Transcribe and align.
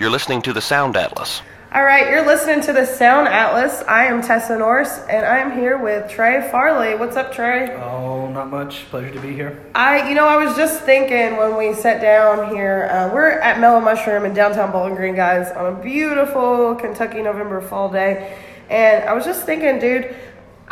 You're 0.00 0.08
listening 0.08 0.40
to 0.42 0.54
the 0.54 0.62
Sound 0.62 0.96
Atlas. 0.96 1.42
All 1.74 1.84
right, 1.84 2.08
you're 2.08 2.24
listening 2.24 2.62
to 2.62 2.72
the 2.72 2.86
Sound 2.86 3.28
Atlas. 3.28 3.82
I 3.86 4.06
am 4.06 4.22
Tessa 4.22 4.56
Norse, 4.56 4.98
and 5.10 5.26
I 5.26 5.40
am 5.40 5.52
here 5.52 5.76
with 5.76 6.10
Trey 6.10 6.48
Farlee. 6.50 6.98
What's 6.98 7.16
up, 7.16 7.34
Trey? 7.34 7.76
Oh, 7.76 8.26
not 8.30 8.48
much. 8.48 8.86
Pleasure 8.88 9.10
to 9.10 9.20
be 9.20 9.34
here. 9.34 9.62
I, 9.74 10.08
you 10.08 10.14
know, 10.14 10.26
I 10.26 10.42
was 10.42 10.56
just 10.56 10.84
thinking 10.84 11.36
when 11.36 11.54
we 11.58 11.74
sat 11.74 12.00
down 12.00 12.48
here. 12.48 12.88
Uh, 12.90 13.12
we're 13.12 13.28
at 13.28 13.60
Mellow 13.60 13.78
Mushroom 13.78 14.24
in 14.24 14.32
downtown 14.32 14.72
Bowling 14.72 14.94
Green, 14.94 15.14
guys, 15.14 15.54
on 15.54 15.70
a 15.70 15.76
beautiful 15.82 16.76
Kentucky 16.76 17.20
November 17.20 17.60
fall 17.60 17.90
day, 17.90 18.38
and 18.70 19.04
I 19.04 19.12
was 19.12 19.26
just 19.26 19.44
thinking, 19.44 19.78
dude. 19.80 20.16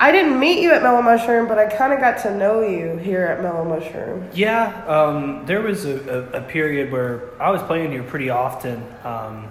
I 0.00 0.12
didn't 0.12 0.38
meet 0.38 0.62
you 0.62 0.72
at 0.72 0.82
Mellow 0.84 1.02
Mushroom, 1.02 1.48
but 1.48 1.58
I 1.58 1.66
kind 1.66 1.92
of 1.92 1.98
got 1.98 2.22
to 2.22 2.36
know 2.36 2.62
you 2.62 2.96
here 2.98 3.26
at 3.26 3.42
Mellow 3.42 3.64
Mushroom. 3.64 4.28
Yeah, 4.32 4.84
um, 4.86 5.44
there 5.44 5.60
was 5.60 5.86
a, 5.86 6.30
a, 6.32 6.38
a, 6.38 6.42
period 6.42 6.92
where 6.92 7.30
I 7.42 7.50
was 7.50 7.60
playing 7.62 7.90
here 7.90 8.04
pretty 8.04 8.30
often. 8.30 8.80
Um, 9.02 9.48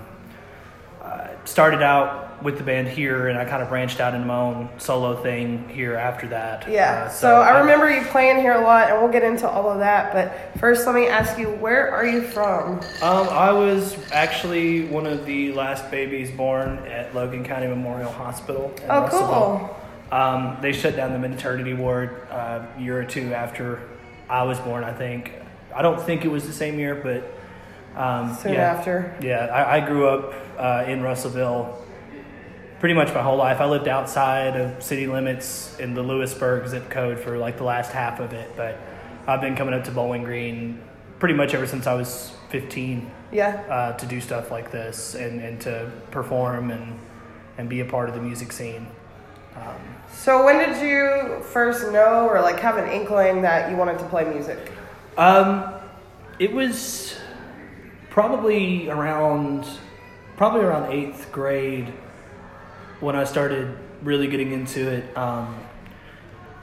I 1.04 1.32
started 1.44 1.82
out 1.82 2.42
with 2.42 2.58
the 2.58 2.64
band 2.64 2.88
here, 2.88 3.28
and 3.28 3.38
I 3.38 3.44
kind 3.44 3.62
of 3.62 3.68
branched 3.68 4.00
out 4.00 4.14
into 4.14 4.26
my 4.26 4.38
own 4.38 4.70
solo 4.78 5.22
thing 5.22 5.68
here 5.68 5.96
after 5.96 6.28
that. 6.30 6.70
Yeah, 6.70 7.08
uh, 7.08 7.10
so, 7.10 7.28
so, 7.28 7.36
I 7.42 7.60
remember 7.60 7.92
you 7.92 8.06
playing 8.06 8.38
here 8.38 8.54
a 8.54 8.62
lot, 8.62 8.90
and 8.90 9.02
we'll 9.02 9.12
get 9.12 9.24
into 9.24 9.50
all 9.50 9.70
of 9.70 9.80
that. 9.80 10.14
But 10.14 10.58
first, 10.62 10.86
let 10.86 10.96
me 10.96 11.08
ask 11.08 11.38
you, 11.38 11.50
where 11.50 11.92
are 11.92 12.06
you 12.06 12.22
from? 12.22 12.80
Um, 13.02 13.28
I 13.28 13.52
was 13.52 13.98
actually 14.14 14.86
one 14.86 15.08
of 15.08 15.26
the 15.26 15.52
last 15.52 15.92
babies 15.92 16.32
born 16.32 16.78
at 16.88 17.14
Logan 17.14 17.44
County 17.44 17.68
Memorial 17.68 18.12
Hospital. 18.14 18.74
oh, 18.88 19.02
Russellville. 19.02 19.68
cool. 19.68 19.87
Um, 20.12 20.58
they 20.62 20.72
shut 20.72 20.96
down 20.96 21.12
the 21.14 21.20
maternity 21.20 21.74
ward 21.74 22.28
uh, 22.30 22.66
a 22.76 22.82
year 22.82 23.00
or 23.00 23.06
two 23.06 23.34
after 23.34 23.82
I 24.30 24.44
was 24.44 24.60
born, 24.60 24.84
I 24.84 24.94
think. 24.94 25.34
I 25.76 25.82
don't 25.82 26.02
think 26.02 26.26
it 26.26 26.30
was 26.30 26.48
the 26.48 26.54
same 26.54 26.80
year, 26.80 26.96
but. 26.96 27.34
Um, 28.00 28.36
Soon 28.36 28.54
yeah, 28.54 28.74
after. 28.74 29.18
Yeah, 29.22 29.46
I, 29.48 29.78
I 29.78 29.80
grew 29.86 30.08
up 30.08 30.34
uh, 30.58 30.86
in 30.88 31.02
Russellville 31.02 31.84
pretty 32.80 32.94
much 32.94 33.14
my 33.14 33.22
whole 33.22 33.38
life. 33.38 33.60
I 33.60 33.66
lived 33.66 33.88
outside 33.88 34.56
of 34.56 34.84
city 34.84 35.08
limits 35.08 35.78
in 35.80 35.94
the 35.94 36.04
Lewisburg 36.04 36.68
zip 36.68 36.90
code 36.90 37.20
for 37.20 37.38
like 37.38 37.58
the 37.58 37.64
last 37.64 37.92
half 37.92 38.20
of 38.20 38.34
it, 38.34 38.52
but 38.56 38.80
I've 39.26 39.42
been 39.42 39.56
coming 39.56 39.74
up 39.74 39.84
to 39.86 39.92
Bowling 39.92 40.24
Green 40.24 40.82
pretty 41.20 41.34
much 41.34 41.54
ever 41.54 41.66
since 41.66 41.88
I 41.88 41.94
was 41.96 42.34
15. 42.50 43.12
Yeah. 43.32 43.64
Uh, 43.68 43.98
to 43.98 44.06
do 44.06 44.22
stuff 44.22 44.52
like 44.52 44.72
this 44.72 45.16
and, 45.16 45.42
and 45.42 45.60
to 45.62 45.92
perform 46.12 46.72
and, 46.72 47.00
and 47.58 47.68
be 47.68 47.80
a 47.80 47.86
part 47.86 48.10
of 48.10 48.16
the 48.16 48.22
music 48.22 48.52
scene. 48.52 48.88
Um, 49.56 49.97
so 50.12 50.44
when 50.46 50.58
did 50.58 50.82
you 50.82 51.42
first 51.44 51.92
know 51.92 52.28
or 52.28 52.42
like 52.42 52.60
have 52.60 52.78
an 52.78 52.90
inkling 52.90 53.42
that 53.42 53.70
you 53.70 53.78
wanted 53.78 54.00
to 54.00 54.06
play 54.06 54.26
music? 54.26 54.72
Um, 55.18 55.74
it 56.40 56.52
was 56.52 57.16
probably 58.10 58.90
around 58.90 59.66
probably 60.38 60.62
around 60.62 60.92
eighth 60.92 61.32
grade 61.32 61.92
when 63.00 63.16
I 63.16 63.24
started 63.24 63.78
really 64.04 64.28
getting 64.28 64.52
into 64.52 64.90
it. 64.90 65.18
Um, 65.18 65.56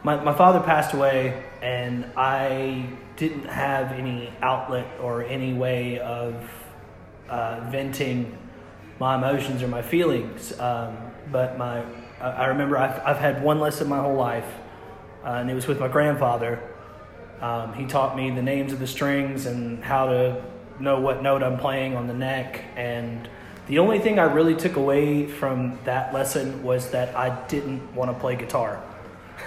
my 0.02 0.16
my 0.22 0.34
father 0.34 0.60
passed 0.60 0.94
away, 0.94 1.44
and 1.62 2.06
I 2.16 2.86
didn't 3.16 3.46
have 3.46 3.92
any 3.92 4.32
outlet 4.42 4.86
or 5.00 5.22
any 5.24 5.54
way 5.54 5.98
of 6.00 6.34
uh, 7.28 7.68
venting 7.70 8.36
my 8.98 9.16
emotions 9.16 9.62
or 9.62 9.68
my 9.68 9.82
feelings. 9.82 10.58
Um, 10.58 10.96
but 11.32 11.56
my 11.58 11.84
I 12.20 12.46
remember 12.46 12.78
I've, 12.78 13.00
I've 13.04 13.18
had 13.18 13.42
one 13.42 13.60
lesson 13.60 13.88
my 13.88 14.00
whole 14.00 14.14
life, 14.14 14.46
uh, 15.24 15.28
and 15.28 15.50
it 15.50 15.54
was 15.54 15.66
with 15.66 15.80
my 15.80 15.88
grandfather. 15.88 16.60
Um, 17.40 17.74
he 17.74 17.86
taught 17.86 18.16
me 18.16 18.30
the 18.30 18.42
names 18.42 18.72
of 18.72 18.78
the 18.78 18.86
strings 18.86 19.46
and 19.46 19.82
how 19.82 20.06
to 20.06 20.42
know 20.80 21.00
what 21.00 21.22
note 21.22 21.42
I'm 21.42 21.58
playing 21.58 21.96
on 21.96 22.06
the 22.06 22.14
neck. 22.14 22.64
And 22.76 23.28
the 23.66 23.78
only 23.78 23.98
thing 23.98 24.18
I 24.18 24.24
really 24.24 24.54
took 24.54 24.76
away 24.76 25.26
from 25.26 25.78
that 25.84 26.14
lesson 26.14 26.62
was 26.62 26.90
that 26.90 27.14
I 27.16 27.44
didn't 27.46 27.94
want 27.94 28.10
to 28.10 28.18
play 28.18 28.36
guitar. 28.36 28.82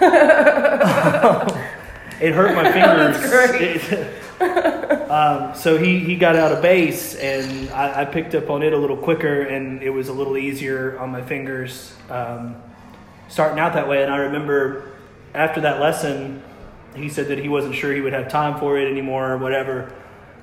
it 2.20 2.32
hurt 2.32 2.54
my 2.54 2.70
fingers. 2.72 3.92
It, 3.92 4.17
um, 5.10 5.54
so 5.54 5.78
he, 5.78 5.98
he 5.98 6.16
got 6.16 6.36
out 6.36 6.52
of 6.52 6.62
bass, 6.62 7.14
and 7.14 7.70
I, 7.70 8.02
I, 8.02 8.04
picked 8.04 8.34
up 8.34 8.50
on 8.50 8.62
it 8.62 8.72
a 8.72 8.78
little 8.78 8.96
quicker, 8.96 9.42
and 9.42 9.82
it 9.82 9.90
was 9.90 10.08
a 10.08 10.12
little 10.12 10.36
easier 10.36 10.98
on 10.98 11.10
my 11.10 11.22
fingers. 11.22 11.92
Um, 12.08 12.56
starting 13.28 13.58
out 13.58 13.74
that 13.74 13.88
way. 13.88 14.02
And 14.02 14.12
I 14.12 14.18
remember 14.18 14.92
after 15.34 15.60
that 15.62 15.80
lesson, 15.80 16.42
he 16.96 17.08
said 17.08 17.28
that 17.28 17.38
he 17.38 17.48
wasn't 17.48 17.74
sure 17.74 17.92
he 17.94 18.00
would 18.00 18.12
have 18.12 18.28
time 18.28 18.58
for 18.58 18.78
it 18.78 18.90
anymore 18.90 19.32
or 19.32 19.38
whatever. 19.38 19.92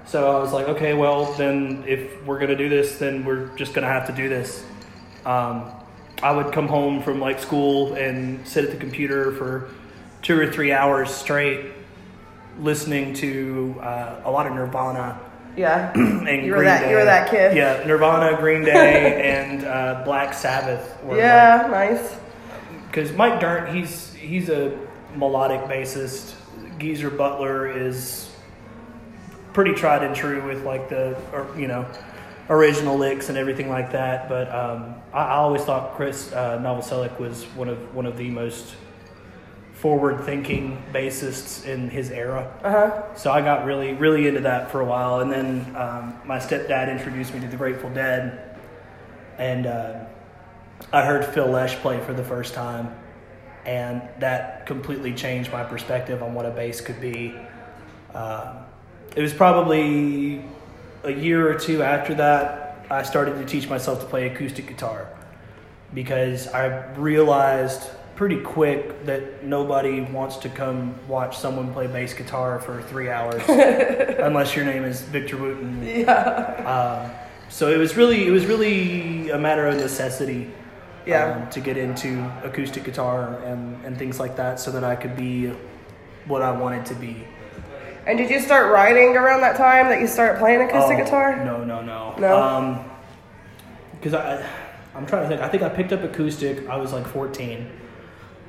So 0.06 0.38
I 0.38 0.40
was 0.40 0.54
like, 0.54 0.70
okay, 0.70 0.94
well, 0.94 1.34
then 1.34 1.84
if 1.88 2.24
we're 2.26 2.38
going 2.38 2.52
to 2.52 2.56
do 2.56 2.70
this, 2.70 3.00
then 3.00 3.26
we're 3.26 3.48
just 3.58 3.74
going 3.74 3.86
to 3.86 3.92
have 3.92 4.08
to 4.08 4.14
do 4.14 4.30
this. 4.30 4.64
Um, 5.26 5.72
I 6.22 6.32
would 6.32 6.54
come 6.54 6.68
home 6.68 7.02
from 7.02 7.20
like 7.20 7.40
school 7.40 7.96
and 7.96 8.48
sit 8.48 8.64
at 8.64 8.72
the 8.72 8.78
computer 8.78 9.32
for 9.32 9.70
two 10.22 10.40
or 10.40 10.52
three 10.52 10.72
hours 10.72 11.10
straight, 11.10 11.66
listening 12.60 13.14
to 13.16 13.76
uh, 13.82 14.22
a 14.26 14.32
lot 14.32 14.48
of 14.48 14.54
Nirvana. 14.54 15.20
Yeah, 15.58 15.92
and 15.96 16.46
you 16.46 16.54
were 16.54 16.64
that 16.64 16.82
Day. 16.82 16.90
you 16.92 16.96
were 16.98 17.06
that 17.06 17.30
kid. 17.30 17.56
Yeah, 17.56 17.84
Nirvana, 17.86 18.38
Green 18.38 18.64
Day, 18.64 19.22
and 19.48 19.64
uh, 19.64 20.02
Black 20.04 20.34
Sabbath. 20.34 20.98
yeah, 21.10 21.62
like, 21.64 21.72
nice 21.72 22.18
because 22.96 23.12
Mike 23.12 23.42
Dirnt, 23.42 23.76
he's 23.76 24.14
he's 24.14 24.50
a 24.50 24.78
melodic 25.16 25.62
bassist. 25.62 26.34
Geezer 26.80 27.10
Butler 27.10 27.68
is 27.68 28.32
pretty 29.52 29.74
tried 29.74 30.04
and 30.04 30.16
true 30.16 30.46
with 30.48 30.64
like 30.64 30.88
the 30.90 31.18
or, 31.34 31.48
you 31.58 31.68
know 31.68 31.86
original 32.50 32.98
licks 32.98 33.28
and 33.28 33.38
everything 33.38 33.70
like 33.70 33.92
that. 33.92 34.30
But 34.30 34.54
um, 34.54 34.96
I, 35.12 35.24
I, 35.24 35.36
always 35.36 35.64
thought 35.64 35.96
Chris 35.96 36.32
uh, 36.32 36.58
Novoselic 36.60 37.20
was 37.20 37.44
one 37.56 37.68
of 37.68 37.94
one 37.94 38.06
of 38.06 38.18
the 38.18 38.30
most 38.30 38.76
forward 39.85 40.23
thinking 40.25 40.81
bassists 40.91 41.63
in 41.63 41.91
his 41.91 42.09
era. 42.09 42.51
Uh-huh. 42.63 43.16
So 43.16 43.31
I 43.31 43.41
got 43.41 43.66
really 43.66 43.94
really 43.94 44.28
into 44.28 44.41
that 44.41 44.72
for 44.72 44.81
a 44.81 44.85
while, 44.85 45.19
and 45.19 45.31
then 45.31 45.75
um, 45.75 46.19
my 46.25 46.40
stepdad 46.40 46.90
introduced 46.90 47.34
me 47.35 47.40
to 47.41 47.47
the 47.47 47.57
Grateful 47.57 47.91
Dead, 47.91 48.57
and. 49.38 49.68
Uh, 49.68 50.06
I 50.91 51.06
heard 51.06 51.25
Phil 51.25 51.47
Lesh 51.47 51.75
play 51.78 52.01
for 52.01 52.13
the 52.13 52.23
first 52.23 52.53
time, 52.53 52.94
and 53.66 54.01
that 54.19 54.66
completely 54.66 55.13
changed 55.13 55.50
my 55.51 55.63
perspective 55.63 56.22
on 56.22 56.34
what 56.34 56.46
a 56.46 56.52
bass 56.52 56.81
could 56.81 57.00
be. 57.00 57.34
Uh, 58.13 58.62
it 59.16 59.22
was 59.22 59.34
probably 59.34 60.44
a 61.03 61.12
year 61.12 61.50
or 61.50 61.57
two 61.57 61.81
after 61.81 62.13
that 62.16 62.66
I 62.90 63.03
started 63.03 63.35
to 63.38 63.46
teach 63.46 63.69
myself 63.69 64.00
to 64.02 64.06
play 64.06 64.28
acoustic 64.28 64.67
guitar 64.67 65.09
because 65.94 66.47
I 66.47 66.94
realized 66.96 67.90
pretty 68.16 68.40
quick 68.40 69.06
that 69.06 69.44
nobody 69.44 70.02
wants 70.02 70.38
to 70.38 70.50
come 70.50 70.96
watch 71.08 71.38
someone 71.38 71.74
play 71.74 71.88
bass 71.88 72.14
guitar 72.14 72.59
for 72.59 72.81
three 72.84 73.09
hours 73.09 73.42
unless 74.20 74.56
your 74.56 74.66
name 74.66 74.84
is 74.84 75.02
Victor 75.02 75.38
Wooten. 75.38 75.86
Yeah. 75.86 76.12
Uh, 76.12 77.09
so 77.50 77.70
it 77.70 77.78
was 77.78 77.96
really 77.96 78.28
it 78.28 78.31
was 78.31 78.46
really 78.46 79.30
a 79.30 79.38
matter 79.38 79.68
of 79.68 79.76
necessity 79.76 80.52
yeah. 81.06 81.36
Um, 81.36 81.50
to 81.52 81.59
get 81.59 81.78
into 81.78 82.31
acoustic 82.44 82.84
guitar 82.84 83.40
and, 83.44 83.84
and 83.86 83.96
things 83.96 84.20
like 84.20 84.36
that 84.38 84.59
so 84.59 84.72
that 84.72 84.84
I 84.84 84.96
could 84.96 85.16
be 85.16 85.52
what 86.26 86.42
I 86.42 86.52
wanted 86.52 86.86
to 86.88 86.96
be. 86.96 87.28
And 88.08 88.18
did 88.18 88.30
you 88.30 88.40
start 88.40 88.72
writing 88.72 89.16
around 89.16 89.42
that 89.42 89.56
time 89.56 89.88
that 89.90 90.00
you 90.00 90.08
started 90.08 90.40
playing 90.40 90.62
acoustic 90.62 90.97
oh, 91.00 91.03
guitar? 91.03 91.44
No, 91.44 91.64
no, 91.64 91.82
no. 91.82 92.16
No. 92.18 92.86
Because 93.92 94.14
um, 94.14 94.22
I, 94.22 94.46
I'm 94.96 95.06
trying 95.06 95.24
to 95.24 95.28
think. 95.28 95.42
I 95.42 95.50
think 95.50 95.64
I 95.64 95.70
picked 95.70 95.92
up 95.92 96.03
acoustic. 96.03 96.68
I 96.70 96.78
was 96.78 96.94
like 96.94 97.06
14, 97.08 97.70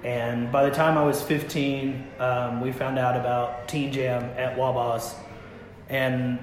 and 0.06 0.52
by 0.52 0.64
the 0.64 0.70
time 0.70 0.96
I 0.96 1.02
was 1.02 1.20
15, 1.20 2.06
um, 2.20 2.60
we 2.60 2.70
found 2.70 2.96
out 2.96 3.16
about 3.16 3.66
Teen 3.66 3.92
Jam 3.92 4.22
at 4.38 4.56
Waba's, 4.56 5.16
and 5.88 6.38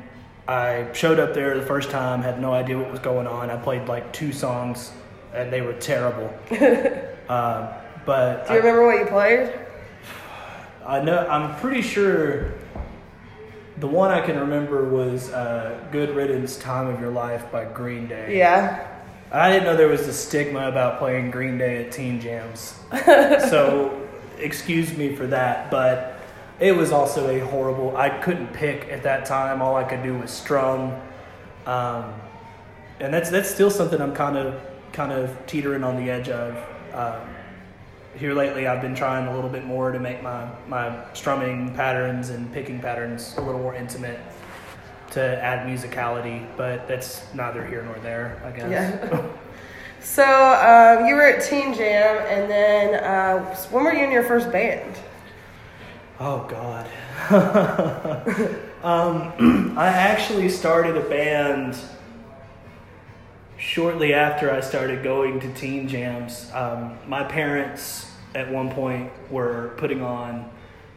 I 0.50 0.92
showed 0.92 1.18
up 1.18 1.34
there 1.34 1.58
the 1.58 1.66
first 1.66 1.90
time. 1.90 2.22
Had 2.22 2.42
no 2.42 2.54
idea 2.54 2.78
what 2.78 2.92
was 2.92 3.00
going 3.00 3.26
on. 3.26 3.50
I 3.50 3.56
played 3.56 3.88
like 3.88 4.12
two 4.12 4.34
songs 4.34 4.92
and 5.34 5.52
they 5.52 5.62
were 5.62 5.72
terrible. 5.74 6.28
um, 7.30 7.70
but 8.06 8.46
do 8.48 8.54
you 8.54 8.60
I, 8.60 8.64
remember 8.64 8.86
what 8.86 9.00
you 9.00 9.06
played? 9.06 9.54
I 10.86 11.02
know. 11.02 11.26
I'm 11.26 11.56
pretty 11.62 11.82
sure. 11.82 12.52
The 13.78 13.88
one 13.88 14.12
I 14.12 14.20
can 14.20 14.38
remember 14.38 14.90
was 14.90 15.32
uh, 15.32 15.80
"Good 15.90 16.14
Riddance, 16.14 16.58
Time 16.58 16.88
of 16.88 17.00
Your 17.00 17.12
Life" 17.12 17.50
by 17.50 17.64
Green 17.64 18.08
Day. 18.08 18.38
Yeah. 18.38 18.93
I 19.34 19.52
didn't 19.52 19.64
know 19.64 19.76
there 19.76 19.88
was 19.88 20.08
a 20.08 20.14
stigma 20.14 20.68
about 20.68 21.00
playing 21.00 21.32
Green 21.32 21.58
Day 21.58 21.84
at 21.84 21.92
teen 21.92 22.22
jams, 22.22 22.80
so 23.50 24.08
excuse 24.38 24.96
me 24.96 25.16
for 25.16 25.26
that. 25.26 25.72
But 25.72 26.20
it 26.60 26.72
was 26.72 26.92
also 26.92 27.28
a 27.30 27.40
horrible. 27.40 27.98
I 27.98 28.10
couldn't 28.10 28.54
pick 28.54 28.90
at 28.90 29.02
that 29.04 29.26
time. 29.26 29.60
All 29.60 29.76
I 29.76 29.86
could 29.86 30.04
do 30.04 30.16
was 30.16 30.30
strum, 30.30 30.94
um, 31.66 32.14
and 33.00 33.12
that's 33.12 33.32
that's 33.32 33.50
still 33.50 33.72
something 33.72 34.00
I'm 34.00 34.14
kind 34.14 34.38
of 34.38 34.62
kind 34.92 35.12
of 35.12 35.36
teetering 35.48 35.84
on 35.84 35.96
the 35.98 36.12
edge 36.12 36.30
of. 36.30 36.56
Um, 36.94 37.28
here 38.16 38.36
lately, 38.36 38.68
I've 38.68 38.82
been 38.82 38.94
trying 38.94 39.28
a 39.28 39.34
little 39.34 39.50
bit 39.50 39.66
more 39.66 39.92
to 39.92 40.00
make 40.00 40.22
my, 40.22 40.48
my 40.68 41.04
strumming 41.14 41.74
patterns 41.74 42.30
and 42.30 42.54
picking 42.54 42.80
patterns 42.80 43.34
a 43.38 43.42
little 43.42 43.60
more 43.60 43.74
intimate 43.74 44.20
to 45.14 45.44
add 45.44 45.68
musicality, 45.68 46.46
but 46.58 46.88
that's 46.88 47.24
neither 47.34 47.66
here 47.66 47.84
nor 47.84 47.96
there, 48.00 48.42
I 48.46 48.52
guess. 48.52 48.70
Yeah. 48.72 49.26
so 50.02 50.24
um, 50.24 51.06
you 51.06 51.16
were 51.16 51.28
at 51.28 51.44
Teen 51.44 51.74
Jam, 51.74 52.26
and 52.28 52.50
then 52.50 53.04
uh, 53.04 53.56
when 53.72 53.84
were 53.84 53.94
you 53.94 54.06
in 54.06 54.12
your 54.12 54.24
first 54.24 54.52
band? 54.52 54.96
Oh 56.20 56.48
God. 56.50 56.88
um, 58.84 59.76
I 59.78 59.88
actually 59.88 60.50
started 60.50 60.98
a 60.98 61.08
band 61.10 61.78
shortly 63.58 64.14
after 64.14 64.52
I 64.52 64.60
started 64.60 65.04
going 65.04 65.40
to 65.40 65.54
teen 65.54 65.88
jams. 65.88 66.52
Um, 66.54 66.98
my 67.08 67.24
parents 67.24 68.12
at 68.36 68.52
one 68.52 68.72
point 68.72 69.12
were 69.32 69.74
putting 69.78 70.02
on 70.02 70.50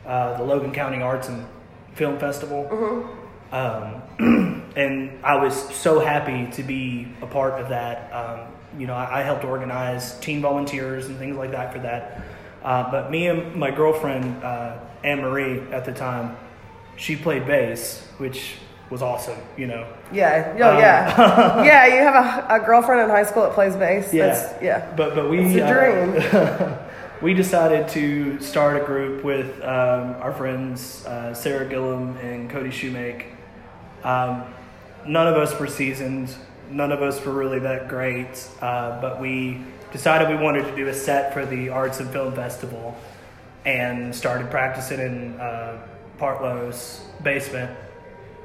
uh, 0.04 0.36
the 0.36 0.42
Logan 0.42 0.72
County 0.72 1.00
Arts 1.00 1.28
and 1.28 1.46
Film 1.94 2.18
Festival. 2.18 3.25
Um, 3.52 4.02
and 4.76 5.25
I 5.25 5.37
was 5.37 5.54
so 5.75 6.00
happy 6.00 6.50
to 6.52 6.62
be 6.62 7.08
a 7.22 7.26
part 7.26 7.60
of 7.60 7.69
that. 7.70 8.12
Um, 8.12 8.48
you 8.78 8.87
know, 8.87 8.94
I, 8.94 9.20
I 9.20 9.22
helped 9.22 9.44
organize 9.44 10.19
teen 10.20 10.40
volunteers 10.40 11.06
and 11.06 11.19
things 11.19 11.37
like 11.37 11.52
that 11.52 11.72
for 11.72 11.78
that. 11.81 12.25
Uh, 12.62 12.90
but 12.90 13.10
me 13.10 13.28
and 13.28 13.54
my 13.54 13.70
girlfriend, 13.70 14.43
uh, 14.43 14.78
Anne 15.04 15.20
Marie, 15.20 15.60
at 15.70 15.84
the 15.84 15.93
time, 15.93 16.37
she 16.96 17.14
played 17.14 17.46
bass, 17.46 18.02
which 18.19 18.54
was 18.90 19.02
awesome, 19.02 19.38
you 19.56 19.66
know. 19.66 19.87
Yeah. 20.12 20.56
Oh, 20.60 20.72
Um, 20.72 20.78
yeah. 20.78 21.64
yeah, 21.64 21.87
you 21.87 22.02
have 22.02 22.14
a, 22.50 22.54
a 22.54 22.66
girlfriend 22.66 23.02
in 23.02 23.10
high 23.10 23.25
school 23.25 23.42
that 23.42 23.52
plays 23.52 23.76
bass. 23.76 24.12
Yeah. 24.12 24.26
That's, 24.26 24.62
yeah. 24.62 24.94
But 24.96 25.14
but 25.14 25.31
we 25.31 25.40
It's 25.40 25.54
a 25.56 26.37
uh, 26.37 26.88
we 27.22 27.34
decided 27.34 27.88
to 27.88 28.40
start 28.40 28.81
a 28.81 28.84
group 28.84 29.25
with 29.25 29.60
um, 29.62 30.16
our 30.20 30.32
friends 30.32 31.04
uh, 31.06 31.34
Sarah 31.34 31.69
Gillum 31.69 32.16
and 32.19 32.50
Cody 32.50 32.70
Shoemake. 32.70 33.36
Um, 34.06 34.44
none 35.05 35.26
of 35.26 35.35
us 35.35 35.58
were 35.58 35.67
seasoned. 35.67 36.32
None 36.70 36.93
of 36.93 37.03
us 37.03 37.23
were 37.25 37.32
really 37.32 37.58
that 37.58 37.88
great. 37.88 38.49
Uh, 38.62 39.00
but 39.00 39.20
we 39.20 39.61
decided 39.93 40.29
we 40.29 40.43
wanted 40.43 40.64
to 40.64 40.76
do 40.76 40.87
a 40.87 40.94
set 40.94 41.35
for 41.35 41.44
the 41.44 41.70
Arts 41.70 41.99
and 41.99 42.08
Film 42.11 42.32
Festival, 42.32 42.97
and 43.64 44.14
started 44.14 44.49
practicing 44.49 45.00
in 45.00 45.41
uh, 45.41 45.82
Partlow's 46.19 47.03
basement. 47.23 47.76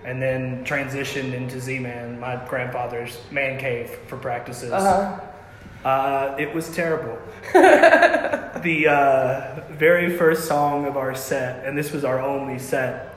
And 0.04 0.20
then 0.20 0.66
transitioned 0.66 1.34
into 1.34 1.60
Z-Man, 1.60 2.20
my 2.20 2.44
grandfather's 2.48 3.20
man 3.30 3.60
cave, 3.60 3.92
for 4.08 4.18
practices. 4.18 4.72
Uh-huh. 4.72 5.88
Uh, 5.88 6.36
it 6.40 6.52
was 6.56 6.74
terrible. 6.76 7.20
the 7.54 8.88
uh, 8.88 9.62
very 9.74 10.18
first 10.18 10.48
song 10.48 10.88
of 10.88 10.98
our 10.98 11.14
set, 11.14 11.68
and 11.68 11.78
this 11.78 11.92
was 11.92 12.04
our 12.04 12.20
only 12.20 12.58
set, 12.58 13.14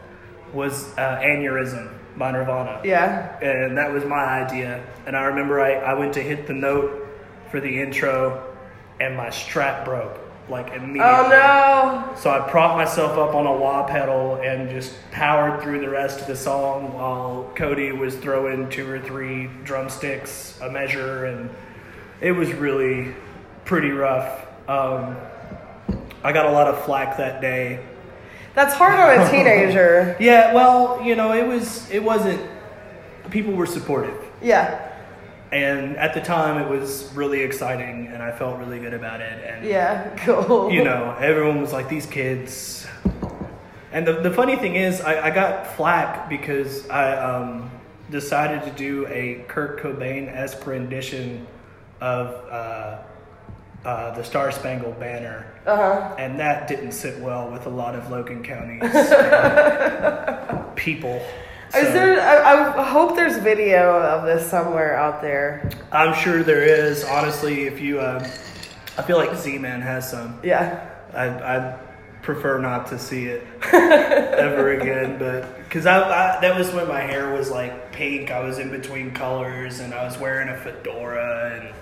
was 0.52 0.92
uh, 0.98 1.20
Aneurysm 1.22 1.90
by 2.16 2.30
Nirvana. 2.30 2.80
Yeah. 2.84 3.38
And 3.40 3.76
that 3.76 3.92
was 3.92 4.04
my 4.04 4.24
idea. 4.24 4.84
And 5.06 5.16
I 5.16 5.24
remember 5.24 5.60
I, 5.60 5.74
I 5.74 5.94
went 5.94 6.14
to 6.14 6.22
hit 6.22 6.46
the 6.46 6.52
note 6.52 7.08
for 7.50 7.60
the 7.60 7.80
intro, 7.80 8.56
and 9.00 9.16
my 9.16 9.30
strap 9.30 9.84
broke, 9.84 10.18
like 10.48 10.72
immediately. 10.72 11.00
Oh, 11.00 11.28
no. 11.28 12.14
So 12.16 12.30
I 12.30 12.48
propped 12.48 12.76
myself 12.76 13.18
up 13.18 13.34
on 13.34 13.46
a 13.46 13.52
wah 13.52 13.86
pedal 13.86 14.36
and 14.36 14.70
just 14.70 14.94
powered 15.10 15.62
through 15.62 15.80
the 15.80 15.88
rest 15.88 16.20
of 16.20 16.26
the 16.26 16.36
song 16.36 16.92
while 16.94 17.52
Cody 17.54 17.92
was 17.92 18.16
throwing 18.16 18.68
two 18.70 18.88
or 18.90 19.00
three 19.00 19.48
drumsticks 19.64 20.58
a 20.60 20.70
measure, 20.70 21.26
and 21.26 21.50
it 22.20 22.32
was 22.32 22.52
really 22.52 23.14
pretty 23.64 23.90
rough. 23.90 24.46
Um, 24.68 25.16
I 26.22 26.32
got 26.32 26.46
a 26.46 26.50
lot 26.52 26.68
of 26.68 26.84
flack 26.84 27.18
that 27.18 27.40
day. 27.40 27.84
That's 28.54 28.74
hard 28.74 28.98
on 28.98 29.26
a 29.26 29.30
teenager. 29.30 30.16
Yeah, 30.20 30.54
well, 30.54 31.02
you 31.02 31.16
know, 31.16 31.32
it 31.32 31.46
was 31.46 31.88
it 31.90 32.02
wasn't. 32.02 32.40
People 33.30 33.54
were 33.54 33.66
supportive, 33.66 34.22
yeah. 34.42 34.92
and 35.50 35.96
at 35.96 36.14
the 36.14 36.20
time, 36.20 36.62
it 36.62 36.68
was 36.68 37.10
really 37.14 37.40
exciting, 37.40 38.08
and 38.08 38.22
I 38.22 38.30
felt 38.30 38.58
really 38.58 38.78
good 38.78 38.94
about 38.94 39.20
it. 39.20 39.44
And 39.44 39.64
Yeah. 39.64 40.14
Cool. 40.18 40.70
you 40.70 40.84
know, 40.84 41.16
everyone 41.18 41.60
was 41.60 41.72
like, 41.72 41.88
these 41.88 42.06
kids. 42.06 42.86
And 43.92 44.06
the, 44.06 44.14
the 44.20 44.30
funny 44.30 44.56
thing 44.56 44.74
is, 44.74 45.00
I, 45.00 45.28
I 45.28 45.30
got 45.30 45.68
flack 45.76 46.28
because 46.28 46.88
I 46.90 47.16
um, 47.16 47.70
decided 48.10 48.62
to 48.64 48.70
do 48.72 49.06
a 49.06 49.44
Kurt 49.48 49.80
Cobain 49.80 50.28
esque 50.28 50.66
rendition 50.66 51.46
of 52.00 52.28
uh, 52.50 52.98
uh, 53.84 54.14
the 54.14 54.22
Star 54.22 54.50
Spangled 54.50 54.98
Banner. 54.98 55.46
Uh-huh. 55.66 56.14
And 56.18 56.38
that 56.40 56.68
didn't 56.68 56.92
sit 56.92 57.20
well 57.20 57.50
with 57.50 57.66
a 57.66 57.70
lot 57.70 57.94
of 57.94 58.10
Logan 58.10 58.42
County's 58.42 58.82
uh, 58.82 60.72
people. 60.76 61.22
Is 61.76 61.92
there, 61.92 62.20
I, 62.20 62.78
I 62.78 62.84
hope 62.84 63.16
there's 63.16 63.36
video 63.38 64.00
of 64.00 64.24
this 64.24 64.48
somewhere 64.48 64.96
out 64.96 65.20
there. 65.20 65.70
I'm 65.90 66.14
sure 66.14 66.44
there 66.44 66.62
is. 66.62 67.02
Honestly, 67.04 67.62
if 67.62 67.80
you, 67.80 68.00
um, 68.00 68.22
I 68.96 69.02
feel 69.02 69.16
like 69.16 69.36
Z-Man 69.36 69.80
has 69.80 70.08
some. 70.08 70.38
Yeah. 70.44 70.88
I, 71.12 71.26
I 71.26 71.78
prefer 72.22 72.58
not 72.58 72.86
to 72.88 72.98
see 72.98 73.26
it 73.26 73.46
ever 73.72 74.72
again, 74.72 75.18
but 75.18 75.58
because 75.64 75.84
I, 75.86 75.98
I 75.98 76.40
that 76.40 76.56
was 76.56 76.72
when 76.72 76.88
my 76.88 77.00
hair 77.00 77.32
was 77.36 77.50
like 77.50 77.92
pink. 77.92 78.30
I 78.30 78.40
was 78.40 78.58
in 78.58 78.70
between 78.70 79.12
colors, 79.12 79.80
and 79.80 79.92
I 79.92 80.04
was 80.04 80.18
wearing 80.18 80.48
a 80.48 80.56
fedora 80.56 81.60
and 81.60 81.74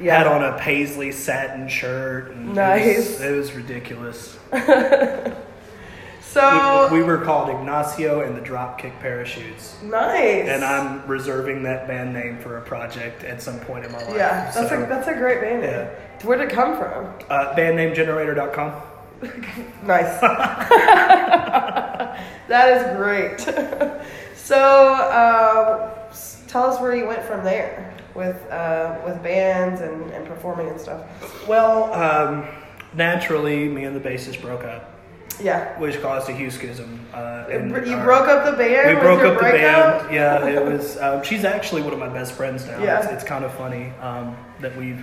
Yeah. 0.00 0.18
had 0.18 0.26
on 0.26 0.42
a 0.42 0.58
paisley 0.58 1.12
satin 1.12 1.68
shirt. 1.68 2.30
And 2.30 2.54
Nice. 2.54 2.86
It 2.86 2.96
was, 2.96 3.20
it 3.20 3.36
was 3.36 3.52
ridiculous. 3.52 4.38
So 6.30 6.88
we, 6.92 6.98
we 7.00 7.04
were 7.04 7.18
called 7.18 7.50
Ignacio 7.50 8.20
and 8.20 8.36
the 8.36 8.40
Dropkick 8.40 9.00
Parachutes, 9.00 9.76
nice. 9.82 10.46
and 10.46 10.64
I'm 10.64 11.04
reserving 11.08 11.64
that 11.64 11.88
band 11.88 12.12
name 12.12 12.38
for 12.38 12.58
a 12.58 12.60
project 12.62 13.24
at 13.24 13.42
some 13.42 13.58
point 13.58 13.84
in 13.84 13.90
my 13.90 13.98
life. 13.98 14.14
Yeah, 14.14 14.44
that's 14.54 14.68
so, 14.68 14.84
a 14.84 14.86
that's 14.86 15.08
a 15.08 15.14
great 15.14 15.40
band 15.40 15.62
name. 15.62 15.70
Yeah. 15.72 15.90
Where'd 16.24 16.40
it 16.40 16.50
come 16.50 16.78
from? 16.78 17.06
uh, 17.28 17.52
bandnamegenerator.com. 17.56 18.82
Nice. 19.82 20.20
that 22.48 22.76
is 22.76 22.96
great. 22.96 23.40
so, 24.36 24.94
um, 24.94 25.90
tell 26.46 26.62
us 26.62 26.80
where 26.80 26.94
you 26.94 27.06
went 27.08 27.24
from 27.24 27.42
there 27.42 27.92
with 28.14 28.36
uh, 28.50 28.98
with 29.04 29.22
bands 29.22 29.80
and, 29.80 30.10
and 30.10 30.26
performing 30.26 30.68
and 30.68 30.80
stuff. 30.80 31.46
Well, 31.48 31.92
um, 31.94 32.46
naturally, 32.94 33.68
me 33.68 33.84
and 33.84 33.94
the 33.96 34.00
bassist 34.00 34.40
broke 34.40 34.64
up. 34.64 34.86
Yeah. 35.42 35.78
which 35.78 36.02
caused 36.02 36.28
a 36.28 36.34
huge 36.34 36.52
schism. 36.52 37.00
Uh, 37.14 37.46
You 37.48 37.94
our- 37.94 38.04
broke 38.04 38.28
up 38.28 38.44
the 38.44 38.52
band. 38.58 38.94
We 38.94 39.00
broke 39.02 39.20
up 39.22 39.34
the 39.34 39.40
breakup? 39.40 40.02
band. 40.02 40.14
Yeah, 40.14 40.46
it 40.46 40.62
was. 40.70 40.98
Um, 40.98 41.22
she's 41.22 41.46
actually 41.46 41.80
one 41.80 41.94
of 41.94 41.98
my 41.98 42.10
best 42.10 42.32
friends 42.32 42.66
now. 42.66 42.82
Yeah. 42.82 42.98
It's, 43.02 43.10
it's 43.10 43.24
kind 43.24 43.42
of 43.46 43.54
funny 43.54 43.88
um, 44.02 44.36
that 44.60 44.76
we've, 44.76 45.02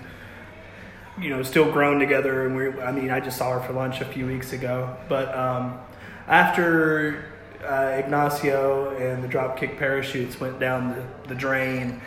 you 1.19 1.31
know, 1.31 1.41
still 1.41 1.71
grown 1.71 1.97
together. 1.99 2.45
And 2.45 2.55
we, 2.55 2.67
I 2.83 2.91
mean, 2.91 3.09
I 3.09 3.19
just 3.19 3.35
saw 3.39 3.53
her 3.59 3.65
for 3.65 3.73
lunch 3.73 3.99
a 3.99 4.05
few 4.05 4.27
weeks 4.27 4.53
ago. 4.53 4.95
But 5.09 5.35
um, 5.35 5.79
after 6.27 7.25
uh, 7.65 7.95
Ignacio 7.97 8.95
and 8.97 9.23
the 9.23 9.27
Dropkick 9.27 9.79
Parachutes 9.79 10.39
went 10.39 10.59
down 10.59 10.89
the, 10.93 11.29
the 11.29 11.35
drain, 11.35 11.99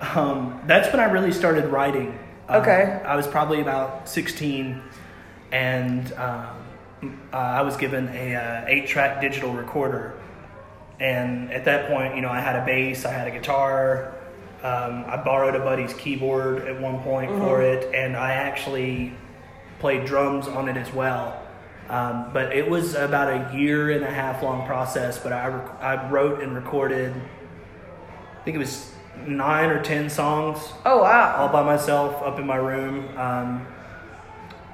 um, 0.00 0.60
that's 0.66 0.90
when 0.92 1.00
I 1.00 1.04
really 1.06 1.32
started 1.32 1.66
writing. 1.66 2.18
Uh, 2.48 2.58
Okay. 2.60 3.00
I 3.04 3.16
was 3.16 3.26
probably 3.26 3.60
about 3.60 4.08
16, 4.08 4.82
and 5.52 6.12
um, 6.14 6.46
uh, 7.32 7.36
I 7.36 7.62
was 7.62 7.76
given 7.76 8.08
a 8.08 8.34
uh, 8.34 8.64
eight-track 8.66 9.20
digital 9.20 9.52
recorder. 9.52 10.14
And 11.00 11.50
at 11.52 11.64
that 11.64 11.88
point, 11.88 12.14
you 12.14 12.22
know, 12.22 12.28
I 12.28 12.40
had 12.40 12.56
a 12.56 12.64
bass, 12.64 13.04
I 13.04 13.12
had 13.12 13.26
a 13.26 13.30
guitar. 13.30 14.14
Um, 14.62 15.04
I 15.08 15.16
borrowed 15.16 15.56
a 15.56 15.58
buddy's 15.58 15.92
keyboard 15.94 16.68
at 16.68 16.80
one 16.80 17.00
point 17.02 17.30
for 17.32 17.60
it, 17.62 17.92
and 17.94 18.16
I 18.16 18.32
actually 18.34 19.12
played 19.80 20.04
drums 20.04 20.46
on 20.46 20.68
it 20.68 20.76
as 20.76 20.92
well. 20.92 21.40
Um, 21.88 22.30
but 22.32 22.52
it 22.56 22.70
was 22.70 22.94
about 22.94 23.28
a 23.52 23.56
year 23.56 23.90
and 23.90 24.04
a 24.04 24.10
half 24.10 24.40
long 24.42 24.64
process. 24.66 25.18
But 25.18 25.32
I, 25.32 25.46
rec- 25.48 25.82
I 25.82 26.08
wrote 26.10 26.40
and 26.42 26.54
recorded, 26.54 27.12
I 27.12 28.44
think 28.44 28.54
it 28.54 28.58
was 28.58 28.92
nine 29.26 29.70
or 29.70 29.82
ten 29.82 30.10
songs 30.10 30.58
Oh 30.84 31.02
wow! 31.02 31.36
all 31.36 31.48
by 31.48 31.62
myself 31.62 32.22
up 32.22 32.38
in 32.38 32.46
my 32.46 32.56
room. 32.56 33.08
Um, 33.18 33.66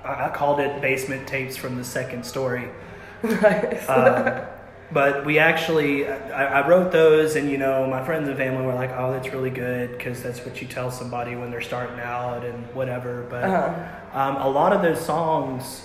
I, 0.05 0.27
I 0.27 0.31
called 0.31 0.61
it 0.61 0.81
basement 0.81 1.27
tapes 1.29 1.57
from 1.57 1.77
the 1.77 1.85
second 1.85 2.25
story. 2.25 2.69
nice. 3.23 3.89
Um, 3.89 4.43
but 4.91 5.27
we 5.27 5.39
actually, 5.39 6.09
I, 6.09 6.63
I 6.63 6.69
wrote 6.69 6.93
those, 6.93 7.37
and 7.37 7.51
you 7.51 7.59
know, 7.59 7.87
my 7.87 8.03
friends 8.05 8.27
and 8.29 8.37
family 8.39 8.65
were 8.65 8.75
like, 8.75 8.91
"Oh, 8.93 9.13
that's 9.13 9.33
really 9.33 9.51
good," 9.51 9.91
because 9.93 10.23
that's 10.23 10.41
what 10.47 10.63
you 10.63 10.67
tell 10.69 10.91
somebody 10.91 11.37
when 11.37 11.51
they're 11.51 11.61
starting 11.61 12.01
out 12.01 12.45
and 12.45 12.65
whatever. 12.75 13.27
But 13.29 13.45
Uh-huh. 13.45 14.19
um, 14.19 14.37
a 14.37 14.49
lot 14.49 14.73
of 14.73 14.81
those 14.81 15.01
songs 15.05 15.83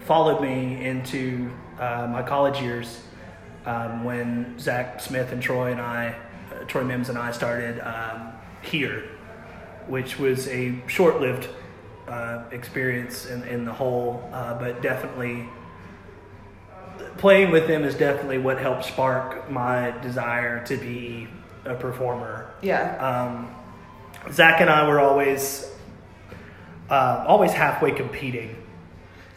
followed 0.00 0.40
me 0.42 0.84
into 0.84 1.50
uh, 1.78 2.08
my 2.10 2.22
college 2.22 2.60
years 2.60 3.00
um, 3.64 4.02
when 4.02 4.58
Zach 4.58 5.00
Smith 5.00 5.30
and 5.30 5.40
Troy 5.40 5.70
and 5.70 5.80
I, 5.80 6.16
Troy 6.66 6.84
Mims 6.84 7.08
and 7.08 7.18
I 7.18 7.32
started 7.32 7.80
um, 7.80 8.32
here, 8.62 9.08
which 9.86 10.18
was 10.18 10.48
a 10.48 10.80
short-lived 10.86 11.48
uh, 12.08 12.44
experience 12.50 13.26
in, 13.26 13.42
in 13.44 13.64
the 13.64 13.72
whole, 13.72 14.28
uh, 14.32 14.58
but 14.58 14.82
definitely 14.82 15.48
playing 17.18 17.50
with 17.50 17.66
them 17.66 17.84
is 17.84 17.94
definitely 17.94 18.38
what 18.38 18.58
helped 18.58 18.84
spark 18.84 19.50
my 19.50 19.90
desire 20.00 20.64
to 20.66 20.76
be 20.76 21.28
a 21.64 21.74
performer. 21.74 22.50
Yeah. 22.62 22.96
Um, 22.98 23.54
Zach 24.32 24.60
and 24.60 24.70
I 24.70 24.86
were 24.88 25.00
always 25.00 25.70
uh, 26.90 27.24
always 27.26 27.52
halfway 27.52 27.92
competing. 27.92 28.56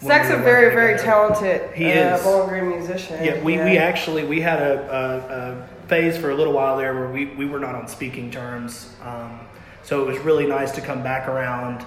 Zach's 0.01 0.29
we 0.29 0.35
a 0.35 0.39
very, 0.39 0.75
very 0.75 0.97
talented 0.99 1.71
He 1.73 1.85
uh, 1.85 2.17
is. 2.17 2.23
Bowling 2.23 2.49
Green 2.49 2.69
musician. 2.69 3.23
Yeah, 3.23 3.41
we, 3.41 3.57
we 3.57 3.77
actually 3.77 4.25
we 4.25 4.41
had 4.41 4.59
a 4.61 5.67
phase 5.87 6.17
for 6.17 6.31
a 6.31 6.35
little 6.35 6.53
while 6.53 6.77
there 6.77 6.93
where 6.93 7.09
we, 7.09 7.25
we 7.25 7.45
were 7.45 7.59
not 7.59 7.75
on 7.75 7.87
speaking 7.87 8.31
terms. 8.31 8.93
Um, 9.01 9.39
so 9.83 10.01
it 10.01 10.07
was 10.07 10.17
really 10.19 10.47
nice 10.47 10.71
to 10.73 10.81
come 10.81 11.03
back 11.03 11.27
around 11.27 11.85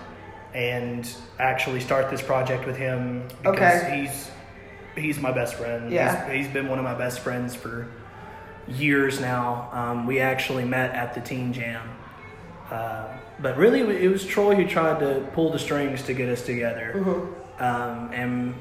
and 0.54 1.08
actually 1.38 1.80
start 1.80 2.10
this 2.10 2.22
project 2.22 2.66
with 2.66 2.76
him 2.76 3.26
because 3.42 3.82
Okay. 3.82 4.06
he's 4.06 4.30
he's 4.96 5.20
my 5.20 5.30
best 5.30 5.54
friend. 5.54 5.92
Yeah. 5.92 6.28
He's, 6.30 6.46
he's 6.46 6.52
been 6.52 6.68
one 6.68 6.78
of 6.78 6.84
my 6.84 6.94
best 6.94 7.20
friends 7.20 7.54
for 7.54 7.88
years 8.66 9.20
now. 9.20 9.68
Um, 9.72 10.06
we 10.06 10.20
actually 10.20 10.64
met 10.64 10.94
at 10.94 11.14
the 11.14 11.20
Teen 11.20 11.52
Jam. 11.52 11.88
Uh, 12.70 13.06
but 13.40 13.56
really, 13.56 13.80
it 13.80 14.08
was 14.08 14.26
Troy 14.26 14.54
who 14.54 14.66
tried 14.66 15.00
to 15.00 15.26
pull 15.32 15.52
the 15.52 15.58
strings 15.58 16.02
to 16.04 16.14
get 16.14 16.28
us 16.28 16.42
together. 16.42 16.92
Mm-hmm. 16.96 17.62
Um, 17.62 18.10
and 18.12 18.54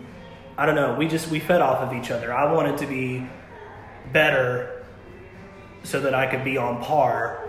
I 0.57 0.65
don't 0.65 0.75
know, 0.75 0.95
we 0.95 1.07
just 1.07 1.29
we 1.29 1.39
fed 1.39 1.61
off 1.61 1.79
of 1.79 1.93
each 1.93 2.11
other. 2.11 2.33
I 2.33 2.51
wanted 2.51 2.77
to 2.79 2.87
be 2.87 3.27
better 4.13 4.76
so 5.87 6.01
that 6.01 6.13
I 6.13 6.27
could 6.27 6.43
be 6.43 6.57
on 6.57 6.83
par 6.83 7.47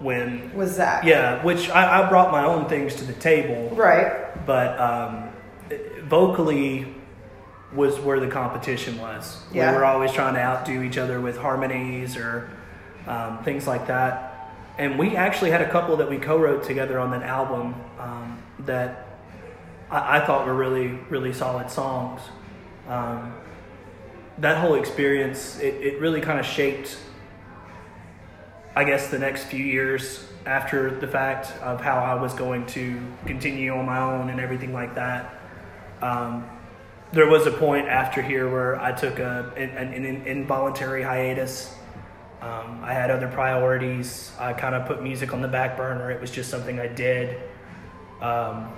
when 0.00 0.52
with 0.54 0.76
that? 0.76 1.04
yeah, 1.04 1.42
which 1.44 1.70
I, 1.70 2.02
I 2.02 2.08
brought 2.08 2.32
my 2.32 2.44
own 2.44 2.68
things 2.68 2.96
to 2.96 3.04
the 3.04 3.12
table, 3.12 3.74
Right. 3.76 4.44
but 4.44 4.78
um, 4.80 5.28
vocally 6.04 6.92
was 7.72 7.98
where 8.00 8.18
the 8.18 8.26
competition 8.26 8.98
was. 8.98 9.42
Yeah. 9.52 9.70
We 9.70 9.76
were 9.78 9.84
always 9.84 10.10
trying 10.12 10.34
to 10.34 10.40
outdo 10.40 10.82
each 10.82 10.98
other 10.98 11.20
with 11.20 11.36
harmonies 11.38 12.16
or 12.16 12.50
um, 13.06 13.44
things 13.44 13.66
like 13.68 13.86
that. 13.86 14.52
And 14.78 14.98
we 14.98 15.14
actually 15.14 15.50
had 15.52 15.60
a 15.62 15.70
couple 15.70 15.96
that 15.98 16.10
we 16.10 16.18
co-wrote 16.18 16.64
together 16.64 16.98
on 16.98 17.10
that 17.12 17.22
album 17.22 17.74
um, 18.00 18.42
that 18.60 19.06
I, 19.90 20.18
I 20.18 20.26
thought 20.26 20.46
were 20.46 20.54
really, 20.54 20.88
really 21.10 21.32
solid 21.32 21.70
songs. 21.70 22.22
Um, 22.88 23.34
that 24.38 24.56
whole 24.56 24.74
experience, 24.74 25.60
it, 25.60 25.74
it 25.74 26.00
really 26.00 26.20
kind 26.22 26.40
of 26.40 26.46
shaped, 26.46 26.98
I 28.74 28.84
guess, 28.84 29.08
the 29.08 29.18
next 29.18 29.44
few 29.44 29.64
years 29.64 30.24
after 30.46 30.90
the 30.98 31.06
fact 31.06 31.52
of 31.62 31.80
how 31.80 31.98
I 31.98 32.14
was 32.14 32.32
going 32.34 32.66
to 32.66 33.00
continue 33.26 33.72
on 33.72 33.84
my 33.84 33.98
own 33.98 34.30
and 34.30 34.40
everything 34.40 34.72
like 34.72 34.94
that. 34.94 35.34
Um, 36.00 36.48
there 37.12 37.26
was 37.26 37.46
a 37.46 37.50
point 37.50 37.88
after 37.88 38.22
here 38.22 38.48
where 38.48 38.80
I 38.80 38.92
took 38.92 39.18
a, 39.18 39.52
an, 39.56 39.70
an 39.70 40.04
involuntary 40.26 41.02
hiatus. 41.02 41.74
Um, 42.40 42.80
I 42.82 42.94
had 42.94 43.10
other 43.10 43.28
priorities. 43.28 44.32
I 44.38 44.52
kind 44.52 44.74
of 44.74 44.86
put 44.86 45.02
music 45.02 45.34
on 45.34 45.42
the 45.42 45.48
back 45.48 45.76
burner. 45.76 46.10
It 46.10 46.20
was 46.20 46.30
just 46.30 46.48
something 46.48 46.78
I 46.78 46.86
did. 46.86 47.36
Um, 48.20 48.72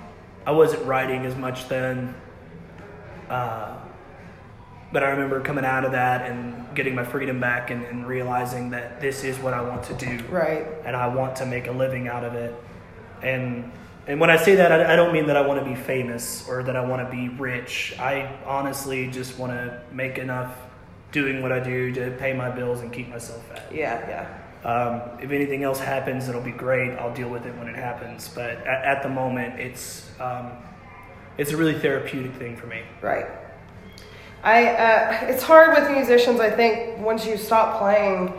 I 0.45 0.51
wasn't 0.51 0.83
writing 0.85 1.25
as 1.25 1.35
much 1.35 1.69
then. 1.69 2.15
Uh, 3.29 3.77
but 4.93 5.03
I 5.03 5.09
remember 5.09 5.41
coming 5.41 5.65
out 5.65 5.83
of 5.83 5.91
that 5.91 6.29
and 6.29 6.73
getting 6.75 6.95
my 6.95 7.03
freedom 7.03 7.39
back 7.41 7.71
and, 7.71 7.83
and 7.83 8.07
realizing 8.07 8.69
that 8.69 9.01
this 9.01 9.23
is 9.25 9.37
what 9.39 9.53
I 9.53 9.61
want 9.61 9.83
to 9.85 9.93
do 9.95 10.23
Right. 10.29 10.65
and 10.85 10.95
I 10.95 11.07
want 11.07 11.35
to 11.37 11.45
make 11.45 11.67
a 11.67 11.71
living 11.71 12.07
out 12.07 12.23
of 12.23 12.35
it. 12.35 12.55
And 13.21 13.71
and 14.05 14.19
when 14.19 14.29
I 14.29 14.35
say 14.37 14.55
that, 14.55 14.71
I, 14.71 14.93
I 14.93 14.95
don't 14.97 15.13
mean 15.13 15.27
that 15.27 15.37
I 15.37 15.41
want 15.47 15.63
to 15.63 15.65
be 15.65 15.75
famous 15.75 16.45
or 16.49 16.61
that 16.63 16.75
I 16.75 16.85
want 16.85 17.05
to 17.05 17.09
be 17.09 17.29
rich. 17.29 17.95
I 17.99 18.29
honestly 18.45 19.07
just 19.07 19.39
want 19.39 19.53
to 19.53 19.81
make 19.93 20.17
enough 20.17 20.57
doing 21.13 21.41
what 21.41 21.51
I 21.53 21.59
do 21.61 21.91
to 21.93 22.11
pay 22.19 22.33
my 22.33 22.49
bills 22.49 22.81
and 22.81 22.91
keep 22.91 23.07
myself 23.09 23.45
fed. 23.47 23.63
Yeah. 23.71 23.97
Yeah. 24.09 24.69
Um, 24.69 25.19
if 25.21 25.31
anything 25.31 25.63
else 25.63 25.79
happens, 25.79 26.27
it'll 26.29 26.41
be 26.41 26.51
great. 26.51 26.91
I'll 26.97 27.13
deal 27.13 27.29
with 27.29 27.45
it 27.45 27.55
when 27.57 27.67
it 27.67 27.75
happens. 27.75 28.29
But 28.33 28.51
at, 28.67 28.83
at 28.97 29.03
the 29.03 29.09
moment, 29.09 29.59
it's 29.59 30.09
um, 30.19 30.51
it's 31.37 31.51
a 31.51 31.57
really 31.57 31.79
therapeutic 31.79 32.33
thing 32.35 32.55
for 32.57 32.67
me. 32.67 32.81
Right. 33.01 33.25
I 34.43 34.67
uh, 34.67 35.25
it's 35.27 35.41
hard 35.41 35.77
with 35.77 35.89
musicians. 35.89 36.41
I 36.41 36.51
think 36.51 36.99
once 36.99 37.25
you 37.25 37.37
stop 37.37 37.79
playing, 37.79 38.33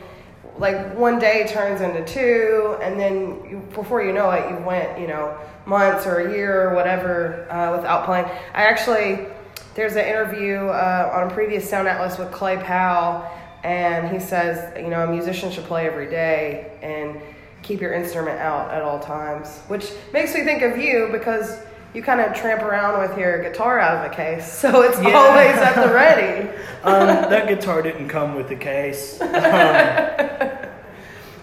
like 0.58 0.94
one 0.94 1.18
day 1.18 1.46
turns 1.48 1.80
into 1.80 2.04
two, 2.04 2.76
and 2.82 3.00
then 3.00 3.42
you, 3.48 3.58
before 3.74 4.04
you 4.04 4.12
know 4.12 4.30
it, 4.30 4.50
you 4.50 4.56
went 4.66 5.00
you 5.00 5.06
know 5.06 5.36
months 5.64 6.06
or 6.06 6.18
a 6.18 6.32
year 6.32 6.68
or 6.68 6.74
whatever 6.74 7.50
uh, 7.50 7.74
without 7.74 8.04
playing. 8.04 8.26
I 8.26 8.64
actually 8.64 9.26
there's 9.74 9.96
an 9.96 10.04
interview 10.04 10.56
uh, 10.56 11.10
on 11.14 11.30
a 11.30 11.34
previous 11.34 11.68
Sound 11.68 11.88
Atlas 11.88 12.18
with 12.18 12.30
Clay 12.30 12.58
Powell, 12.58 13.26
and 13.64 14.12
he 14.12 14.20
says 14.20 14.76
you 14.76 14.90
know 14.90 15.08
a 15.08 15.10
musician 15.10 15.50
should 15.50 15.64
play 15.64 15.86
every 15.86 16.10
day 16.10 16.78
and 16.82 17.18
keep 17.62 17.80
your 17.80 17.94
instrument 17.94 18.38
out 18.40 18.70
at 18.70 18.82
all 18.82 19.00
times, 19.00 19.60
which 19.68 19.90
makes 20.12 20.34
me 20.34 20.44
think 20.44 20.60
of 20.60 20.76
you 20.76 21.08
because 21.12 21.60
you 21.94 22.02
kind 22.02 22.20
of 22.20 22.34
tramp 22.34 22.62
around 22.62 23.00
with 23.08 23.16
your 23.18 23.42
guitar 23.42 23.78
out 23.78 24.04
of 24.04 24.10
the 24.10 24.16
case, 24.16 24.50
so 24.60 24.82
it's 24.82 25.00
Yeah. 25.00 25.14
always 25.16 25.56
at 25.56 25.74
the 25.86 25.92
ready. 25.92 26.50
Um, 26.84 27.06
that 27.06 27.48
guitar 27.48 27.80
didn't 27.80 28.08
come 28.10 28.34
with 28.34 28.48
the 28.50 28.56
case. 28.56 29.18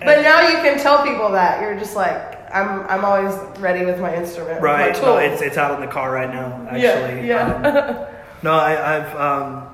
Um, 0.02 0.06
But 0.08 0.22
now 0.24 0.48
you 0.48 0.56
can 0.58 0.80
tell 0.80 1.04
people 1.04 1.32
that 1.32 1.62
you're 1.62 1.78
just 1.78 1.96
like 1.96 2.40
I'm. 2.54 2.82
I'm 2.88 3.06
always 3.06 3.34
ready 3.60 3.86
with 3.86 4.00
my 4.00 4.16
instrument, 4.16 4.60
Right. 4.62 4.94
My 4.96 5.02
No, 5.02 5.18
it's 5.18 5.42
it's 5.44 5.58
out 5.58 5.76
in 5.76 5.82
the 5.86 5.92
car 5.92 6.12
right 6.12 6.30
now. 6.30 6.68
Yeah, 6.76 6.90
Actually. 6.90 7.28
yeah. 7.28 7.54
Um, 7.54 8.16
no, 8.44 8.52
I, 8.54 8.98
I've. 8.98 9.16
Um, 9.16 9.68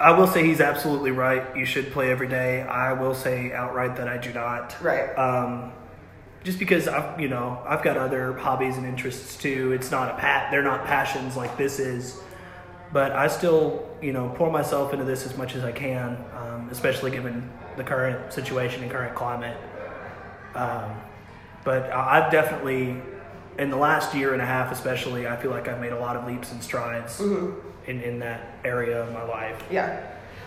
I 0.00 0.12
will 0.12 0.26
say 0.28 0.44
he's 0.46 0.60
absolutely 0.60 1.10
right. 1.10 1.44
You 1.56 1.64
should 1.64 1.90
play 1.92 2.10
every 2.12 2.28
day. 2.28 2.62
I 2.62 2.92
will 2.92 3.14
say 3.14 3.52
outright 3.52 3.96
that 3.96 4.08
I 4.08 4.18
do 4.18 4.32
not. 4.32 4.76
right. 4.82 5.10
Um, 5.18 5.72
just 6.44 6.58
because 6.58 6.88
I've 6.88 7.20
you 7.20 7.28
know 7.28 7.62
I've 7.66 7.82
got 7.82 7.96
other 7.96 8.34
hobbies 8.34 8.76
and 8.76 8.86
interests 8.86 9.36
too. 9.36 9.72
It's 9.72 9.90
not 9.90 10.10
a 10.10 10.18
pat. 10.18 10.50
They're 10.50 10.62
not 10.62 10.84
passions 10.84 11.36
like 11.36 11.56
this 11.56 11.78
is. 11.78 12.20
But 12.92 13.12
I 13.12 13.28
still 13.28 13.88
you 14.02 14.12
know 14.12 14.32
pour 14.36 14.50
myself 14.50 14.92
into 14.92 15.04
this 15.04 15.24
as 15.24 15.36
much 15.36 15.54
as 15.54 15.64
I 15.64 15.72
can, 15.72 16.16
um, 16.36 16.68
especially 16.70 17.10
given 17.10 17.50
the 17.76 17.84
current 17.84 18.32
situation 18.32 18.82
and 18.82 18.90
current 18.90 19.14
climate. 19.14 19.56
Um, 20.54 20.92
but 21.64 21.90
I've 21.90 22.30
definitely, 22.30 23.00
in 23.58 23.70
the 23.70 23.76
last 23.76 24.14
year 24.14 24.32
and 24.32 24.42
a 24.42 24.46
half 24.46 24.72
especially, 24.72 25.26
I 25.26 25.36
feel 25.36 25.50
like 25.50 25.68
I've 25.68 25.80
made 25.80 25.92
a 25.92 25.98
lot 25.98 26.16
of 26.16 26.26
leaps 26.26 26.52
and 26.52 26.62
strides 26.62 27.20
in, 27.86 28.00
in 28.00 28.18
that 28.18 28.58
area 28.64 29.02
of 29.02 29.12
my 29.12 29.22
life. 29.22 29.62
Yeah. 29.70 30.04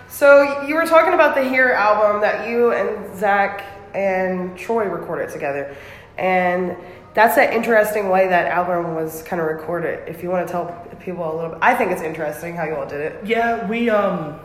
So 0.10 0.62
you 0.64 0.76
were 0.76 0.86
talking 0.86 1.14
about 1.14 1.36
the 1.36 1.44
Here 1.44 1.70
album 1.70 2.22
that 2.22 2.48
you 2.48 2.72
and 2.72 3.18
Zach 3.18 3.64
and 3.96 4.58
Troy 4.58 4.86
recorded 4.86 5.30
together, 5.30 5.76
and 6.18 6.76
that's 7.14 7.38
an 7.38 7.54
interesting 7.54 8.10
way 8.10 8.28
that 8.28 8.48
album 8.48 8.94
was 8.94 9.24
kind 9.24 9.42
of 9.42 9.48
recorded. 9.48 10.08
If 10.08 10.22
you 10.22 10.30
want 10.30 10.46
to 10.46 10.52
tell 10.52 10.88
people 11.00 11.24
a 11.24 11.34
little 11.34 11.52
bit, 11.52 11.60
I 11.62 11.74
think 11.74 11.92
it's 11.92 12.02
interesting 12.02 12.56
how 12.56 12.66
you 12.66 12.76
all 12.76 12.86
did 12.86 13.00
it. 13.00 13.26
Yeah, 13.26 13.68
we 13.68 13.90
um, 13.90 14.40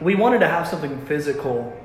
we 0.00 0.14
wanted 0.14 0.38
to 0.40 0.48
have 0.48 0.66
something 0.66 0.98
physical 1.06 1.76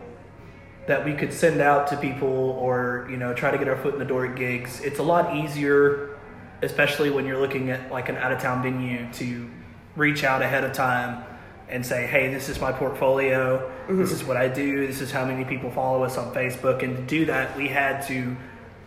that 0.88 1.04
we 1.04 1.14
could 1.14 1.34
send 1.34 1.62
out 1.62 1.88
to 1.88 1.98
people 1.98 2.28
or 2.28 3.08
you 3.10 3.18
know 3.18 3.34
try 3.34 3.52
to 3.52 3.58
get 3.58 3.68
our 3.68 3.78
foot 3.78 3.94
in 3.94 4.00
the 4.00 4.06
door 4.06 4.26
at 4.26 4.36
gigs. 4.36 4.80
It's 4.80 5.00
a 5.00 5.04
lot 5.04 5.36
easier, 5.36 6.18
especially 6.62 7.10
when 7.10 7.26
you're 7.26 7.40
looking 7.40 7.70
at 7.70 7.92
like 7.92 8.08
an 8.08 8.16
out 8.16 8.32
of 8.32 8.42
town 8.42 8.64
venue, 8.64 9.12
to 9.14 9.50
reach 9.98 10.24
out 10.24 10.42
ahead 10.42 10.64
of 10.64 10.72
time 10.72 11.24
and 11.70 11.86
say, 11.86 12.06
"Hey, 12.08 12.34
this 12.34 12.48
is 12.50 12.60
my 12.62 12.72
portfolio. 12.72 13.72
This 13.90 14.12
is 14.12 14.24
what 14.24 14.38
I 14.38 14.48
do. 14.48 14.86
This 14.86 15.02
is 15.02 15.12
how 15.12 15.26
many 15.26 15.44
people 15.46 15.72
follow 15.72 16.04
us 16.04 16.18
on 16.18 16.34
Facebook." 16.34 16.84
And 16.84 16.96
to 16.98 17.02
do 17.04 17.26
that, 17.26 17.56
we 17.58 17.68
had 17.68 18.02
to 18.08 18.36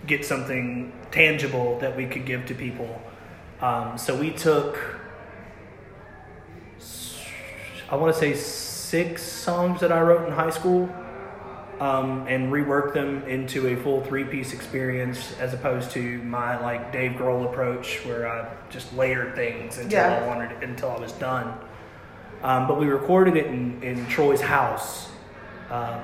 get 0.07 0.25
something 0.25 0.93
tangible 1.11 1.79
that 1.81 1.97
we 1.97 2.07
could 2.07 2.25
give 2.25 2.47
to 2.47 2.55
people. 2.55 3.01
Um, 3.61 3.99
so 3.99 4.15
we 4.15 4.31
took 4.31 4.79
I 7.91 7.97
want 7.97 8.13
to 8.15 8.21
say 8.21 8.35
six 8.35 9.23
songs 9.23 9.81
that 9.81 9.91
I 9.91 10.01
wrote 10.03 10.27
in 10.27 10.33
high 10.35 10.51
school 10.51 10.89
um, 11.81 12.27
and 12.29 12.53
reworked 12.53 12.93
them 12.93 13.23
into 13.27 13.69
a 13.69 13.77
full 13.77 14.03
three 14.05 14.25
piece 14.25 14.53
experience 14.53 15.35
as 15.41 15.55
opposed 15.55 15.91
to 15.93 16.19
my 16.23 16.61
like 16.61 16.93
Dave 16.93 17.13
Grohl 17.13 17.47
approach 17.51 18.05
where 18.05 18.29
I 18.29 18.53
just 18.69 18.93
layered 18.95 19.35
things 19.35 19.79
until 19.79 19.99
Yeah. 19.99 20.21
I 20.23 20.27
wanted 20.27 20.63
until 20.63 20.91
I 20.91 20.99
was 20.99 21.13
done. 21.13 21.55
Um, 22.43 22.69
but 22.69 22.79
we 22.79 22.87
recorded 22.87 23.37
it 23.37 23.47
in, 23.47 23.83
in 23.83 24.07
Troy's 24.07 24.41
house 24.41 25.09
um, 25.71 26.01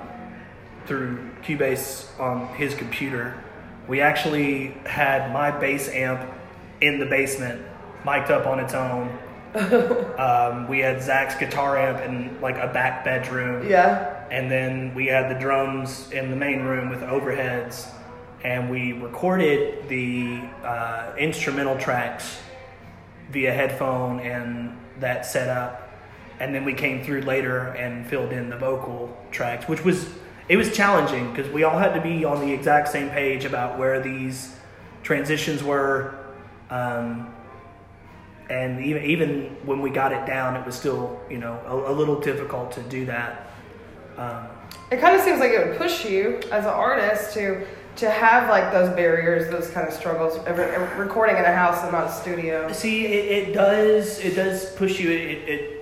through 0.87 1.31
Cubase 1.43 2.09
on 2.21 2.49
his 2.55 2.75
computer. 2.75 3.43
We 3.87 4.01
actually 4.01 4.69
had 4.85 5.33
my 5.33 5.51
bass 5.51 5.89
amp 5.89 6.29
in 6.81 6.99
the 6.99 7.07
basement, 7.07 7.63
mic'd 8.05 8.31
up 8.31 8.47
on 8.47 8.59
its 8.59 8.75
own. 8.75 9.19
um, 10.19 10.67
we 10.67 10.81
had 10.81 11.01
Zach's 11.01 11.37
guitar 11.37 11.79
amp 11.79 12.01
in 12.01 12.41
like 12.41 12.57
a 12.57 12.73
back 12.73 13.05
bedroom. 13.05 13.69
Yeah. 13.69 14.27
And 14.31 14.51
then 14.51 14.95
we 14.95 15.07
had 15.07 15.35
the 15.35 15.39
drums 15.39 16.11
in 16.11 16.31
the 16.31 16.37
main 16.37 16.63
room 16.63 16.91
with 16.91 17.01
overheads. 17.01 17.89
And 18.43 18.69
we 18.69 18.93
recorded 18.93 19.89
the 19.89 20.41
uh, 20.65 21.15
instrumental 21.17 21.79
tracks 21.79 22.39
via 23.31 23.53
headphone 23.53 24.21
and 24.21 24.77
that 24.99 25.25
setup. 25.25 25.84
And 26.41 26.55
then 26.55 26.65
we 26.65 26.75
came 26.75 27.03
through 27.05 27.23
later 27.23 27.69
and 27.69 28.07
filled 28.07 28.33
in 28.33 28.51
the 28.51 28.57
vocal 28.57 29.17
tracks, 29.31 29.69
which 29.69 29.85
was 29.85 30.09
it 30.49 30.57
was 30.57 30.75
challenging 30.77 31.33
because 31.33 31.51
we 31.53 31.63
all 31.65 31.79
had 31.79 31.95
to 31.95 32.01
be 32.01 32.25
on 32.25 32.41
the 32.41 32.53
exact 32.53 32.89
same 32.89 33.09
page 33.11 33.45
about 33.45 33.79
where 33.79 34.01
these 34.01 34.57
transitions 35.03 35.63
were. 35.63 36.15
Um, 36.71 37.35
and 38.51 38.85
even 38.85 39.05
even 39.05 39.57
when 39.65 39.81
we 39.81 39.91
got 39.91 40.13
it 40.13 40.27
down, 40.27 40.57
it 40.57 40.67
was 40.67 40.75
still 40.75 41.21
you 41.31 41.39
know 41.39 41.59
a, 41.67 41.93
a 41.93 41.95
little 41.95 42.21
difficult 42.21 42.73
to 42.73 42.83
do 42.83 43.07
that. 43.07 43.51
Um, 44.19 44.49
It 44.91 45.01
kind 45.01 45.17
of 45.17 45.23
seems 45.23 45.41
like 45.41 45.51
it 45.53 45.67
would 45.67 45.79
push 45.79 46.05
you 46.05 46.41
as 46.53 46.65
an 46.65 46.71
artist 46.71 47.33
to 47.35 47.67
to 47.97 48.11
have 48.11 48.51
like 48.51 48.73
those 48.73 48.95
barriers, 48.95 49.51
those 49.51 49.71
kind 49.71 49.87
of 49.87 49.95
struggles, 49.95 50.37
recording 50.99 51.37
in 51.37 51.45
a 51.45 51.55
house 51.55 51.83
and 51.85 51.93
not 51.93 52.09
a 52.09 52.13
studio. 52.13 52.71
See, 52.73 53.07
it, 53.07 53.49
it 53.49 53.53
does 53.55 54.19
it 54.19 54.35
does 54.35 54.71
push 54.75 55.01
you. 55.01 55.11
It, 55.11 55.49
it 55.49 55.74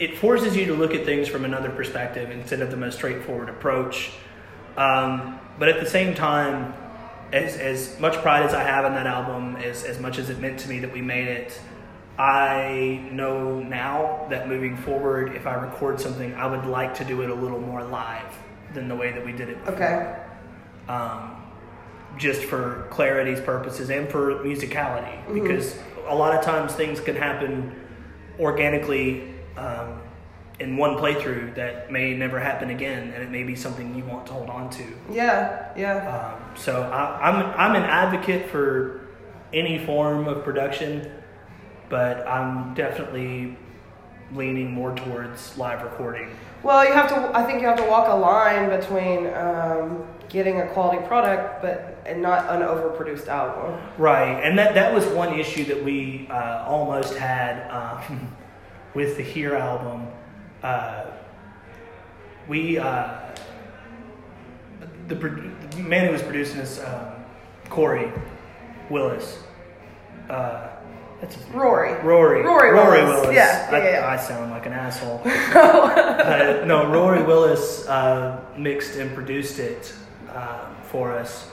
it 0.00 0.16
forces 0.18 0.56
you 0.56 0.64
to 0.66 0.74
look 0.74 0.94
at 0.94 1.04
things 1.04 1.28
from 1.28 1.44
another 1.44 1.70
perspective 1.70 2.30
instead 2.30 2.60
of 2.62 2.70
the 2.70 2.76
most 2.76 2.96
straightforward 2.96 3.50
approach. 3.50 4.10
Um, 4.76 5.38
but 5.58 5.68
at 5.68 5.78
the 5.78 5.88
same 5.88 6.14
time, 6.14 6.74
as 7.32 7.56
as 7.56 8.00
much 8.00 8.14
pride 8.22 8.44
as 8.44 8.54
I 8.54 8.64
have 8.64 8.86
in 8.86 8.94
that 8.94 9.06
album, 9.06 9.56
as 9.56 9.84
as 9.84 10.00
much 10.00 10.18
as 10.18 10.30
it 10.30 10.40
meant 10.40 10.58
to 10.60 10.68
me 10.68 10.80
that 10.80 10.92
we 10.92 11.02
made 11.02 11.28
it, 11.28 11.60
I 12.18 13.08
know 13.12 13.60
now 13.60 14.26
that 14.30 14.48
moving 14.48 14.76
forward, 14.78 15.36
if 15.36 15.46
I 15.46 15.54
record 15.54 16.00
something, 16.00 16.34
I 16.34 16.46
would 16.46 16.64
like 16.66 16.94
to 16.94 17.04
do 17.04 17.22
it 17.22 17.30
a 17.30 17.34
little 17.34 17.60
more 17.60 17.84
live 17.84 18.34
than 18.72 18.88
the 18.88 18.96
way 18.96 19.12
that 19.12 19.24
we 19.24 19.32
did 19.32 19.50
it. 19.50 19.64
Before. 19.64 19.74
Okay. 19.74 20.16
um, 20.88 21.36
just 22.18 22.42
for 22.44 22.86
clarity's 22.90 23.40
purposes 23.40 23.90
and 23.90 24.08
for 24.08 24.34
musicality 24.44 25.16
because 25.32 25.76
a 26.08 26.14
lot 26.14 26.36
of 26.36 26.44
times 26.44 26.72
things 26.72 27.00
can 27.00 27.14
happen 27.14 27.72
organically 28.40 29.34
um, 29.56 30.00
in 30.58 30.76
one 30.76 30.96
playthrough 30.96 31.54
that 31.54 31.90
may 31.90 32.14
never 32.14 32.38
happen 32.38 32.70
again 32.70 33.12
and 33.14 33.22
it 33.22 33.30
may 33.30 33.42
be 33.42 33.56
something 33.56 33.94
you 33.94 34.04
want 34.04 34.26
to 34.26 34.32
hold 34.32 34.50
on 34.50 34.68
to 34.70 34.84
Yeah, 35.10 35.70
yeah. 35.76 36.34
um, 36.36 36.56
so 36.56 36.82
I, 36.82 37.28
I'm, 37.28 37.36
I'm 37.58 37.74
an 37.82 37.88
advocate 37.88 38.50
for 38.50 39.00
any 39.52 39.78
form 39.84 40.28
of 40.28 40.44
production 40.44 41.10
but 41.88 42.26
i'm 42.28 42.72
definitely 42.74 43.56
leaning 44.34 44.70
more 44.70 44.94
towards 44.94 45.56
live 45.58 45.82
recording 45.82 46.30
Well, 46.62 46.84
you 46.86 46.92
have 46.92 47.08
to. 47.08 47.36
I 47.36 47.42
think 47.44 47.62
you 47.62 47.66
have 47.68 47.78
to 47.78 47.84
walk 47.88 48.06
a 48.08 48.14
line 48.14 48.68
between 48.68 49.26
um, 49.34 50.06
getting 50.28 50.60
a 50.60 50.66
quality 50.68 51.04
product, 51.08 51.62
but 51.62 51.98
and 52.06 52.20
not 52.20 52.48
an 52.54 52.60
overproduced 52.60 53.28
album. 53.28 53.80
Right, 53.98 54.38
and 54.44 54.58
that 54.58 54.74
that 54.74 54.92
was 54.94 55.06
one 55.06 55.38
issue 55.40 55.64
that 55.64 55.82
we 55.82 56.28
uh, 56.30 56.62
almost 56.68 57.16
had 57.16 57.66
um, 57.70 58.30
with 58.94 59.16
the 59.16 59.22
Here 59.22 59.54
album. 59.54 60.08
Uh, 60.62 61.06
we 62.48 62.78
uh, 62.78 63.20
the, 65.08 65.14
the 65.14 65.82
man 65.82 66.06
who 66.06 66.12
was 66.12 66.22
producing 66.22 66.58
this, 66.58 66.80
um, 66.84 67.12
Corey 67.68 68.12
Willis. 68.90 69.38
Uh, 70.28 70.68
that's 71.20 71.36
name. 71.36 71.52
Rory. 71.52 72.42
Rory. 72.42 72.72
Rory 72.72 73.04
Willis. 73.04 73.20
Willis. 73.20 73.34
Yeah, 73.34 73.70
yeah, 73.70 73.76
I, 73.76 73.90
yeah. 73.90 74.10
I 74.10 74.16
sound 74.16 74.50
like 74.50 74.66
an 74.66 74.72
asshole. 74.72 75.20
uh, 75.24 76.64
no, 76.64 76.90
Rory 76.90 77.22
Willis 77.22 77.86
uh, 77.86 78.40
mixed 78.56 78.96
and 78.96 79.14
produced 79.14 79.58
it 79.58 79.92
uh, 80.30 80.66
for 80.84 81.12
us. 81.12 81.50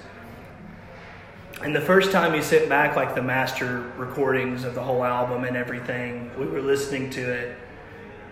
And 1.64 1.76
the 1.76 1.82
first 1.82 2.12
time 2.12 2.34
he 2.34 2.42
sit 2.42 2.70
back 2.70 2.96
like 2.96 3.16
the 3.16 3.22
master 3.24 3.82
recordings 3.98 4.64
of 4.64 4.76
the 4.76 4.82
whole 4.84 5.04
album 5.04 5.44
and 5.44 5.58
everything, 5.58 6.30
we 6.38 6.46
were 6.46 6.62
listening 6.62 7.10
to 7.12 7.22
it, 7.22 7.58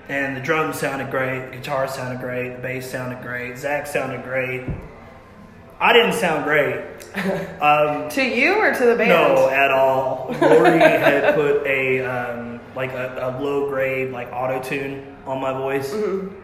and 0.09 0.37
the 0.37 0.41
drums 0.41 0.77
sounded 0.79 1.09
great, 1.09 1.49
the 1.49 1.57
guitar 1.57 1.87
sounded 1.87 2.19
great, 2.19 2.55
the 2.57 2.61
bass 2.61 2.89
sounded 2.91 3.23
great, 3.23 3.57
Zach 3.57 3.87
sounded 3.87 4.23
great. 4.23 4.63
I 5.79 5.91
didn't 5.91 6.13
sound 6.13 6.43
great. 6.45 6.81
Um, 7.61 8.09
To 8.09 8.21
you 8.23 8.55
or 8.55 8.73
to 8.73 8.85
the 8.85 8.95
band? 8.95 9.09
no, 9.09 9.49
at 9.49 9.71
all. 9.71 10.27
Rory 10.41 10.77
had 10.79 11.33
put 11.33 11.65
a 11.65 12.01
um, 12.05 12.59
like 12.75 12.91
a, 12.91 13.17
a 13.37 13.41
low 13.41 13.69
grade 13.69 14.11
like 14.11 14.31
auto 14.31 14.61
tune 14.61 15.15
on 15.25 15.41
my 15.41 15.51
voice, 15.53 15.91
Mm-hmm. 15.93 16.35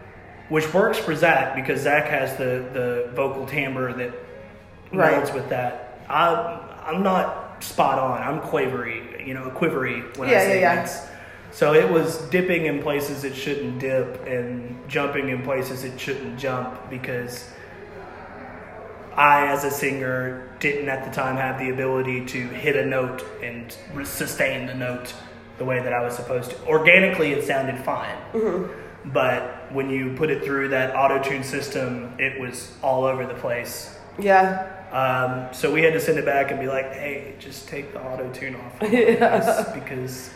which 0.50 0.74
works 0.74 0.98
for 0.98 1.14
Zach 1.16 1.56
because 1.56 1.82
Zach 1.82 2.08
has 2.08 2.36
the 2.38 2.66
the 2.74 3.12
vocal 3.14 3.46
timbre 3.46 3.94
that 3.94 4.14
Right. 4.94 5.22
melds 5.24 5.34
with 5.34 5.50
that. 5.50 6.00
I 6.10 6.71
I'm 6.84 7.04
not 7.04 7.64
spot 7.64 8.00
on. 8.00 8.22
I'm 8.22 8.42
quavery, 8.42 9.24
you 9.26 9.34
know, 9.34 9.46
a 9.46 9.52
quivery 9.52 10.02
when 10.18 10.30
I 10.30 10.34
say 10.34 10.62
yeah, 10.62 10.76
yeah. 10.76 10.82
this. 10.82 11.08
So 11.52 11.74
it 11.74 11.90
was 11.90 12.18
dipping 12.30 12.66
in 12.66 12.82
places 12.82 13.24
it 13.24 13.36
shouldn't 13.36 13.80
dip 13.80 14.26
and 14.26 14.78
jumping 14.88 15.30
in 15.30 15.42
places 15.44 15.84
it 15.84 16.00
shouldn't 16.00 16.40
jump 16.40 16.90
because 16.90 17.50
I, 19.16 19.48
as 19.48 19.66
a 19.66 19.72
singer, 19.72 20.50
didn't 20.60 20.88
at 20.88 21.04
the 21.04 21.12
time 21.12 21.36
have 21.36 21.60
the 21.60 21.70
ability 21.70 22.26
to 22.28 22.48
hit 22.48 22.78
a 22.78 22.86
note 22.86 23.26
and 23.44 23.76
sustain 24.06 24.66
the 24.68 24.74
note 24.74 25.14
the 25.58 25.66
way 25.66 25.82
that 25.82 25.92
I 25.92 26.02
was 26.02 26.16
supposed 26.16 26.52
to. 26.52 26.68
Organically, 26.68 27.34
it 27.34 27.44
sounded 27.46 27.84
fine. 27.84 28.16
Mm-hmm. 28.32 29.12
But 29.12 29.72
when 29.74 29.90
you 29.90 30.14
put 30.16 30.30
it 30.30 30.44
through 30.44 30.70
that 30.70 30.96
auto 30.96 31.22
tune 31.22 31.44
system, 31.44 32.14
it 32.18 32.40
was 32.40 32.74
all 32.82 33.04
over 33.04 33.26
the 33.26 33.34
place. 33.34 33.98
Yeah. 34.18 34.81
Um, 34.92 35.48
so 35.54 35.72
we 35.72 35.82
had 35.82 35.94
to 35.94 36.00
send 36.00 36.20
it 36.20 36.26
back 36.26 36.52
and 36.52 36.60
be 36.60 36.68
like, 36.68 36.94
hey, 36.94 37.36
just 37.40 37.68
take 37.68 37.94
the 37.94 38.04
auto 38.04 38.32
tune 38.34 38.56
off. 38.56 38.74
of 38.82 38.92
this 38.92 39.70
because 39.74 40.32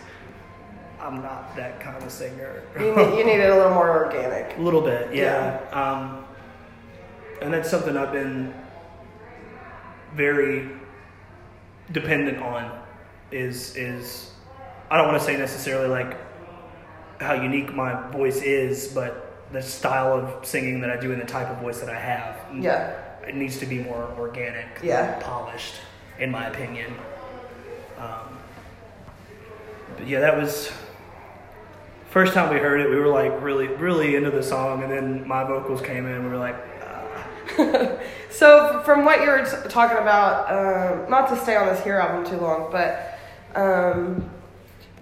I'm 0.99 1.21
not 1.21 1.55
that 1.55 1.79
kind 1.79 2.01
of 2.01 2.09
singer. 2.09 2.63
You, 2.79 2.95
need, 2.95 3.17
you 3.17 3.25
need 3.25 3.39
it 3.39 3.49
a 3.49 3.55
little 3.55 3.73
more 3.73 4.05
organic. 4.05 4.57
A 4.57 4.61
little 4.61 4.81
bit, 4.81 5.13
yeah. 5.13 5.59
Um, 5.71 6.25
and 7.41 7.53
that's 7.53 7.69
something 7.69 7.97
I've 7.97 8.13
been 8.13 8.53
very 10.15 10.69
dependent 11.91 12.39
on. 12.39 12.79
Is 13.31 13.75
is 13.75 14.31
I 14.89 14.97
don't 14.97 15.07
want 15.07 15.19
to 15.19 15.25
say 15.25 15.35
necessarily 15.35 15.89
like 15.89 16.17
how 17.19 17.33
unique 17.33 17.73
my 17.73 18.09
voice 18.11 18.41
is, 18.41 18.87
but 18.87 19.43
the 19.51 19.61
style 19.61 20.13
of 20.13 20.45
singing 20.45 20.81
that 20.81 20.89
I 20.89 20.97
do 20.97 21.11
and 21.11 21.21
the 21.21 21.25
type 21.25 21.49
of 21.49 21.57
voice 21.59 21.79
that 21.81 21.89
I 21.89 21.99
have. 21.99 22.37
Yeah. 22.63 23.04
It 23.27 23.35
needs 23.35 23.57
to 23.59 23.65
be 23.65 23.79
more 23.79 24.13
organic, 24.19 24.65
Yeah. 24.83 25.19
polished, 25.21 25.75
in 26.19 26.31
my 26.31 26.47
opinion. 26.47 26.93
Um, 27.97 28.37
but 29.97 30.07
yeah, 30.07 30.19
that 30.19 30.37
was 30.37 30.71
first 32.09 32.33
time 32.33 32.53
we 32.53 32.59
heard 32.59 32.79
it. 32.81 32.89
We 32.89 32.97
were 32.97 33.07
like 33.07 33.41
really, 33.41 33.67
really 33.67 34.15
into 34.15 34.31
the 34.31 34.43
song, 34.43 34.83
and 34.83 34.91
then 34.91 35.27
my 35.27 35.43
vocals 35.43 35.81
came 35.81 36.05
in. 36.05 36.23
We 36.23 36.29
were 36.29 36.37
like, 36.37 36.55
ah. 36.83 37.91
So, 38.29 38.81
from 38.83 39.05
what 39.05 39.21
you 39.21 39.27
were 39.27 39.45
t- 39.45 39.69
talking 39.69 39.97
about, 39.97 40.51
um, 40.51 41.09
not 41.09 41.29
to 41.29 41.37
stay 41.41 41.55
on 41.55 41.67
this 41.67 41.81
Here 41.85 41.97
album 41.97 42.29
too 42.29 42.37
long, 42.37 42.69
but 42.69 43.17
um, 43.55 44.29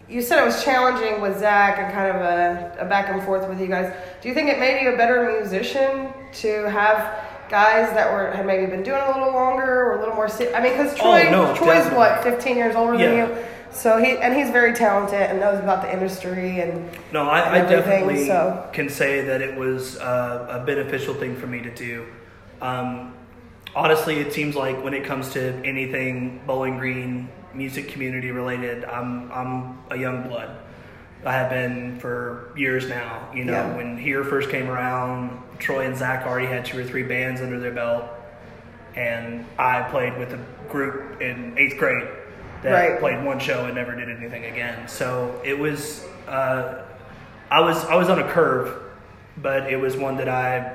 you 0.08 0.22
said 0.22 0.40
it 0.40 0.46
was 0.46 0.64
challenging 0.64 1.20
with 1.20 1.40
Zach 1.40 1.80
and 1.80 1.92
kind 1.92 2.16
of 2.16 2.22
a, 2.22 2.76
a 2.82 2.86
back 2.86 3.10
and 3.10 3.24
forth 3.24 3.50
with 3.50 3.60
you 3.60 3.66
guys. 3.66 3.92
Do 4.22 4.30
you 4.30 4.36
think 4.36 4.50
it 4.50 4.60
made 4.60 4.82
you 4.84 4.94
a 4.94 4.98
better 4.98 5.36
musician 5.40 6.10
to 6.34 6.70
have 6.70 7.24
guys 7.54 7.94
that 7.94 8.12
were 8.12 8.32
had 8.32 8.48
maybe 8.48 8.66
been 8.66 8.82
doing 8.82 8.98
it 9.00 9.08
a 9.08 9.12
little 9.20 9.32
longer 9.34 9.86
or 9.86 9.92
a 9.98 10.00
little 10.00 10.16
more? 10.16 10.28
Se- 10.28 10.52
I 10.56 10.60
mean, 10.62 10.72
because 10.74 10.96
Troy, 10.98 11.28
Oh, 11.28 11.32
no, 11.32 11.56
Troy's 11.56 11.86
definitely. 11.86 11.98
what, 11.98 12.24
15 12.24 12.58
years 12.58 12.76
older 12.76 12.96
Yeah. 12.98 13.06
than 13.10 13.18
you. 13.38 13.46
So 13.70 13.98
he 13.98 14.18
and 14.18 14.34
he's 14.36 14.50
very 14.50 14.74
talented 14.74 15.22
and 15.22 15.40
knows 15.40 15.60
about 15.60 15.84
the 15.84 15.92
industry 15.94 16.62
and 16.62 16.90
No, 17.12 17.28
I, 17.30 17.40
I 17.42 17.58
and 17.58 17.68
everything, 17.72 18.02
definitely 18.08 18.28
so- 18.28 18.66
can 18.74 18.90
say 18.90 19.22
that 19.22 19.42
it 19.42 19.56
was 19.56 20.00
uh, 20.00 20.60
a 20.62 20.66
beneficial 20.66 21.14
thing 21.14 21.36
for 21.36 21.46
me 21.48 21.62
to 21.62 21.70
do. 21.70 22.06
Um, 22.62 23.14
honestly, 23.76 24.16
it 24.20 24.34
seems 24.34 24.56
like 24.56 24.84
when 24.84 24.94
it 24.96 25.04
comes 25.06 25.32
to 25.34 25.42
anything 25.64 26.42
Bowling 26.48 26.78
Green 26.80 27.30
music 27.54 27.88
community 27.90 28.32
related, 28.32 28.84
I'm 28.86 29.32
I'm 29.32 29.78
a 29.92 29.98
young 29.98 30.24
blood. 30.28 30.50
I 31.26 31.32
have 31.34 31.50
been 31.50 32.00
for 32.00 32.50
years 32.56 32.90
now. 32.90 33.28
You 33.34 33.46
know, 33.46 33.54
Yeah. 33.54 33.76
when 33.76 33.98
Here 33.98 34.24
first 34.24 34.50
came 34.50 34.70
around, 34.70 35.42
Troy 35.60 35.86
and 35.86 35.96
Zach 35.96 36.26
already 36.28 36.48
had 36.48 36.66
two 36.66 36.80
or 36.80 36.84
three 36.84 37.04
bands 37.04 37.42
under 37.42 37.60
their 37.60 37.72
belt, 37.72 38.06
and 38.96 39.46
I 39.58 39.84
played 39.84 40.18
with 40.18 40.34
a 40.34 40.40
group 40.70 41.22
in 41.22 41.54
eighth 41.58 41.78
grade 41.78 42.08
that 42.64 42.72
Right. 42.72 43.00
played 43.00 43.24
one 43.24 43.40
show 43.40 43.66
and 43.66 43.76
never 43.76 43.96
did 43.96 44.10
anything 44.10 44.46
again. 44.46 44.88
So 44.88 45.40
it 45.44 45.58
was, 45.58 46.06
uh, 46.28 46.76
I 47.52 47.62
was 47.62 47.86
I 47.86 47.96
was 47.96 48.10
on 48.10 48.20
a 48.20 48.28
curve, 48.30 48.74
but 49.38 49.72
it 49.72 49.80
was 49.80 49.96
one 49.96 50.18
that 50.18 50.30
I 50.30 50.72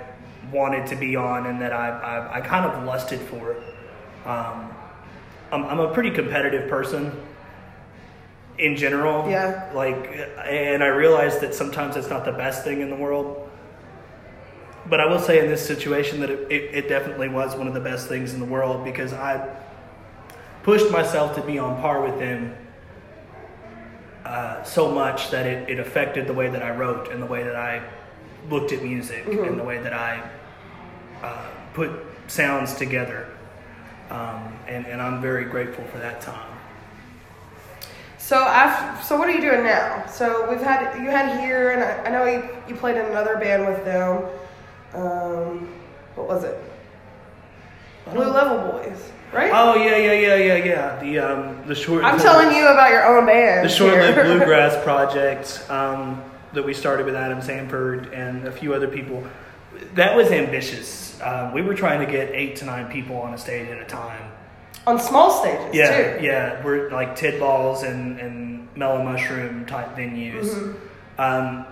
wanted 0.53 0.87
to 0.87 0.97
be 0.97 1.17
on 1.17 1.47
and 1.47 1.61
that 1.61 1.73
I 1.73 1.89
I, 1.89 2.37
I 2.37 2.41
kind 2.41 2.65
of 2.65 2.85
lusted 2.85 3.21
for. 3.21 3.57
Um, 4.25 4.71
I'm, 5.51 5.65
I'm 5.65 5.81
a 5.81 5.93
pretty 5.93 6.11
competitive 6.11 6.69
person 6.71 7.13
in 8.59 8.77
general. 8.77 9.29
Yeah. 9.31 9.71
Like, 9.75 10.11
and 10.45 10.83
I 10.83 10.89
realize 10.89 11.39
that 11.41 11.55
sometimes 11.55 11.97
it's 11.97 12.09
not 12.09 12.25
the 12.25 12.33
best 12.33 12.65
thing 12.65 12.81
in 12.81 12.91
the 12.91 12.97
world. 12.97 13.49
But 14.87 15.01
I 15.01 15.07
will 15.07 15.19
say 15.19 15.39
in 15.39 15.49
this 15.49 15.65
situation 15.65 16.21
that 16.21 16.31
it, 16.31 16.51
it, 16.51 16.75
it 16.75 16.89
definitely 16.89 17.29
was 17.29 17.55
one 17.55 17.69
of 17.69 17.75
the 17.75 17.81
best 17.81 18.09
things 18.09 18.33
in 18.33 18.41
the 18.41 18.47
world 18.47 18.85
because 18.85 19.13
I 19.13 19.49
pushed 20.63 20.91
myself 20.91 21.35
to 21.37 21.43
be 21.43 21.59
on 21.59 21.81
par 21.81 22.03
with 22.03 22.19
them 22.19 22.57
uh, 24.25 24.63
so 24.63 24.91
much 24.91 25.31
that 25.31 25.47
it, 25.47 25.69
it 25.71 25.79
affected 25.79 26.27
the 26.27 26.33
way 26.33 26.49
that 26.49 26.63
I 26.63 26.71
wrote 26.71 27.11
and 27.11 27.23
the 27.23 27.27
way 27.27 27.43
that 27.43 27.57
I 27.57 27.83
looked 28.51 28.73
at 28.73 28.83
music 28.83 29.27
and 29.27 29.59
the 29.59 29.65
way 29.65 29.83
that 29.83 29.93
I 29.93 30.31
uh, 31.23 31.47
put 31.75 31.91
sounds 32.27 32.75
together. 32.75 33.29
Um, 34.11 34.59
and, 34.67 34.87
and 34.87 35.03
I'm 35.03 35.21
very 35.21 35.45
grateful 35.45 35.85
for 35.85 35.99
that 35.99 36.21
time. 36.21 36.48
So 38.29 38.37
after, 38.37 39.03
so 39.03 39.19
what 39.19 39.27
are 39.27 39.33
you 39.33 39.41
doing 39.41 39.63
now? 39.65 40.05
So 40.05 40.51
we've 40.51 40.61
had 40.61 41.03
you 41.03 41.09
had 41.09 41.41
here, 41.41 41.71
and 41.71 41.83
I, 41.83 42.11
I 42.11 42.11
know 42.11 42.27
you, 42.27 42.47
you 42.69 42.75
played 42.75 42.99
in 42.99 43.07
another 43.07 43.39
band 43.39 43.67
with 43.67 43.83
them. 43.87 44.23
Um, 44.93 45.69
what 46.15 46.29
was 46.29 46.45
it? 46.45 46.63
Blue 48.13 48.31
Level 48.31 48.71
Boys, 48.71 49.11
right? 49.33 49.51
Oh 49.55 49.77
yeah, 49.77 49.97
yeah, 49.97 50.13
yeah, 50.13 50.35
yeah, 50.35 50.63
yeah. 50.63 51.01
The 51.01 51.19
um, 51.21 51.67
the 51.67 51.75
short. 51.75 52.05
I'm 52.05 52.21
telling 52.21 52.55
you 52.55 52.67
about 52.67 52.91
your 52.91 53.07
own 53.07 53.25
band. 53.25 53.65
the 53.65 53.73
short-lived 53.73 54.17
bluegrass 54.27 54.85
project 54.85 55.65
um, 55.71 56.23
that 56.53 56.63
we 56.63 56.75
started 56.75 57.07
with 57.07 57.15
Adam 57.15 57.41
Sanford 57.41 58.13
and 58.13 58.47
a 58.47 58.53
few 58.53 58.75
other 58.75 58.89
people. 58.89 59.27
That 59.95 60.15
was 60.15 60.31
ambitious. 60.33 61.19
Um, 61.23 61.55
we 61.55 61.63
were 61.63 61.75
trying 61.75 62.05
to 62.05 62.13
get 62.13 62.35
eight 62.35 62.57
to 62.57 62.67
nine 62.67 62.93
people 62.93 63.17
on 63.17 63.33
a 63.33 63.39
stage 63.39 63.71
at 63.71 63.81
a 63.81 63.87
time. 63.87 64.21
On 64.89 64.99
small 64.99 65.31
stages 65.31 65.75
Yeah, 65.75 66.19
too. 66.19 66.25
yeah. 66.25 66.65
We're 66.65 66.91
like 66.91 67.17
Tidball's 67.17 67.83
and, 67.83 68.19
and 68.19 68.69
Mellow 68.77 69.03
Mushroom 69.03 69.67
type 69.67 69.95
venues. 69.97 70.47
Mm-hmm. 70.47 71.21
Um, 71.21 71.67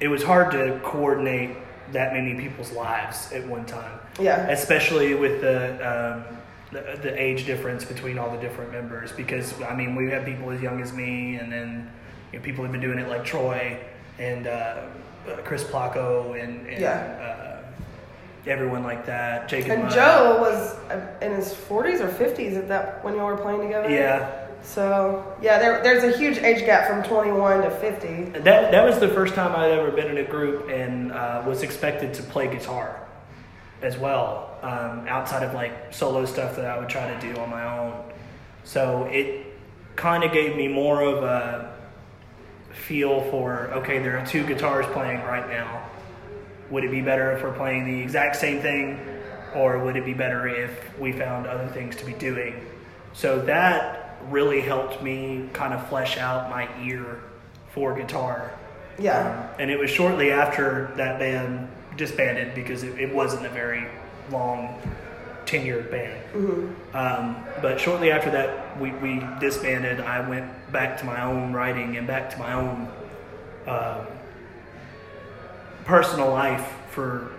it 0.00 0.08
was 0.08 0.22
hard 0.22 0.50
to 0.52 0.80
coordinate 0.82 1.56
that 1.92 2.12
many 2.12 2.34
people's 2.34 2.72
lives 2.72 3.30
at 3.32 3.46
one 3.46 3.64
time. 3.66 4.00
Yeah. 4.20 4.48
Especially 4.48 5.14
with 5.14 5.40
the, 5.40 5.74
um, 5.90 6.36
the 6.72 6.98
the 7.00 7.22
age 7.22 7.46
difference 7.46 7.84
between 7.84 8.18
all 8.18 8.30
the 8.30 8.40
different 8.40 8.72
members, 8.72 9.12
because 9.12 9.54
I 9.62 9.74
mean 9.76 9.94
we 9.94 10.10
have 10.10 10.24
people 10.24 10.50
as 10.50 10.60
young 10.60 10.80
as 10.82 10.92
me, 10.92 11.36
and 11.36 11.52
then 11.52 11.88
you 12.32 12.38
know, 12.40 12.44
people 12.44 12.64
who've 12.64 12.72
been 12.72 12.80
doing 12.80 12.98
it 12.98 13.08
like 13.08 13.24
Troy 13.24 13.78
and 14.18 14.46
uh, 14.48 14.50
uh, 14.50 15.36
Chris 15.44 15.62
Placco 15.62 16.42
and, 16.42 16.66
and 16.66 16.80
uh, 16.84 17.45
everyone 18.46 18.82
like 18.82 19.06
that. 19.06 19.48
Jacob 19.48 19.70
And. 19.72 19.90
Joe 19.90 20.38
was 20.40 20.74
uh, 20.90 21.06
in 21.20 21.32
his 21.32 21.52
40s 21.52 22.00
or 22.00 22.08
50s 22.08 22.56
at 22.56 22.68
that 22.68 23.04
when 23.04 23.14
y'all 23.14 23.26
were 23.26 23.36
playing 23.36 23.60
together. 23.62 23.90
Yeah, 23.90 24.46
So 24.62 25.36
yeah, 25.42 25.58
there, 25.58 25.82
there's 25.82 26.04
a 26.04 26.16
huge 26.16 26.38
age 26.38 26.64
gap 26.64 26.88
from 26.88 27.02
21 27.02 27.62
to 27.62 27.70
50. 27.70 28.40
That 28.40 28.70
that 28.70 28.84
was 28.84 28.98
the 28.98 29.08
first 29.08 29.34
time 29.34 29.54
I'd 29.56 29.70
ever 29.70 29.90
been 29.90 30.08
in 30.08 30.18
a 30.18 30.28
group 30.28 30.68
and 30.68 31.12
uh, 31.12 31.42
was 31.46 31.62
expected 31.62 32.14
to 32.14 32.22
play 32.22 32.48
guitar 32.48 33.00
as 33.82 33.96
well, 33.98 34.56
um, 34.62 35.06
outside 35.06 35.42
of 35.42 35.52
like 35.54 35.92
solo 35.92 36.24
stuff 36.24 36.56
that 36.56 36.64
I 36.64 36.78
would 36.78 36.88
try 36.88 37.12
to 37.12 37.20
do 37.20 37.38
on 37.40 37.50
my 37.50 37.78
own. 37.78 38.02
So 38.64 39.04
it 39.04 39.46
kind 39.96 40.24
of 40.24 40.32
gave 40.32 40.56
me 40.56 40.68
more 40.68 41.02
of 41.02 41.22
a 41.22 41.74
feel 42.72 43.22
for 43.30 43.70
okay, 43.72 43.98
there 43.98 44.18
are 44.18 44.26
two 44.26 44.46
guitars 44.46 44.86
playing 44.86 45.20
right 45.22 45.48
now. 45.48 45.88
Would 46.70 46.84
it 46.84 46.90
be 46.90 47.00
better 47.00 47.32
if 47.32 47.42
we're 47.42 47.52
playing 47.52 47.84
the 47.84 48.00
exact 48.02 48.36
same 48.36 48.60
thing, 48.60 48.98
or 49.54 49.78
would 49.78 49.96
it 49.96 50.04
be 50.04 50.14
better 50.14 50.48
if 50.48 50.98
we 50.98 51.12
found 51.12 51.46
other 51.46 51.68
things 51.68 51.96
to 51.96 52.04
be 52.04 52.12
doing? 52.12 52.66
So 53.12 53.40
that 53.42 54.18
really 54.28 54.60
helped 54.60 55.02
me 55.02 55.48
kind 55.52 55.72
of 55.72 55.88
flesh 55.88 56.18
out 56.18 56.50
my 56.50 56.68
ear 56.82 57.20
for 57.70 57.94
guitar. 57.94 58.52
Yeah. 58.98 59.48
Um, 59.50 59.60
and 59.60 59.70
it 59.70 59.78
was 59.78 59.90
shortly 59.90 60.32
after 60.32 60.92
that 60.96 61.18
band 61.18 61.68
disbanded 61.96 62.54
because 62.54 62.82
it, 62.82 62.98
it 62.98 63.14
wasn't 63.14 63.46
a 63.46 63.50
very 63.50 63.86
long 64.30 64.80
tenured 65.44 65.90
band. 65.90 66.20
Um, 66.94 67.36
but 67.62 67.80
shortly 67.80 68.10
after 68.10 68.30
that, 68.32 68.78
we, 68.80 68.90
we 68.92 69.22
disbanded. 69.40 70.00
I 70.00 70.28
went 70.28 70.72
back 70.72 70.98
to 70.98 71.04
my 71.04 71.22
own 71.22 71.52
writing 71.52 71.96
and 71.96 72.06
back 72.06 72.30
to 72.30 72.38
my 72.38 72.52
own 72.52 72.88
um, 73.66 74.06
personal 75.86 76.30
life 76.30 76.66
for 76.90 77.32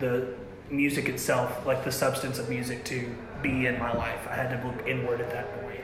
the 0.00 0.34
music 0.70 1.08
itself, 1.08 1.64
like 1.66 1.84
the 1.84 1.92
substance 1.92 2.38
of 2.38 2.48
music, 2.48 2.84
to 2.84 3.14
be 3.42 3.66
in 3.66 3.78
my 3.78 3.92
life. 3.92 4.26
I 4.28 4.34
had 4.34 4.50
to 4.60 4.66
look 4.66 4.86
inward 4.88 5.20
at 5.20 5.30
that 5.30 5.60
point. 5.62 5.80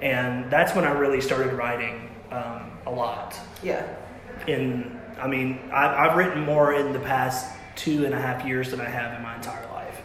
And 0.00 0.50
that's 0.50 0.74
when 0.74 0.84
I 0.84 0.90
really 0.92 1.20
started 1.20 1.52
writing 1.52 2.10
um, 2.32 2.72
a 2.86 2.90
lot 2.90 3.38
Yeah. 3.62 3.86
in 4.48 4.98
i 5.20 5.28
mean 5.28 5.60
I, 5.72 6.08
i've 6.08 6.16
written 6.16 6.42
more 6.44 6.74
in 6.74 6.92
the 6.92 6.98
past 6.98 7.46
two 7.76 8.04
and 8.04 8.12
a 8.12 8.20
half 8.20 8.44
years 8.44 8.72
than 8.72 8.80
i 8.80 8.88
have 8.88 9.14
in 9.16 9.22
my 9.22 9.36
entire 9.36 9.64
life 9.72 10.02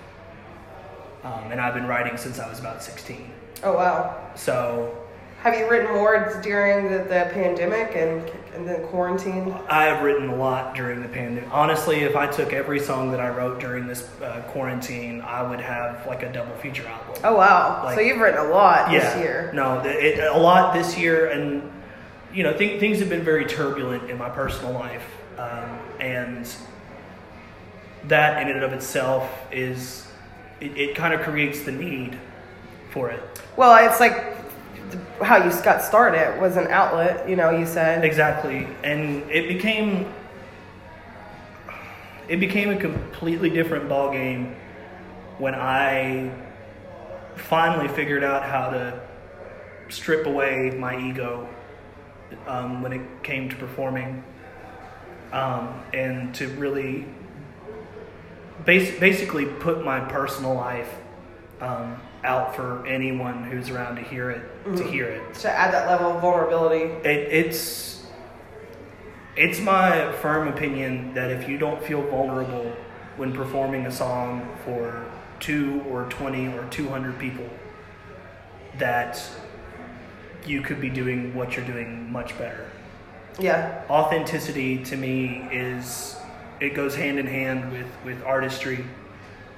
um, 1.23 1.51
and 1.51 1.59
i've 1.59 1.73
been 1.73 1.87
writing 1.87 2.15
since 2.17 2.37
i 2.39 2.47
was 2.47 2.59
about 2.59 2.83
16 2.83 3.31
Oh 3.63 3.73
wow. 3.73 4.15
so 4.35 4.95
Have 5.41 5.57
you 5.57 5.67
written 5.69 5.91
more 5.95 6.39
during 6.43 6.91
the, 6.91 6.99
the 6.99 7.31
pandemic 7.33 7.95
and 7.95 8.29
and 8.53 8.67
then 8.67 8.85
quarantine? 8.87 9.53
i 9.69 9.83
have 9.85 10.03
written 10.03 10.29
a 10.29 10.35
lot 10.35 10.75
during 10.75 11.01
the 11.01 11.07
pandemic 11.07 11.49
honestly 11.53 12.01
if 12.01 12.15
i 12.15 12.25
took 12.27 12.51
every 12.53 12.79
song 12.79 13.11
that 13.11 13.19
i 13.19 13.29
wrote 13.29 13.59
during 13.59 13.85
this 13.87 14.09
uh, 14.21 14.41
quarantine 14.49 15.21
i 15.21 15.41
would 15.47 15.59
have 15.61 16.05
like 16.07 16.23
a 16.23 16.31
double 16.33 16.55
feature 16.57 16.85
album 16.87 17.15
Oh 17.23 17.35
wow. 17.35 17.81
Like- 17.83 17.95
so 17.95 18.01
you've 18.01 18.19
written 18.19 18.39
a 18.39 18.49
lot 18.49 18.91
yeah 18.91 18.99
this 18.99 19.17
year. 19.23 19.51
no 19.53 19.79
it, 19.85 20.19
a 20.19 20.37
lot 20.37 20.73
this 20.73 20.97
year 20.97 21.27
and 21.27 21.71
you 22.33 22.43
know 22.43 22.53
th- 22.53 22.79
things 22.79 22.99
have 22.99 23.09
been 23.09 23.23
very 23.23 23.45
turbulent 23.45 24.09
in 24.09 24.17
my 24.17 24.29
personal 24.29 24.73
life 24.73 25.05
um, 25.37 25.79
and 25.99 26.49
that 28.05 28.41
in 28.41 28.49
and 28.53 28.63
of 28.63 28.73
itself 28.73 29.29
is 29.51 30.07
it, 30.61 30.77
it 30.77 30.95
kind 30.95 31.13
of 31.13 31.21
creates 31.21 31.63
the 31.63 31.71
need 31.71 32.17
for 32.91 33.09
it 33.09 33.21
Well, 33.57 33.75
it's 33.89 33.99
like 33.99 34.38
how 35.21 35.37
you 35.37 35.51
got 35.63 35.81
started 35.81 36.39
was 36.39 36.57
an 36.57 36.67
outlet. 36.67 37.29
You 37.29 37.35
know, 37.35 37.51
you 37.51 37.65
said. 37.65 38.03
exactly 38.03 38.67
and 38.83 39.29
it 39.29 39.47
became 39.47 40.05
it 42.27 42.39
became 42.39 42.69
a 42.69 42.77
completely 42.77 43.49
different 43.49 43.89
ball 43.89 44.11
game 44.11 44.55
when 45.37 45.55
i 45.55 46.31
finally 47.35 47.87
figured 47.87 48.23
out 48.23 48.43
how 48.43 48.69
to 48.69 48.99
strip 49.89 50.25
away 50.27 50.71
my 50.77 50.99
ego 51.09 51.47
um, 52.47 52.81
when 52.83 52.93
it 52.93 53.01
came 53.23 53.49
to 53.49 53.55
performing 53.55 54.23
um, 55.31 55.81
and 55.93 56.33
to 56.35 56.47
really 56.49 57.05
bas- 58.65 58.99
basically 58.99 59.45
put 59.45 59.83
my 59.83 59.99
personal 59.99 60.53
life 60.53 60.93
um, 61.61 61.99
out 62.23 62.55
for 62.55 62.85
anyone 62.87 63.43
who's 63.43 63.69
around 63.69 63.95
to 63.97 64.01
hear 64.01 64.29
it 64.31 64.75
to 64.77 64.83
hear 64.83 65.05
it 65.05 65.33
To 65.35 65.49
add 65.51 65.73
that 65.73 65.87
level 65.87 66.11
of 66.11 66.21
vulnerability. 66.21 66.83
it, 67.07 67.31
it's 67.33 68.05
it's 69.35 69.59
my 69.59 70.11
firm 70.21 70.47
opinion 70.49 71.13
that 71.13 71.31
if 71.31 71.47
you 71.47 71.57
don't 71.57 71.81
feel 71.83 72.01
vulnerable 72.03 72.71
when 73.17 73.33
performing 73.33 73.85
a 73.85 73.91
song 73.91 74.47
for 74.65 75.05
two 75.39 75.81
or 75.89 76.05
20 76.09 76.47
or 76.49 76.65
200 76.69 77.17
people 77.19 77.47
that 78.77 79.21
you 80.45 80.61
could 80.61 80.79
be 80.81 80.89
doing 80.89 81.33
what 81.35 81.55
you're 81.55 81.65
doing 81.65 82.11
much 82.11 82.37
better 82.37 82.69
Yeah. 83.39 83.83
authenticity 83.89 84.83
to 84.85 84.95
me 84.97 85.47
is 85.51 86.15
it 86.59 86.73
goes 86.73 86.95
hand 86.95 87.19
in 87.19 87.27
hand 87.27 87.71
with 87.71 87.87
with 88.05 88.21
artistry 88.23 88.83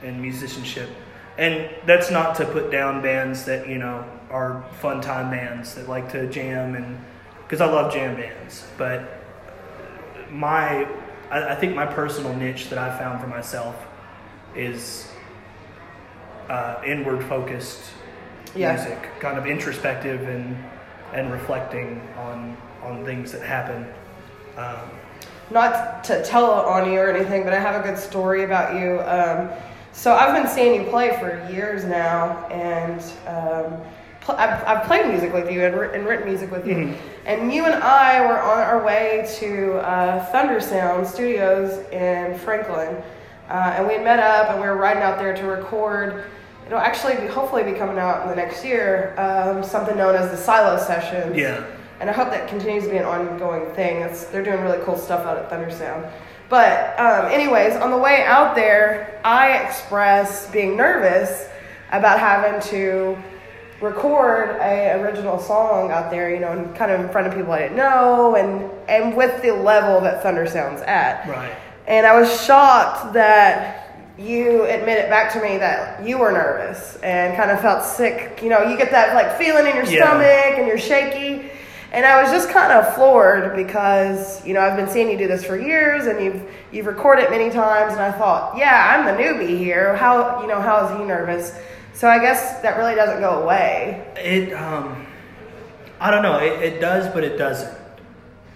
and 0.04 0.22
musicianship 0.22 0.90
and 1.38 1.70
that's 1.86 2.12
not 2.12 2.36
to 2.36 2.46
put 2.46 2.72
down 2.72 3.02
bands 3.02 3.46
that 3.46 3.68
you 3.68 3.78
know 3.78 4.06
are 4.30 4.64
fun 4.80 5.02
time 5.02 5.30
bands 5.32 5.76
that 5.76 5.88
like 5.88 6.12
to 6.12 6.28
jam 6.30 6.76
and 6.76 7.00
because 7.44 7.62
i 7.62 7.66
love 7.66 7.92
jam 7.94 8.16
bands 8.16 8.66
but 8.78 9.22
my 10.30 10.88
I, 11.30 11.50
I 11.50 11.56
think 11.56 11.76
my 11.76 11.86
personal 11.86 12.34
niche 12.36 12.70
that 12.70 12.78
i 12.80 12.98
found 12.98 13.22
for 13.22 13.28
myself 13.28 13.76
is 14.56 15.08
uh, 16.50 16.82
inward 16.86 17.24
focused 17.26 17.82
Yeah. 18.56 18.74
music 18.76 19.00
kind 19.20 19.38
of 19.38 19.46
introspective 19.48 20.22
and 20.28 20.58
and 21.14 21.32
reflecting 21.32 22.02
on 22.18 22.58
on 22.84 23.06
things 23.06 23.32
that 23.32 23.42
happen 23.42 23.86
um, 24.58 24.90
Not 25.50 26.04
to 26.06 26.24
tell 26.26 26.46
on 26.52 26.92
you 26.92 27.00
or 27.00 27.10
anything, 27.10 27.44
but 27.46 27.54
I 27.54 27.60
have 27.60 27.80
a 27.84 27.88
good 27.88 27.98
story 27.98 28.44
about 28.44 28.76
you. 28.76 29.00
Um, 29.02 29.50
so 29.94 30.14
I've 30.14 30.34
been 30.34 30.48
seeing 30.52 30.82
you 30.82 30.90
play 30.90 31.18
for 31.20 31.48
years 31.52 31.84
now, 31.84 32.48
and 32.48 33.02
um, 33.28 33.80
pl- 34.22 34.36
I've, 34.36 34.64
I've 34.66 34.84
played 34.86 35.08
music 35.08 35.34
with 35.34 35.52
you 35.52 35.64
and, 35.66 35.76
writ- 35.76 35.94
and 35.94 36.06
written 36.08 36.28
music 36.28 36.50
with 36.52 36.66
you. 36.66 36.94
And 37.26 37.54
you 37.54 37.66
and 37.66 37.76
I 37.76 38.22
were 38.26 38.42
on 38.42 38.60
our 38.60 38.84
way 38.84 39.28
to 39.40 39.74
uh, 39.80 40.26
Thunder 40.32 40.60
Sound 40.62 41.06
Studios 41.06 41.86
in 41.92 42.38
Franklin, 42.40 43.02
uh, 43.50 43.74
and 43.76 43.86
we 43.88 43.94
had 43.94 44.04
met 44.04 44.20
up 44.20 44.50
and 44.52 44.62
we 44.62 44.68
were 44.68 44.78
riding 44.78 45.04
out 45.04 45.20
there 45.20 45.36
to 45.36 45.44
record. 45.46 46.24
It'll 46.66 46.80
actually 46.80 47.16
be, 47.18 47.28
hopefully 47.28 47.64
be 47.64 47.74
coming 47.74 47.98
out 48.00 48.24
in 48.24 48.30
the 48.30 48.36
next 48.36 48.64
year. 48.64 49.14
Um, 49.20 49.62
something 49.62 49.98
known 49.98 50.16
as 50.16 50.32
the 50.32 50.38
Silo 50.38 50.78
Sessions. 50.82 51.36
Yeah. 51.36 51.66
And 52.00 52.10
I 52.10 52.14
hope 52.14 52.30
that 52.30 52.48
continues 52.48 52.86
to 52.86 52.90
be 52.90 52.98
an 52.98 53.04
ongoing 53.04 53.66
thing. 53.76 54.02
It's, 54.02 54.24
they're 54.26 54.44
doing 54.44 54.62
really 54.62 54.84
cool 54.86 54.98
stuff 54.98 55.26
out 55.26 55.38
at 55.38 55.50
Thunder 55.50 55.70
Sound. 55.70 56.06
But, 56.52 57.00
um, 57.00 57.32
anyways, 57.32 57.78
on 57.78 57.92
the 57.92 57.98
way 57.98 58.26
out 58.26 58.56
there, 58.56 59.20
I 59.24 59.58
expressed 59.60 60.52
being 60.52 60.76
nervous 60.76 61.48
about 61.94 62.20
having 62.20 62.60
to 62.72 63.18
record 63.80 64.58
a 64.62 65.00
original 65.02 65.40
song 65.40 65.92
out 65.92 66.12
there, 66.12 66.30
you 66.30 66.42
know, 66.42 66.52
and 66.52 66.76
kind 66.76 66.92
of 66.92 67.00
in 67.00 67.08
front 67.10 67.26
of 67.28 67.34
people 67.34 67.54
I 67.54 67.60
didn't 67.60 67.78
know, 67.78 68.36
and 68.36 68.70
and 68.90 69.16
with 69.16 69.42
the 69.42 69.52
level 69.52 70.02
that 70.02 70.22
Thunder 70.22 70.46
sounds 70.46 70.82
at. 70.82 71.26
Right. 71.28 71.54
And 71.88 72.06
I 72.06 72.20
was 72.20 72.30
shocked 72.46 73.14
that 73.14 73.78
you 74.20 74.66
admitted 74.66 75.10
back 75.10 75.32
to 75.34 75.42
me 75.42 75.58
that 75.58 76.06
you 76.06 76.18
were 76.18 76.34
nervous 76.34 76.98
and 76.98 77.36
kind 77.38 77.50
of 77.50 77.62
felt 77.62 77.84
sick. 77.86 78.42
You 78.44 78.50
know, 78.50 78.64
you 78.70 78.78
get 78.78 78.92
that 78.92 79.16
like 79.16 79.38
feeling 79.38 79.66
in 79.68 79.74
your 79.76 79.86
Yeah. 79.86 80.04
stomach 80.06 80.60
and 80.60 80.68
you're 80.68 80.78
shaky. 80.78 81.50
And 81.92 82.06
I 82.06 82.22
was 82.22 82.32
just 82.32 82.50
kind 82.50 82.72
of 82.72 82.96
floored 82.96 83.54
because, 83.56 84.46
you 84.46 84.54
know, 84.54 84.62
I've 84.62 84.78
been 84.78 84.88
seeing 84.88 85.12
you 85.12 85.18
do 85.18 85.28
this 85.28 85.44
for 85.44 85.60
years 85.60 86.06
and 86.06 86.24
you've 86.24 86.50
you've 86.72 86.86
recorded 86.86 87.30
many 87.30 87.50
times 87.50 87.92
and 87.92 88.02
I 88.02 88.12
thought, 88.14 88.58
yeah, 88.58 88.96
I'm 88.96 89.06
the 89.06 89.22
newbie 89.22 89.58
here. 89.58 89.96
How, 89.98 90.42
you 90.42 90.48
know, 90.48 90.62
how 90.62 90.86
is 90.86 90.98
he 90.98 91.04
nervous? 91.04 91.54
So 91.94 92.08
I 92.08 92.20
guess 92.20 92.62
that 92.62 92.78
really 92.78 92.96
doesn't 92.96 93.20
go 93.20 93.44
away. 93.44 94.08
It, 94.16 94.54
um, 94.54 95.06
I 96.00 96.12
don't 96.12 96.24
know. 96.24 96.38
It, 96.38 96.64
it 96.64 96.80
does, 96.80 97.14
but 97.14 97.26
it 97.26 97.38
doesn't. 97.38 97.78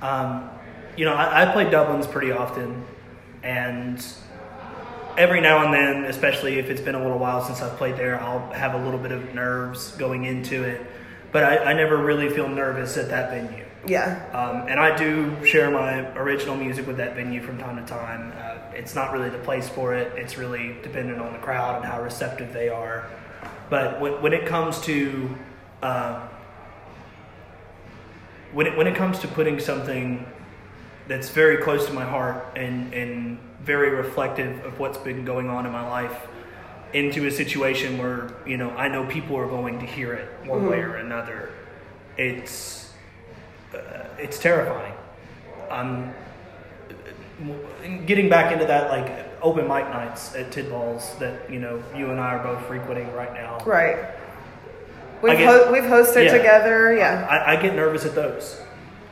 Um, 0.02 0.50
you 0.96 1.04
know, 1.04 1.14
I, 1.14 1.44
I 1.44 1.52
play 1.52 1.66
Dublins 1.66 2.10
pretty 2.10 2.32
often, 2.32 2.86
and 3.44 4.04
every 5.18 5.42
now 5.42 5.66
and 5.66 5.74
then, 5.74 6.06
especially 6.06 6.58
if 6.58 6.70
it's 6.70 6.82
been 6.82 6.96
a 6.96 7.02
little 7.02 7.20
while 7.20 7.44
since 7.44 7.62
I've 7.62 7.78
played 7.78 7.98
there, 7.98 8.22
I'll 8.22 8.52
have 8.52 8.74
a 8.74 8.84
little 8.84 9.00
bit 9.00 9.12
of 9.12 9.34
nerves 9.36 9.92
going 9.92 10.24
into 10.24 10.64
it. 10.64 10.82
But 11.36 11.44
I, 11.44 11.58
I 11.58 11.74
never 11.74 11.98
really 11.98 12.30
feel 12.30 12.48
nervous 12.48 12.96
at 12.96 13.10
that 13.10 13.30
venue. 13.30 13.66
Yeah. 13.86 14.26
Um, 14.32 14.70
and 14.70 14.80
I 14.80 14.96
do 14.96 15.36
share 15.46 15.70
my 15.70 16.10
original 16.16 16.56
music 16.56 16.88
with 16.88 16.96
that 16.96 17.14
venue 17.14 17.42
from 17.42 17.58
time 17.58 17.76
to 17.76 17.84
time. 17.86 18.32
Uh, 18.38 18.74
it's 18.74 18.96
not 18.96 19.12
really 19.12 19.28
the 19.28 19.40
place 19.40 19.68
for 19.68 19.94
it. 19.94 20.14
It's 20.18 20.38
really 20.38 20.78
dependent 20.82 21.20
on 21.20 21.34
the 21.34 21.40
crowd 21.40 21.76
and 21.76 21.92
how 21.92 22.02
receptive 22.02 22.54
they 22.54 22.70
are. 22.70 23.10
But 23.70 24.00
when, 24.00 24.22
when 24.22 24.32
it 24.32 24.46
comes 24.46 24.80
to 24.84 25.36
uh, 25.84 26.26
when 28.54 28.68
it 28.68 28.78
when 28.78 28.88
it 28.88 28.96
comes 28.96 29.20
to 29.20 29.28
putting 29.28 29.60
something 29.60 30.26
that's 31.10 31.32
very 31.32 31.58
close 31.58 31.86
to 31.88 31.92
my 31.92 32.06
heart 32.06 32.46
and 32.56 32.94
and 32.94 33.40
very 33.62 33.90
reflective 33.90 34.64
of 34.64 34.80
what's 34.80 35.00
been 35.00 35.26
going 35.26 35.50
on 35.50 35.66
in 35.66 35.74
my 35.74 35.86
life 35.86 36.30
into 36.96 37.28
a 37.28 37.32
situation 37.32 37.98
where 37.98 38.32
you 38.48 38.56
know 38.58 38.70
I 38.72 38.88
know 38.88 39.06
people 39.06 39.36
are 39.38 39.48
going 39.48 39.80
to 39.80 39.86
hear 39.86 40.14
it 40.14 40.30
one 40.48 40.66
way 40.68 40.80
or 40.80 40.96
another, 40.96 41.52
it's 42.18 42.92
uh, 43.74 44.06
it's 44.18 44.40
terrifying. 44.40 44.94
I'm 45.70 46.14
getting 48.06 48.30
back 48.30 48.54
into 48.54 48.66
that 48.66 48.90
like 48.90 49.26
open 49.42 49.68
mic 49.68 49.90
nights 49.90 50.34
at 50.36 50.52
Tidball's 50.52 51.16
that 51.20 51.52
you 51.52 51.60
know 51.60 51.84
you 51.96 52.10
and 52.12 52.20
I 52.20 52.36
are 52.36 52.44
both 52.44 52.66
frequenting 52.68 53.12
right 53.14 53.34
now. 53.34 53.60
Right. 53.66 53.98
We've, 55.22 55.38
get- 55.38 55.48
ho- 55.48 55.72
we've 55.72 55.84
hosted 55.84 56.26
Yeah. 56.26 56.38
together. 56.38 56.96
Yeah. 56.96 57.28
I, 57.30 57.54
I 57.58 57.62
get 57.62 57.76
nervous 57.76 58.06
at 58.06 58.16
those. 58.16 58.62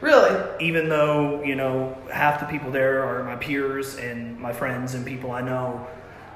Really? 0.02 0.38
even 0.60 0.90
though 0.90 1.42
you 1.44 1.56
know 1.56 1.98
half 2.12 2.42
the 2.42 2.46
people 2.46 2.72
there 2.72 3.04
are 3.04 3.24
my 3.24 3.38
peers 3.38 3.96
and 3.96 4.38
my 4.38 4.52
friends 4.54 4.94
and 4.96 5.06
people 5.06 5.32
I 5.32 5.42
know, 5.42 5.88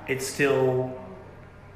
it's 0.08 0.26
still 0.26 0.98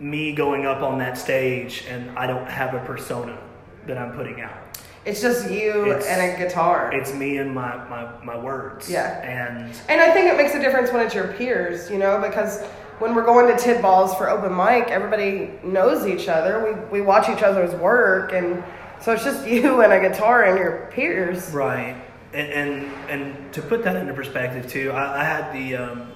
me 0.01 0.33
going 0.33 0.65
up 0.65 0.81
on 0.81 0.97
that 0.97 1.17
stage 1.17 1.85
and 1.87 2.17
I 2.17 2.25
don't 2.25 2.49
have 2.49 2.73
a 2.73 2.79
persona 2.79 3.37
that 3.85 3.97
I'm 3.97 4.13
putting 4.13 4.41
out. 4.41 4.57
It's 5.05 5.21
just 5.21 5.49
you 5.49 5.85
It's- 5.91 6.05
and 6.07 6.21
a 6.21 6.43
guitar. 6.43 6.91
It's 6.93 7.13
me 7.13 7.37
and 7.37 7.53
my 7.53 7.75
my, 7.87 8.11
my 8.23 8.37
words. 8.37 8.89
Yeah. 8.89 9.19
And 9.21 9.71
And 9.87 10.01
I 10.01 10.11
think 10.11 10.31
it 10.31 10.37
makes 10.37 10.53
a 10.55 10.59
difference 10.59 10.91
when 10.91 11.05
it's 11.05 11.15
your 11.15 11.27
peers, 11.29 11.89
you 11.89 11.97
know, 11.97 12.19
because 12.19 12.61
when 12.99 13.15
we're 13.15 13.25
going 13.25 13.47
to 13.47 13.63
Tidball's 13.63 14.13
for 14.15 14.29
open 14.29 14.55
mic, 14.55 14.89
everybody 14.91 15.51
knows 15.63 16.05
each 16.05 16.27
other. 16.27 16.63
We 16.91 16.99
we 16.99 17.05
watch 17.05 17.29
each 17.29 17.41
other's 17.41 17.73
work, 17.75 18.31
and 18.33 18.63
so 18.99 19.13
it's 19.13 19.23
just 19.23 19.47
you 19.55 19.81
and 19.81 19.91
a 19.91 19.99
guitar 20.07 20.43
and 20.43 20.57
your 20.59 20.87
peers. 20.91 21.49
Right, 21.51 21.95
and 22.33 22.47
and, 22.51 22.91
and 23.09 23.53
to 23.53 23.61
put 23.63 23.83
that 23.85 23.95
into 23.95 24.13
perspective 24.13 24.67
too, 24.67 24.91
I, 24.91 25.21
I 25.21 25.23
had 25.23 25.51
the 25.51 25.75
um, 25.77 26.11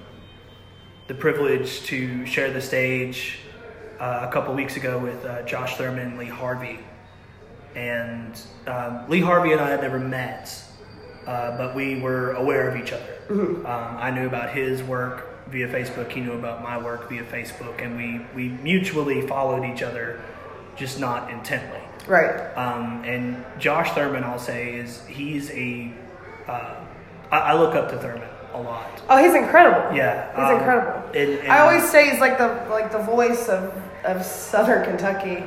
the 1.08 1.16
privilege 1.16 1.82
to 1.86 2.24
share 2.28 2.52
the 2.54 2.62
stage 2.62 3.40
uh, 4.00 4.26
a 4.28 4.32
couple 4.32 4.54
weeks 4.54 4.76
ago 4.78 4.98
with 5.00 5.24
uh, 5.26 5.44
Josh 5.44 5.78
Thurman 5.78 6.08
and 6.08 6.18
Lee 6.18 6.26
Harvey, 6.26 6.80
and 7.76 8.40
um, 8.68 9.10
Lee 9.10 9.22
Harvey 9.22 9.52
and 9.52 9.62
I 9.62 9.70
had 9.70 9.82
never 9.82 10.00
met, 10.00 10.54
uh, 11.28 11.58
but 11.58 11.76
we 11.76 12.00
were 12.00 12.34
aware 12.34 12.70
of 12.70 12.82
each 12.82 12.92
other. 12.92 13.12
Um, 13.30 13.66
I 13.66 14.12
knew 14.12 14.28
about 14.28 14.54
his 14.54 14.84
work 14.84 15.48
via 15.50 15.68
Facebook. 15.68 16.12
He 16.12 16.22
knew 16.22 16.34
about 16.34 16.62
my 16.62 16.78
work 16.78 17.10
via 17.10 17.24
Facebook, 17.24 17.84
and 17.84 17.98
we 17.98 18.26
we 18.36 18.50
mutually 18.50 19.26
followed 19.28 19.66
each 19.66 19.82
other, 19.82 20.22
just 20.76 21.00
not 21.00 21.32
intently. 21.32 21.82
Right. 22.08 22.56
Um, 22.56 23.04
and 23.04 23.44
Josh 23.60 23.92
Thurman, 23.92 24.24
I'll 24.24 24.40
say, 24.40 24.76
is 24.76 25.06
he's 25.08 25.50
a. 25.52 25.92
Uh, 26.48 26.76
I, 27.32 27.38
I 27.38 27.60
look 27.60 27.74
up 27.74 27.90
to 27.90 27.98
Thurman 27.98 28.30
a 28.56 28.62
lot. 28.62 29.02
Oh, 29.10 29.22
he's 29.24 29.36
incredible. 29.36 29.96
Yeah, 29.96 30.30
He's 30.36 30.46
um, 30.52 30.58
incredible. 30.58 31.10
and- 31.14 31.40
and- 31.40 31.52
I 31.52 31.60
always 31.60 31.90
say 31.90 32.10
he's 32.10 32.20
like 32.20 32.38
the 32.38 32.66
like 32.70 32.92
the 32.92 33.00
voice 33.00 33.50
of 33.50 33.74
of 34.04 34.24
Southern 34.26 34.84
Kentucky. 34.86 35.44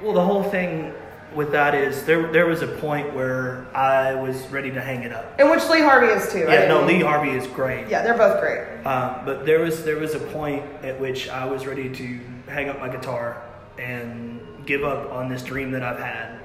Well, 0.00 0.12
the 0.14 0.24
whole 0.24 0.42
thing 0.42 0.92
with 1.34 1.52
that 1.52 1.74
is 1.74 2.04
there. 2.04 2.30
There 2.32 2.46
was 2.46 2.62
a 2.62 2.66
point 2.66 3.14
where 3.14 3.66
I 3.74 4.14
was 4.14 4.46
ready 4.48 4.70
to 4.72 4.80
hang 4.80 5.02
it 5.04 5.12
up. 5.12 5.38
And 5.38 5.50
which 5.50 5.66
Lee 5.68 5.80
Harvey 5.80 6.08
is 6.08 6.30
too. 6.32 6.40
Yeah, 6.40 6.66
no, 6.68 6.84
Lee 6.84 7.00
Harvey 7.00 7.30
is 7.30 7.46
great. 7.46 7.88
Yeah, 7.88 8.02
they're 8.02 8.16
both 8.18 8.40
great. 8.40 8.60
Uh, 8.84 9.22
but 9.24 9.46
there 9.46 9.60
was 9.60 9.84
there 9.84 9.98
was 9.98 10.14
a 10.14 10.18
point 10.18 10.64
at 10.82 10.98
which 11.00 11.28
I 11.28 11.44
was 11.46 11.66
ready 11.66 11.88
to 11.90 12.20
hang 12.48 12.68
up 12.68 12.80
my 12.80 12.88
guitar 12.88 13.42
and 13.78 14.40
give 14.66 14.84
up 14.84 15.10
on 15.12 15.28
this 15.28 15.42
dream 15.42 15.70
that 15.72 15.82
I've 15.82 15.98
had 15.98 16.38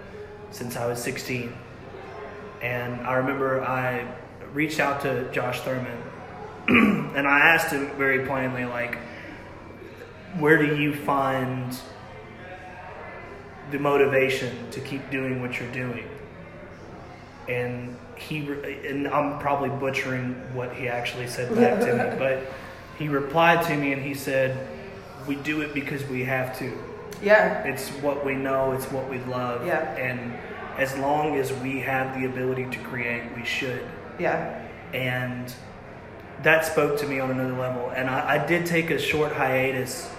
since 0.51 0.75
I 0.77 0.85
was 0.85 1.01
16. 1.01 1.51
And 2.61 3.01
I 3.05 3.13
remember 3.15 3.61
I 3.63 4.07
reached 4.57 4.79
out 4.79 5.01
to 5.01 5.31
Josh 5.31 5.61
Thurman 5.61 6.01
and 6.67 7.27
I 7.27 7.39
asked 7.41 7.71
him 7.71 7.91
very 7.95 8.25
plainly, 8.25 8.65
like, 8.65 8.97
where 10.39 10.57
do 10.57 10.75
you 10.75 10.95
find 10.95 11.77
the 13.69 13.77
motivation 13.77 14.71
to 14.71 14.79
keep 14.79 15.11
doing 15.11 15.41
what 15.41 15.59
you're 15.59 15.71
doing? 15.71 16.09
And 17.47 17.95
he, 18.15 18.39
and 18.87 19.07
I'm 19.07 19.37
probably 19.37 19.69
butchering 19.69 20.33
what 20.55 20.73
he 20.73 20.87
actually 20.87 21.27
said 21.27 21.53
back 21.55 21.79
to 21.81 21.93
me, 21.93 22.15
but 22.17 22.51
he 22.97 23.09
replied 23.09 23.63
to 23.67 23.77
me 23.77 23.93
and 23.93 24.01
he 24.01 24.15
said, 24.15 24.67
"We 25.27 25.35
do 25.35 25.61
it 25.61 25.75
because 25.75 26.03
we 26.05 26.23
have 26.23 26.57
to. 26.57 26.75
Yeah. 27.21 27.63
It's 27.63 27.89
what 28.01 28.25
we 28.25 28.33
know. 28.33 28.71
It's 28.71 28.91
what 28.91 29.07
we 29.07 29.19
love. 29.19 29.67
Yeah. 29.67 29.95
And 29.95 30.33
as 30.77 30.97
long 30.97 31.35
as 31.35 31.53
we 31.53 31.79
have 31.81 32.19
the 32.19 32.25
ability 32.25 32.65
to 32.71 32.79
create, 32.79 33.23
we 33.35 33.45
should." 33.45 33.87
Yeah. 34.19 34.61
and 34.93 35.53
that 36.43 36.65
spoke 36.65 36.97
to 36.99 37.07
me 37.07 37.19
on 37.19 37.31
another 37.31 37.57
level. 37.57 37.89
And 37.95 38.09
I, 38.09 38.35
I 38.35 38.45
did 38.45 38.65
take 38.65 38.89
a 38.91 38.99
short 38.99 39.31
hiatus 39.31 40.09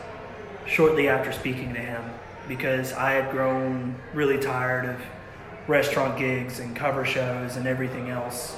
shortly 0.67 1.09
after 1.09 1.33
speaking 1.33 1.73
to 1.75 1.81
him 1.81 2.03
because 2.49 2.93
I 2.93 3.13
had 3.13 3.31
grown 3.31 3.95
really 4.15 4.39
tired 4.39 4.85
of 4.87 5.01
restaurant 5.69 6.19
gigs 6.19 6.59
and 6.59 6.75
cover 6.75 7.05
shows 7.05 7.57
and 7.57 7.67
everything 7.67 8.11
else 8.11 8.57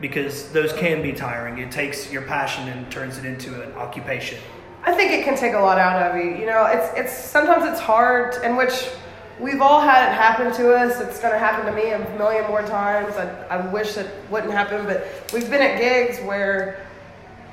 because 0.00 0.50
those 0.52 0.72
can 0.72 1.02
be 1.02 1.12
tiring. 1.12 1.58
It 1.58 1.70
takes 1.70 2.10
your 2.12 2.22
passion 2.22 2.68
and 2.68 2.90
turns 2.90 3.18
it 3.18 3.24
into 3.24 3.62
an 3.62 3.72
occupation. 3.72 4.38
I 4.84 4.92
think 4.92 5.10
it 5.12 5.24
can 5.24 5.36
take 5.36 5.54
a 5.54 5.58
lot 5.58 5.78
out 5.78 6.10
of 6.10 6.16
you. 6.16 6.36
You 6.36 6.46
know, 6.46 6.64
it's 6.66 6.96
it's 6.96 7.12
sometimes 7.12 7.64
it's 7.64 7.80
hard, 7.80 8.42
in 8.44 8.56
which 8.56 8.88
we've 9.38 9.60
all 9.60 9.80
had 9.80 10.08
it 10.08 10.14
happen 10.14 10.52
to 10.54 10.74
us. 10.74 11.00
It's 11.00 11.20
going 11.20 11.32
to 11.32 11.38
happen 11.38 11.66
to 11.66 11.72
me 11.72 11.90
a 11.90 11.98
million 12.18 12.46
more 12.48 12.62
times. 12.62 13.14
I, 13.16 13.28
I 13.48 13.66
wish 13.68 13.96
it 13.96 14.08
wouldn't 14.30 14.52
happen, 14.52 14.84
but 14.86 15.06
we've 15.32 15.50
been 15.50 15.62
at 15.62 15.78
gigs 15.78 16.18
where 16.20 16.78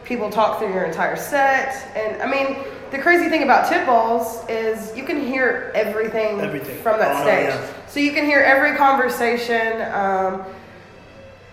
people 0.04 0.30
talk 0.30 0.60
through 0.60 0.74
your 0.74 0.84
entire 0.84 1.16
set, 1.16 1.74
and 1.96 2.22
I 2.22 2.28
mean, 2.28 2.58
the 2.92 3.00
crazy 3.00 3.30
thing 3.30 3.44
about 3.44 3.72
Tidball's 3.72 4.48
is 4.50 4.96
you 4.98 5.04
can 5.04 5.20
hear 5.26 5.72
everything, 5.74 6.42
Everything. 6.42 6.78
from 6.84 7.00
that 7.00 7.16
Oh, 7.16 7.24
stage. 7.24 7.48
yeah. 7.50 7.68
So 7.88 8.00
you 8.02 8.12
can 8.12 8.26
hear 8.26 8.40
every 8.42 8.76
conversation, 8.76 9.82
um, 9.94 10.44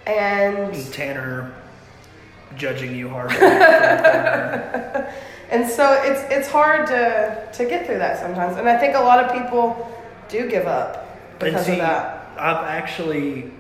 and 0.07 0.75
Tanner 0.93 1.53
judging 2.57 2.95
you 2.97 3.09
hard. 3.09 3.31
from 3.33 3.41
the 3.41 3.47
corner. 3.47 5.15
And 5.51 5.69
so 5.69 5.93
it's 6.05 6.23
it's 6.33 6.49
hard 6.49 6.87
to 6.89 7.49
to 7.55 7.65
get 7.65 7.87
through 7.87 7.99
that 7.99 8.19
sometimes. 8.19 8.57
And 8.57 8.69
I 8.69 8.77
think 8.79 8.95
a 8.97 9.01
lot 9.01 9.25
of 9.25 9.33
people 9.33 9.91
do 10.31 10.49
give 10.49 10.67
up 10.67 11.39
because 11.39 11.67
see, 11.67 11.73
of 11.73 11.79
that. 11.79 12.31
I've 12.39 12.65
actually, 12.67 13.51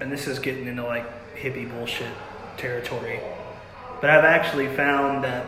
and 0.00 0.12
this 0.12 0.26
is 0.26 0.38
getting 0.38 0.66
into 0.66 0.84
like 0.84 1.06
hippie 1.36 1.70
bullshit 1.70 2.12
territory, 2.56 3.20
but 4.00 4.10
I've 4.10 4.24
actually 4.24 4.68
found 4.68 5.24
that 5.24 5.46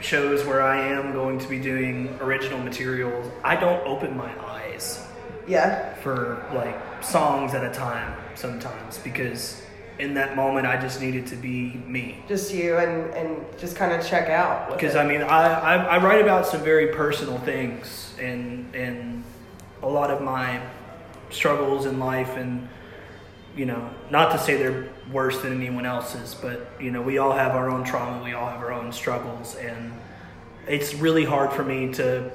shows 0.00 0.44
where 0.44 0.62
I 0.62 0.78
am 0.88 1.12
going 1.12 1.38
to 1.40 1.48
be 1.48 1.58
doing 1.58 2.16
original 2.20 2.58
materials, 2.60 3.30
I 3.42 3.56
don't 3.56 3.84
open 3.86 4.16
my 4.16 4.30
eyes 4.46 5.04
Yeah. 5.46 5.94
for 5.96 6.44
like 6.54 7.02
songs 7.02 7.54
at 7.54 7.64
a 7.64 7.74
time 7.74 8.14
sometimes 8.34 8.98
because 8.98 9.60
in 9.98 10.14
that 10.14 10.36
moment 10.36 10.66
I 10.66 10.80
just 10.80 11.00
needed 11.00 11.26
to 11.28 11.36
be 11.36 11.72
me. 11.86 12.22
Just 12.28 12.52
you 12.52 12.76
and 12.76 13.12
and 13.14 13.58
just 13.58 13.76
kind 13.76 13.92
of 13.92 14.06
check 14.06 14.28
out. 14.28 14.70
Because. 14.70 14.96
I 14.96 15.04
mean, 15.04 15.22
I, 15.22 15.52
I 15.54 15.74
I 15.96 16.04
write 16.04 16.20
about 16.20 16.46
some 16.46 16.62
very 16.62 16.88
personal 16.88 17.38
things, 17.38 18.14
and 18.20 18.74
and 18.74 19.24
a 19.82 19.88
lot 19.88 20.10
of 20.10 20.22
my 20.22 20.60
struggles 21.30 21.86
in 21.86 21.98
life 21.98 22.36
and 22.36 22.68
you 23.58 23.66
know, 23.66 23.90
not 24.08 24.30
to 24.30 24.38
say 24.38 24.56
they're 24.56 24.88
worse 25.10 25.42
than 25.42 25.52
anyone 25.52 25.84
else's, 25.84 26.34
but 26.34 26.70
you 26.80 26.92
know, 26.92 27.02
we 27.02 27.18
all 27.18 27.32
have 27.32 27.56
our 27.56 27.68
own 27.68 27.82
trauma, 27.82 28.22
we 28.22 28.32
all 28.32 28.48
have 28.48 28.60
our 28.60 28.72
own 28.72 28.92
struggles, 28.92 29.56
and 29.56 29.92
it's 30.68 30.94
really 30.94 31.24
hard 31.24 31.52
for 31.52 31.64
me 31.64 31.92
to 31.94 32.30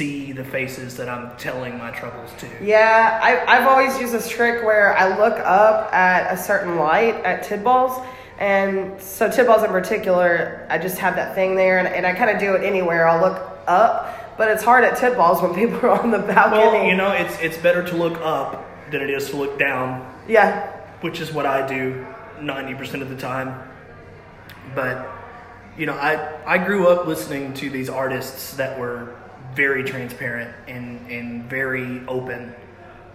see 0.00 0.32
the 0.32 0.44
faces 0.44 0.96
that 0.96 1.10
I'm 1.10 1.36
telling 1.36 1.76
my 1.76 1.90
troubles 1.90 2.30
to. 2.38 2.48
Yeah, 2.64 3.20
I, 3.22 3.44
I've 3.44 3.66
always 3.66 4.00
used 4.00 4.14
this 4.14 4.30
trick 4.30 4.64
where 4.64 4.96
I 4.96 5.18
look 5.18 5.38
up 5.40 5.92
at 5.92 6.32
a 6.32 6.38
certain 6.38 6.76
light 6.76 7.16
at 7.16 7.44
Tidball's. 7.44 8.02
And 8.38 8.98
so 8.98 9.28
Tidball's 9.28 9.62
in 9.62 9.68
particular, 9.68 10.66
I 10.70 10.78
just 10.78 10.96
have 10.96 11.16
that 11.16 11.34
thing 11.34 11.54
there, 11.54 11.78
and, 11.78 11.86
and 11.86 12.06
I 12.06 12.14
kind 12.14 12.30
of 12.30 12.40
do 12.40 12.54
it 12.54 12.64
anywhere. 12.64 13.06
I'll 13.06 13.20
look 13.20 13.42
up, 13.66 14.38
but 14.38 14.50
it's 14.50 14.62
hard 14.62 14.84
at 14.84 14.96
Tidball's 14.96 15.42
when 15.42 15.54
people 15.62 15.78
are 15.80 16.00
on 16.02 16.10
the 16.10 16.20
balcony. 16.20 16.62
Well, 16.62 16.86
you 16.86 16.96
know, 16.96 17.12
it's 17.12 17.38
it's 17.40 17.58
better 17.58 17.86
to 17.86 17.94
look 17.94 18.18
up 18.22 18.64
than 18.90 19.02
it 19.02 19.10
is 19.10 19.28
to 19.30 19.36
look 19.36 19.58
down, 19.58 20.10
yeah, 20.26 20.74
which 21.02 21.20
is 21.20 21.30
what 21.30 21.44
I 21.44 21.66
do 21.66 22.06
90% 22.38 23.02
of 23.02 23.10
the 23.10 23.16
time. 23.16 23.68
But 24.74 25.06
you 25.76 25.84
know, 25.84 25.92
I 25.92 26.16
I 26.46 26.56
grew 26.56 26.88
up 26.88 27.06
listening 27.06 27.52
to 27.60 27.68
these 27.68 27.90
artists 27.90 28.54
that 28.56 28.78
were 28.80 29.14
very 29.54 29.84
transparent 29.84 30.54
and 30.68 31.10
and 31.10 31.44
very 31.44 32.06
open 32.06 32.54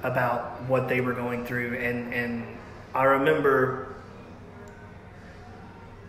about 0.04 0.62
what 0.64 0.88
they 0.88 1.02
were 1.02 1.14
going 1.14 1.46
through. 1.46 1.76
And 1.76 2.14
and 2.14 2.48
I 2.94 3.04
remember 3.04 3.96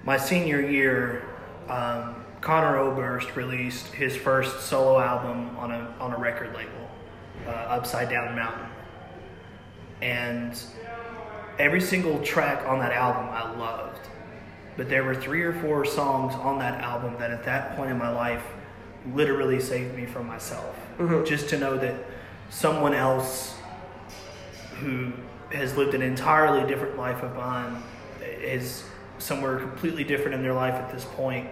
my 0.04 0.16
senior 0.16 0.60
year 0.60 1.24
um, 1.68 2.24
Conor 2.40 2.78
Oberst 2.78 3.34
released 3.34 3.86
his 3.88 4.16
first 4.16 4.60
solo 4.66 5.00
album 5.00 5.56
on 5.56 5.70
a 5.72 5.94
on 6.00 6.12
a 6.12 6.18
record 6.18 6.54
label 6.54 6.90
uh, 7.46 7.50
Upside 7.50 8.08
Down 8.08 8.34
Mountain. 8.36 8.66
And 10.02 10.58
every 11.58 11.80
single 11.80 12.20
track 12.22 12.66
on 12.68 12.78
that 12.80 12.92
album 12.92 13.28
I 13.30 13.56
loved. 13.56 14.06
But 14.76 14.90
there 14.90 15.04
were 15.04 15.14
three 15.14 15.42
or 15.42 15.54
four 15.54 15.86
songs 15.86 16.34
on 16.34 16.58
that 16.58 16.82
album 16.82 17.16
that 17.18 17.30
at 17.30 17.44
that 17.44 17.76
point 17.76 17.90
in 17.90 17.96
my 17.96 18.10
life 18.10 18.42
literally 19.14 19.60
saved 19.60 19.94
me 19.94 20.06
from 20.06 20.26
myself. 20.26 20.76
Just 21.26 21.48
to 21.50 21.58
know 21.58 21.76
that 21.76 21.94
someone 22.50 22.94
else 22.94 23.54
who 24.78 25.12
has 25.52 25.76
lived 25.76 25.94
an 25.94 26.02
entirely 26.02 26.66
different 26.66 26.96
life 26.96 27.22
of 27.22 27.34
mine 27.36 27.82
is 28.22 28.84
somewhere 29.18 29.58
completely 29.58 30.04
different 30.04 30.34
in 30.34 30.42
their 30.42 30.52
life 30.54 30.74
at 30.74 30.90
this 30.92 31.04
point 31.04 31.48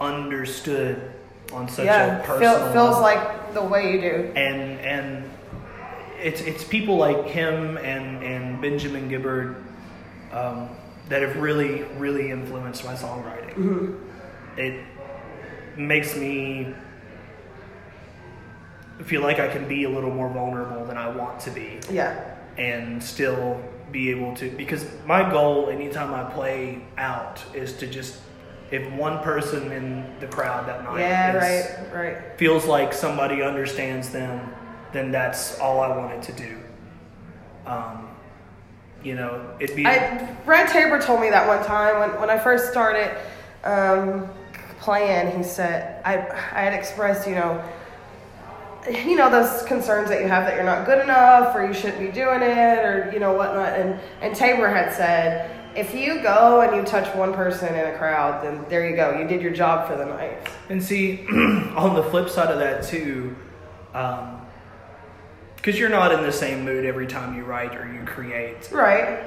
understood 0.00 1.12
on 1.52 1.68
such 1.68 1.86
a 1.86 2.22
personal 2.24 2.58
feel, 2.58 2.72
feels 2.72 3.00
like 3.00 3.54
the 3.54 3.62
way 3.62 3.92
you 3.92 4.00
do. 4.00 4.32
and 4.36 4.80
and 4.80 5.30
it's 6.20 6.40
it's 6.40 6.64
people 6.64 6.96
like 6.96 7.26
him 7.26 7.76
and 7.78 8.22
and 8.22 8.60
Benjamin 8.62 9.08
Gibbard 9.08 9.56
um, 10.32 10.68
that 11.08 11.22
have 11.22 11.36
really 11.36 11.82
really 11.98 12.30
influenced 12.30 12.84
my 12.84 12.94
songwriting. 12.94 13.98
It 14.56 14.84
makes 15.76 16.16
me 16.16 16.74
feel 19.04 19.22
like 19.22 19.38
I 19.40 19.48
can 19.48 19.66
be 19.66 19.84
a 19.84 19.88
little 19.90 20.12
more 20.12 20.28
vulnerable 20.28 20.84
than 20.84 20.96
I 20.96 21.08
want 21.08 21.40
to 21.40 21.50
be 21.50 21.80
Yeah, 21.90 22.36
and 22.56 23.02
still 23.02 23.60
be 23.90 24.10
able 24.10 24.34
to 24.36 24.50
because 24.50 24.86
my 25.06 25.28
goal 25.28 25.68
anytime 25.68 26.14
I 26.14 26.30
play 26.30 26.82
out 26.96 27.42
is 27.54 27.74
to 27.74 27.86
just 27.86 28.20
if 28.70 28.90
one 28.92 29.22
person 29.22 29.70
in 29.70 30.18
the 30.18 30.26
crowd 30.26 30.66
that 30.66 30.82
night 30.84 31.00
yeah, 31.00 31.36
is- 31.36 31.92
right, 31.92 31.94
right. 31.94 32.38
feels 32.38 32.64
like 32.64 32.94
somebody 32.94 33.42
understands 33.42 34.08
them, 34.10 34.54
then 34.92 35.10
that's 35.12 35.58
all 35.58 35.80
I 35.80 35.94
wanted 35.94 36.22
to 36.22 36.32
do. 36.32 36.58
Um, 37.66 38.08
you 39.04 39.14
know, 39.14 39.54
it'd 39.60 39.76
be 39.76 39.84
I 39.84 40.26
Brad 40.44 40.68
Tabor 40.68 41.00
told 41.00 41.20
me 41.20 41.28
that 41.30 41.46
one 41.46 41.62
time 41.64 42.00
when, 42.00 42.20
when 42.20 42.30
I 42.30 42.38
first 42.38 42.70
started 42.70 43.14
um, 43.64 44.28
playing. 44.82 45.36
He 45.36 45.42
said 45.42 46.02
I 46.04 46.16
I 46.18 46.62
had 46.62 46.74
expressed 46.74 47.26
you 47.26 47.34
know 47.34 47.64
you 48.90 49.16
know 49.16 49.30
those 49.30 49.62
concerns 49.62 50.08
that 50.10 50.20
you 50.20 50.28
have 50.28 50.44
that 50.44 50.56
you're 50.56 50.64
not 50.64 50.84
good 50.84 51.02
enough 51.02 51.54
or 51.54 51.64
you 51.64 51.72
shouldn't 51.72 52.00
be 52.00 52.08
doing 52.08 52.42
it 52.42 52.78
or 52.84 53.10
you 53.12 53.20
know 53.20 53.32
whatnot. 53.32 53.72
And 53.72 53.98
and 54.20 54.36
Tabor 54.36 54.68
had 54.68 54.92
said 54.92 55.58
if 55.74 55.94
you 55.94 56.20
go 56.22 56.60
and 56.60 56.76
you 56.76 56.82
touch 56.82 57.14
one 57.16 57.32
person 57.32 57.74
in 57.74 57.94
a 57.94 57.96
crowd, 57.96 58.44
then 58.44 58.64
there 58.68 58.88
you 58.88 58.94
go. 58.94 59.18
You 59.18 59.26
did 59.26 59.40
your 59.40 59.52
job 59.52 59.88
for 59.88 59.96
the 59.96 60.04
night. 60.04 60.48
And 60.68 60.82
see, 60.82 61.26
on 61.30 61.94
the 61.94 62.02
flip 62.02 62.28
side 62.28 62.50
of 62.50 62.58
that 62.58 62.84
too, 62.84 63.34
um, 63.94 64.42
because 65.56 65.78
you're 65.78 65.88
not 65.88 66.12
in 66.12 66.22
the 66.22 66.32
same 66.32 66.64
mood 66.64 66.84
every 66.84 67.06
time 67.06 67.36
you 67.36 67.44
write 67.44 67.74
or 67.74 67.90
you 67.90 68.04
create. 68.04 68.70
Right. 68.70 69.26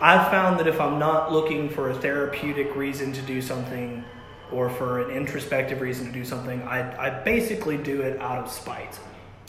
I've 0.00 0.30
found 0.30 0.60
that 0.60 0.68
if 0.68 0.80
I'm 0.80 0.98
not 0.98 1.32
looking 1.32 1.70
for 1.70 1.90
a 1.90 1.94
therapeutic 1.94 2.76
reason 2.76 3.12
to 3.14 3.22
do 3.22 3.40
something 3.40 4.04
or 4.52 4.70
for 4.70 5.00
an 5.00 5.10
introspective 5.10 5.80
reason 5.80 6.06
to 6.06 6.12
do 6.12 6.24
something, 6.24 6.62
I, 6.62 7.06
I 7.06 7.22
basically 7.22 7.76
do 7.76 8.02
it 8.02 8.20
out 8.20 8.38
of 8.38 8.50
spite. 8.50 8.98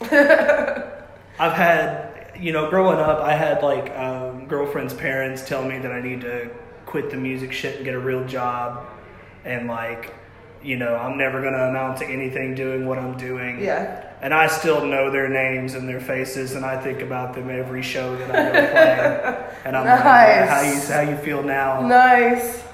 I've 0.00 1.52
had, 1.52 2.32
you 2.38 2.52
know, 2.52 2.68
growing 2.68 2.98
up, 2.98 3.20
I 3.20 3.34
had 3.34 3.62
like 3.62 3.96
um, 3.96 4.46
girlfriend's 4.46 4.94
parents 4.94 5.46
tell 5.46 5.64
me 5.64 5.78
that 5.78 5.92
I 5.92 6.00
need 6.00 6.20
to 6.22 6.50
quit 6.86 7.10
the 7.10 7.16
music 7.16 7.52
shit 7.52 7.76
and 7.76 7.84
get 7.84 7.94
a 7.94 7.98
real 7.98 8.26
job. 8.26 8.86
And 9.44 9.68
like, 9.68 10.14
you 10.62 10.76
know, 10.76 10.96
I'm 10.96 11.16
never 11.16 11.40
going 11.40 11.52
to 11.52 11.68
amount 11.68 11.98
to 11.98 12.06
anything 12.06 12.54
doing 12.54 12.86
what 12.86 12.98
I'm 12.98 13.16
doing. 13.16 13.62
Yeah. 13.62 14.04
And 14.20 14.34
I 14.34 14.48
still 14.48 14.84
know 14.84 15.10
their 15.10 15.28
names 15.28 15.74
and 15.74 15.88
their 15.88 16.00
faces, 16.00 16.54
and 16.54 16.64
I 16.64 16.80
think 16.82 17.02
about 17.02 17.34
them 17.34 17.50
every 17.50 17.82
show 17.82 18.16
that 18.16 18.30
I 18.30 18.44
go 18.44 18.72
play. 18.72 19.54
and 19.64 19.76
I'm 19.76 19.86
like, 19.86 20.48
how 20.48 20.60
you 20.62 20.80
how 20.80 21.00
you 21.08 21.16
feel 21.18 21.42
now? 21.44 21.86
Nice. 21.86 22.64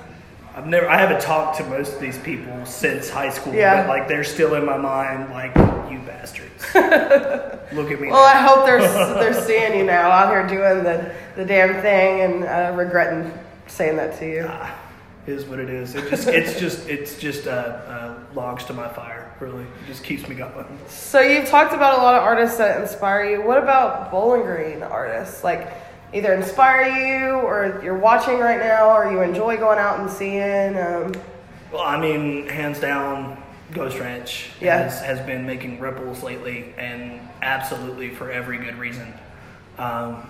I've 0.57 0.67
never, 0.67 0.89
I 0.89 0.99
haven't 0.99 1.21
talked 1.21 1.59
to 1.59 1.65
most 1.65 1.95
of 1.95 2.01
these 2.01 2.19
people 2.19 2.65
since 2.65 3.11
high 3.11 3.31
school, 3.31 3.53
Yeah. 3.55 3.83
but 3.83 3.89
like 3.89 4.07
they're 4.09 4.23
still 4.25 4.55
in 4.55 4.65
my 4.65 4.77
mind. 4.77 5.31
Like 5.31 5.55
you 5.91 5.99
bastards, 6.07 6.63
look 7.75 7.91
at 7.91 8.01
me. 8.01 8.09
Well, 8.09 8.23
I 8.23 8.41
hope 8.41 8.65
they're 8.65 8.81
they're 9.15 9.45
seeing 9.45 9.77
you 9.77 9.85
now 9.85 10.11
out 10.11 10.29
here 10.31 10.47
doing 10.47 10.85
the 10.85 11.13
the 11.35 11.45
damn 11.45 11.83
thing 11.83 12.21
and 12.21 12.45
uh, 12.45 12.73
regretting 12.77 13.33
saying 13.67 13.97
that 13.97 14.17
to 14.21 14.27
you. 14.31 14.47
Ah, 14.49 14.79
is 15.27 15.45
what 15.45 15.59
it 15.59 15.71
is. 15.71 15.97
It 15.97 16.09
just, 16.09 16.29
it's 16.29 16.61
just, 16.61 16.89
it's 16.89 17.19
just 17.19 17.47
uh, 17.49 17.51
uh, 17.51 18.19
logs 18.35 18.65
to 18.67 18.75
my 18.75 18.89
fire. 18.89 19.33
Really, 19.41 19.63
it 19.65 19.87
just 19.89 20.05
keeps 20.05 20.29
me 20.29 20.37
going. 20.37 20.67
So 20.87 21.21
you've 21.21 21.49
talked 21.49 21.75
about 21.75 21.99
a 21.99 22.03
lot 22.03 22.15
of 22.15 22.23
artists 22.23 22.59
that 22.59 22.81
inspire 22.81 23.25
you. 23.29 23.43
What 23.43 23.61
about 23.61 24.13
Bowling 24.13 24.43
Green 24.43 24.83
artists? 24.85 25.43
Like 25.43 25.73
either 26.15 26.33
inspire 26.33 26.87
you 26.87 27.35
or 27.41 27.81
you're 27.85 27.99
watching 27.99 28.39
right 28.39 28.61
now 28.61 28.89
or 28.97 29.11
you 29.11 29.21
enjoy 29.21 29.57
going 29.57 29.79
out 29.79 29.99
and 30.01 30.09
seeing. 30.09 30.77
Um, 30.79 31.13
Well, 31.73 31.83
I 31.83 31.99
mean, 32.01 32.47
hands 32.49 32.79
down, 32.81 33.37
Ghost 33.73 33.99
Ranch 33.99 34.51
Yeah. 34.61 34.79
has, 34.85 35.01
has 35.03 35.21
been 35.21 35.45
making 35.45 35.81
ripples 35.81 36.23
lately, 36.23 36.73
and 36.79 37.21
absolutely 37.43 38.11
for 38.11 38.31
every 38.31 38.59
good 38.59 38.79
reason. 38.79 39.13
Um, 39.77 40.29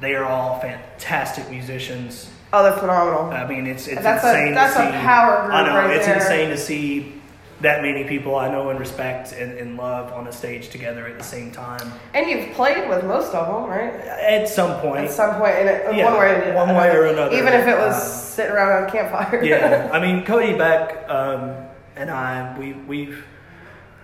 they 0.00 0.14
are 0.14 0.24
all 0.24 0.60
fantastic 0.60 1.48
musicians. 1.50 2.30
oh, 2.52 2.62
they're 2.62 2.72
phenomenal. 2.74 3.30
I 3.30 3.46
mean, 3.46 3.66
it's 3.66 3.88
it's 3.88 4.02
That's 4.02 4.24
a- 4.24 4.28
insane 4.30 4.54
that's 4.54 4.74
to 4.76 4.82
a 4.82 4.86
see. 4.92 4.98
power 4.98 5.42
group 5.42 5.54
I 5.54 5.66
know 5.66 5.74
right 5.74 5.90
it's 5.96 6.06
there. 6.06 6.16
insane 6.16 6.50
to 6.50 6.56
see 6.58 7.17
that 7.60 7.82
many 7.82 8.04
people 8.04 8.36
I 8.36 8.48
know 8.48 8.70
and 8.70 8.78
respect 8.78 9.32
and, 9.32 9.58
and 9.58 9.76
love 9.76 10.12
on 10.12 10.28
a 10.28 10.32
stage 10.32 10.68
together 10.68 11.06
at 11.08 11.18
the 11.18 11.24
same 11.24 11.50
time. 11.50 11.92
And 12.14 12.28
you've 12.30 12.54
played 12.54 12.88
with 12.88 13.04
most 13.04 13.34
of 13.34 13.46
them, 13.48 13.68
right? 13.68 13.92
At 13.94 14.48
some 14.48 14.80
point, 14.80 15.06
At 15.06 15.10
some 15.10 15.34
point, 15.40 15.56
in 15.58 15.66
it, 15.66 15.96
Yeah, 15.96 16.04
one 16.04 16.18
way 16.20 16.50
or 16.50 16.54
one 16.54 16.74
way 16.76 16.90
or 16.96 17.06
another. 17.06 17.36
Even 17.36 17.52
if 17.52 17.66
it 17.66 17.76
was 17.76 17.94
Um, 17.96 18.18
sitting 18.20 18.52
around 18.52 18.82
on 18.84 18.88
a 18.88 18.92
campfire. 18.92 19.42
yeah, 19.42 19.90
I 19.92 19.98
mean 20.00 20.24
Cody 20.24 20.56
Beck 20.56 21.08
um, 21.10 21.54
and 21.96 22.10
I 22.10 22.56
we 22.58 22.74
we've 22.74 23.24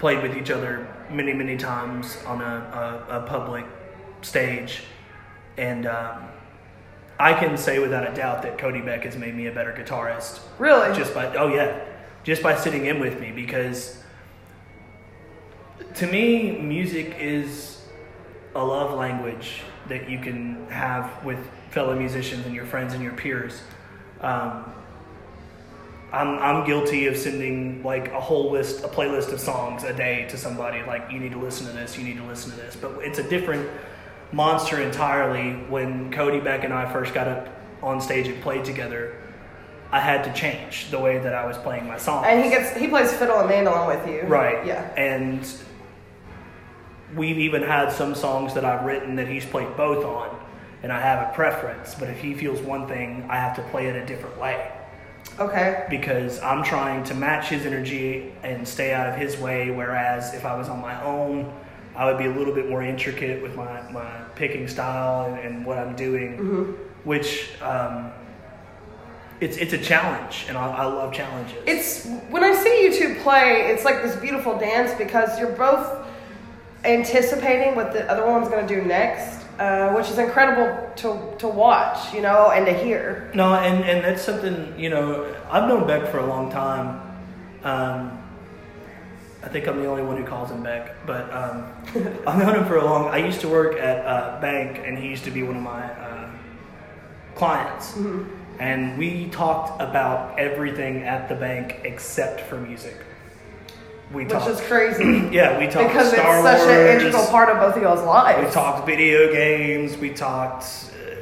played 0.01 0.21
with 0.23 0.37
each 0.37 0.51
other 0.51 0.87
many 1.11 1.33
many 1.33 1.57
times 1.57 2.19
on 2.27 2.41
a, 2.41 3.05
a, 3.09 3.19
a 3.19 3.21
public 3.23 3.65
stage, 4.23 4.83
and 5.57 5.87
um, 5.87 6.25
I 7.21 7.35
can 7.35 7.57
say 7.57 7.79
without 7.79 8.11
a 8.11 8.13
doubt 8.13 8.43
that 8.43 8.59
Cody 8.59 8.81
Beck 8.81 9.05
has 9.05 9.17
made 9.17 9.37
me 9.37 9.47
a 9.47 9.53
better 9.53 9.73
guitarist 9.73 10.41
really. 10.59 10.93
just 10.97 11.15
by 11.15 11.27
oh 11.37 11.47
yeah, 11.55 11.79
just 12.25 12.43
by 12.43 12.57
sitting 12.57 12.87
in 12.87 12.99
with 12.99 13.21
me 13.21 13.31
because 13.31 14.03
to 15.95 16.07
me 16.07 16.59
music 16.59 17.17
is 17.21 17.83
a 18.55 18.65
love 18.65 18.99
language 18.99 19.63
that 19.89 20.09
you 20.09 20.19
can 20.19 20.67
have 20.69 21.25
with 21.25 21.39
fellow 21.71 21.95
musicians 21.95 22.47
and 22.47 22.55
your 22.55 22.65
friends 22.65 22.95
and 22.95 23.03
your 23.03 23.13
peers. 23.13 23.61
Um, 24.21 24.73
I'm 26.13 26.39
I'm 26.39 26.67
guilty 26.67 27.07
of 27.07 27.17
sending 27.17 27.83
like 27.83 28.13
a 28.13 28.21
whole 28.21 28.51
list, 28.51 28.85
a 28.85 28.89
playlist 28.89 29.33
of 29.33 29.41
songs 29.41 29.83
a 29.83 29.93
day 29.93 30.27
to 30.31 30.39
somebody. 30.39 30.83
Like 30.85 31.11
you 31.11 31.19
need 31.19 31.33
to 31.33 31.41
listen 31.41 31.67
to 31.67 31.73
this, 31.73 31.99
you 31.99 32.05
need 32.05 32.17
to 32.17 32.25
listen 32.25 32.53
to 32.53 32.57
this. 32.57 32.77
But 32.77 32.99
it's 33.01 33.19
a 33.19 33.29
different 33.29 33.69
monster 34.33 34.81
entirely. 34.81 35.53
When 35.69 36.13
Cody 36.13 36.41
Beck 36.41 36.65
and 36.65 36.73
I 36.73 36.91
first 36.91 37.13
got 37.13 37.29
up 37.29 37.49
on 37.83 38.01
stage 38.01 38.29
and 38.29 38.41
played 38.43 38.65
together, 38.65 39.17
I 39.93 40.01
had 40.01 40.25
to 40.25 40.33
change 40.33 40.91
the 40.91 40.99
way 40.99 41.19
that 41.19 41.35
I 41.35 41.47
was 41.47 41.57
playing 41.59 41.87
my 41.87 41.99
songs. 41.99 42.27
and 42.29 42.43
he 42.43 42.51
gets 42.51 42.77
he 42.77 42.89
plays 42.89 43.13
fiddle 43.13 43.39
and 43.39 43.49
mandolin 43.49 43.87
with 43.87 44.09
you. 44.09 44.23
Right. 44.29 44.65
Yeah. 44.67 44.83
And 44.97 45.47
we've 47.15 47.39
even 47.39 47.63
had 47.63 47.93
some 47.93 48.15
songs 48.15 48.55
that 48.55 48.65
I've 48.65 48.85
written 48.85 49.17
that 49.17 49.29
he's 49.29 49.45
played 49.47 49.77
both 49.77 50.05
on, 50.05 50.37
and 50.83 50.93
I 50.93 51.01
have 51.01 51.31
a 51.31 51.33
preference. 51.35 51.95
But 51.95 52.11
if 52.11 52.19
he 52.19 52.35
feels 52.35 52.61
one 52.61 52.89
thing, 52.89 53.27
I 53.31 53.37
have 53.37 53.55
to 53.57 53.63
play 53.71 53.87
it 53.87 53.95
a 53.97 54.05
different 54.05 54.39
way 54.41 54.73
Okay. 55.39 55.87
because 55.89 56.41
I'm 56.41 56.65
trying 56.65 57.05
to 57.05 57.15
match 57.15 57.49
his 57.49 57.67
energy 57.67 58.33
and 58.43 58.67
stay 58.67 58.93
out 58.93 59.09
of 59.09 59.15
his 59.17 59.37
way. 59.39 59.71
Whereas 59.71 60.35
if 60.35 60.45
I 60.45 60.57
was 60.57 60.69
on 60.69 60.81
my 60.81 61.01
own, 61.05 61.53
I 61.95 62.07
would 62.07 62.19
be 62.19 62.27
a 62.27 62.33
little 62.33 62.55
bit 62.55 62.69
more 62.69 62.83
intricate 62.83 63.41
with 63.43 63.55
my, 63.55 63.81
my 63.93 64.11
picking 64.35 64.67
style 64.67 65.27
and, 65.33 65.39
and 65.39 65.65
what 65.67 65.79
I'm 65.79 65.95
doing, 65.95 66.77
which 67.05 67.51
um, 67.63 68.11
it's 69.45 69.59
it's 69.59 69.75
a 69.75 69.79
challenge, 69.79 70.47
and 70.49 70.57
I, 70.57 70.69
I 70.69 70.85
love 70.87 71.13
challenges. 71.13 71.59
It's 71.67 72.07
when 72.31 72.43
I 72.43 72.55
see 72.55 72.85
you 72.85 72.93
two 72.97 73.21
play, 73.23 73.71
it's 73.71 73.85
like 73.85 74.03
this 74.03 74.17
beautiful 74.17 74.59
dance 74.59 74.95
because 74.95 75.39
you're 75.39 75.53
both 75.53 76.07
anticipating 76.85 77.77
what 77.77 77.93
the 77.93 78.11
other 78.11 78.27
one's 78.27 78.49
going 78.49 78.67
to 78.67 78.75
do 78.75 78.83
next, 78.83 79.45
uh, 79.59 79.93
which 79.93 80.09
is 80.09 80.19
incredible 80.19 80.91
to 80.97 81.37
to 81.39 81.47
watch, 81.47 82.15
you 82.15 82.23
know, 82.23 82.53
and 82.53 82.65
to 82.65 82.73
hear. 82.73 83.31
No, 83.35 83.55
and, 83.55 83.85
and 83.85 84.03
that's 84.03 84.23
something, 84.23 84.79
you 84.79 84.89
know, 84.89 85.35
I've 85.51 85.69
known 85.69 85.87
Beck 85.87 86.11
for 86.11 86.19
a 86.19 86.27
long 86.27 86.51
time. 86.51 87.01
Um, 87.63 88.21
I 89.43 89.49
think 89.49 89.69
I'm 89.69 89.77
the 89.77 89.87
only 89.87 90.03
one 90.03 90.17
who 90.17 90.25
calls 90.25 90.51
him 90.51 90.63
Beck, 90.63 91.05
but 91.05 91.31
um, 91.31 91.71
I've 92.27 92.39
known 92.39 92.57
him 92.57 92.65
for 92.65 92.79
a 92.79 92.85
long 92.85 93.09
I 93.09 93.19
used 93.19 93.43
to 93.43 93.49
work 93.49 93.77
at 93.79 93.99
a 93.99 94.41
bank, 94.41 94.81
and 94.83 94.99
he 94.99 95.09
used 95.09 95.25
to 95.25 95.31
be 95.31 95.43
one 95.43 95.57
of 95.57 95.63
my 95.63 95.85
uh, 95.93 96.31
clients. 97.35 97.95
And 98.59 98.97
we 98.99 99.29
talked 99.29 99.81
about 99.81 100.39
everything 100.39 101.03
at 101.03 101.29
the 101.29 101.35
bank 101.35 101.81
except 101.85 102.43
for 102.43 102.57
music. 102.57 102.97
We 104.13 104.25
talked 104.25 104.47
Which 104.47 104.57
talked, 104.57 104.63
is 104.63 104.69
crazy 104.69 105.29
yeah, 105.33 105.59
we 105.59 105.67
talked 105.67 105.89
because 105.89 106.13
Star 106.13 106.37
it's 106.39 106.47
such 106.47 106.69
Wars. 106.69 106.71
an 106.71 107.01
integral 107.01 107.27
part 107.27 107.49
of 107.49 107.59
both 107.59 107.77
of 107.77 107.83
y'all's 107.83 108.05
lives. 108.05 108.47
we 108.47 108.53
talked 108.53 108.87
video 108.87 109.33
games. 109.33 109.97
We 109.97 110.11
talked 110.11 110.65
uh, 110.95 111.17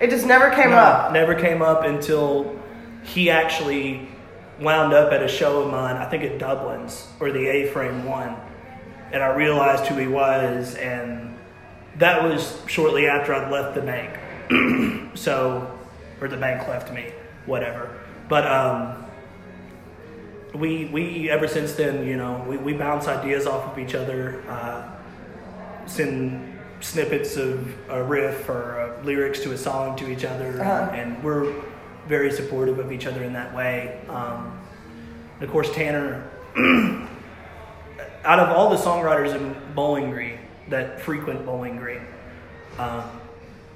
It 0.00 0.10
just 0.10 0.26
never 0.26 0.50
came 0.50 0.70
no, 0.70 0.76
up. 0.76 1.12
Never 1.12 1.34
came 1.34 1.62
up 1.62 1.84
until 1.84 2.58
he 3.02 3.30
actually 3.30 4.08
wound 4.60 4.92
up 4.92 5.12
at 5.12 5.22
a 5.22 5.28
show 5.28 5.62
of 5.62 5.70
mine, 5.70 5.96
I 5.96 6.08
think 6.08 6.22
at 6.24 6.38
Dublin's, 6.38 7.08
or 7.20 7.32
the 7.32 7.46
A 7.46 7.66
frame 7.72 8.04
One, 8.04 8.36
And 9.12 9.22
I 9.22 9.34
realized 9.34 9.86
who 9.86 9.96
he 9.96 10.06
was, 10.06 10.74
and 10.76 11.36
that 11.98 12.22
was 12.22 12.60
shortly 12.66 13.06
after 13.06 13.34
I'd 13.34 13.50
left 13.50 13.74
the 13.74 13.80
bank. 13.80 15.10
so, 15.16 15.73
or 16.20 16.28
the 16.28 16.36
bank 16.36 16.66
left 16.68 16.92
me, 16.92 17.12
whatever. 17.46 17.90
But 18.28 18.46
um, 18.46 19.04
we, 20.54 20.86
we, 20.86 21.30
ever 21.30 21.48
since 21.48 21.74
then, 21.74 22.06
you 22.06 22.16
know, 22.16 22.44
we, 22.48 22.56
we 22.56 22.72
bounce 22.72 23.08
ideas 23.08 23.46
off 23.46 23.72
of 23.72 23.78
each 23.78 23.94
other, 23.94 24.42
uh, 24.48 24.88
send 25.86 26.52
snippets 26.80 27.36
of 27.36 27.74
a 27.88 28.02
riff 28.02 28.48
or 28.48 28.80
uh, 29.00 29.04
lyrics 29.04 29.40
to 29.40 29.52
a 29.52 29.58
song 29.58 29.96
to 29.96 30.10
each 30.10 30.24
other, 30.24 30.60
Uh-huh. 30.60 30.90
and 30.92 31.22
we're 31.22 31.52
very 32.06 32.30
supportive 32.30 32.78
of 32.78 32.92
each 32.92 33.06
other 33.06 33.22
in 33.22 33.32
that 33.32 33.54
way. 33.54 34.00
Um, 34.08 34.58
and 35.34 35.42
of 35.42 35.50
course, 35.50 35.70
Tanner, 35.74 36.22
out 38.24 38.38
of 38.38 38.50
all 38.50 38.70
the 38.70 38.76
songwriters 38.76 39.34
in 39.34 39.56
Bowling 39.74 40.10
Green 40.10 40.38
that 40.68 41.00
frequent 41.00 41.44
Bowling 41.44 41.76
Green, 41.76 42.00
um, 42.78 43.04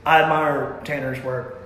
I 0.07 0.23
admire 0.23 0.81
Tanner's 0.85 1.23
work 1.23 1.58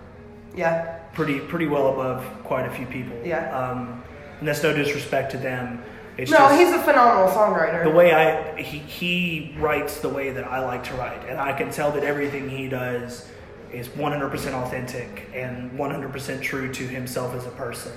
Yeah. 0.55 0.99
pretty 1.15 1.41
pretty 1.41 1.67
well 1.67 1.89
above 1.93 2.25
quite 2.45 2.67
a 2.67 2.71
few 2.71 2.87
people. 2.87 3.17
Yeah. 3.25 3.51
Um, 3.57 4.03
and 4.39 4.49
that's 4.49 4.63
no 4.63 4.73
disrespect 4.75 5.31
to 5.33 5.39
them. 5.39 5.83
It's 6.19 6.31
No, 6.31 6.39
just, 6.39 6.59
he's 6.61 6.71
a 6.73 6.79
phenomenal 6.81 7.29
songwriter. 7.29 7.85
the 7.85 7.91
way 7.91 8.13
I 8.13 8.61
he, 8.61 8.79
he 8.79 9.57
writes 9.59 10.01
the 10.01 10.09
way 10.11 10.31
that 10.31 10.45
I 10.45 10.65
like 10.65 10.85
to 10.85 10.95
write, 10.95 11.27
and 11.29 11.39
I 11.41 11.53
can 11.53 11.71
tell 11.71 11.91
that 11.93 12.05
everything 12.05 12.49
he 12.51 12.69
does 12.69 13.29
is 13.73 13.89
100% 13.89 14.53
authentic 14.53 15.31
and 15.35 15.71
100% 15.73 16.43
true 16.43 16.71
to 16.75 16.87
himself 16.87 17.35
as 17.35 17.47
a 17.47 17.51
person. 17.53 17.93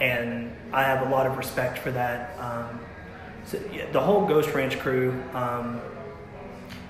And 0.00 0.52
I 0.72 0.84
have 0.84 1.04
a 1.04 1.10
lot 1.10 1.26
of 1.26 1.36
respect 1.36 1.78
for 1.78 1.90
that. 1.90 2.38
Um, 2.38 2.78
so, 3.44 3.58
yeah, 3.72 3.90
the 3.90 4.00
whole 4.00 4.24
Ghost 4.24 4.54
Ranch 4.54 4.78
crew, 4.78 5.20
um, 5.34 5.80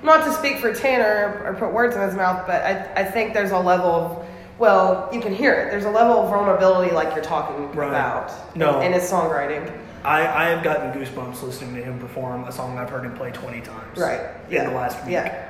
Not 0.02 0.22
to 0.26 0.32
speak 0.34 0.58
for 0.58 0.74
Tanner 0.74 1.40
or 1.46 1.54
put 1.54 1.72
words 1.72 1.96
in 1.96 2.02
his 2.02 2.14
mouth, 2.14 2.46
but 2.46 2.62
I, 2.62 2.92
I 2.96 3.04
think 3.04 3.32
there's 3.32 3.52
a 3.52 3.58
level 3.58 3.90
of, 3.90 4.26
well, 4.58 5.08
you 5.12 5.20
can 5.20 5.34
hear 5.34 5.52
it. 5.54 5.70
There's 5.70 5.84
a 5.84 5.90
level 5.90 6.22
of 6.22 6.30
vulnerability 6.30 6.92
like 6.94 7.14
you're 7.14 7.24
talking 7.24 7.72
Right. 7.72 7.88
about 7.88 8.56
No. 8.56 8.80
in, 8.80 8.86
in 8.86 8.92
his 8.92 9.10
songwriting. 9.10 9.72
I, 10.04 10.20
I 10.26 10.44
have 10.50 10.62
gotten 10.62 10.92
goosebumps 10.92 11.42
listening 11.42 11.74
to 11.76 11.82
him 11.82 11.98
perform 11.98 12.44
a 12.44 12.52
song 12.52 12.78
I've 12.78 12.90
heard 12.90 13.04
him 13.06 13.14
play 13.16 13.30
20 13.32 13.60
times. 13.62 13.98
Right. 13.98 14.20
In 14.48 14.52
Yeah. 14.52 14.68
the 14.68 14.74
last 14.76 15.02
week. 15.04 15.12
Yeah. 15.14 15.48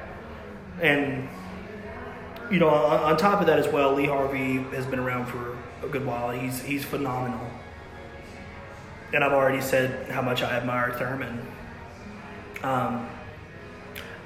And, 0.80 1.28
you 2.50 2.58
know, 2.60 2.68
on, 2.68 3.00
on 3.00 3.16
top 3.16 3.40
of 3.40 3.46
that 3.48 3.58
as 3.58 3.68
well, 3.68 3.92
Lee 3.94 4.06
Harvey 4.06 4.58
has 4.74 4.86
been 4.86 5.00
around 5.00 5.26
for 5.26 5.56
a 5.82 5.88
good 5.88 6.06
while. 6.06 6.30
He's, 6.30 6.62
he's 6.62 6.84
phenomenal. 6.84 7.40
And 9.12 9.22
I've 9.22 9.32
already 9.32 9.60
said 9.60 10.08
how 10.10 10.22
much 10.22 10.42
I 10.42 10.52
admire 10.56 10.92
Thurman. 10.92 11.46
Um, 12.62 13.08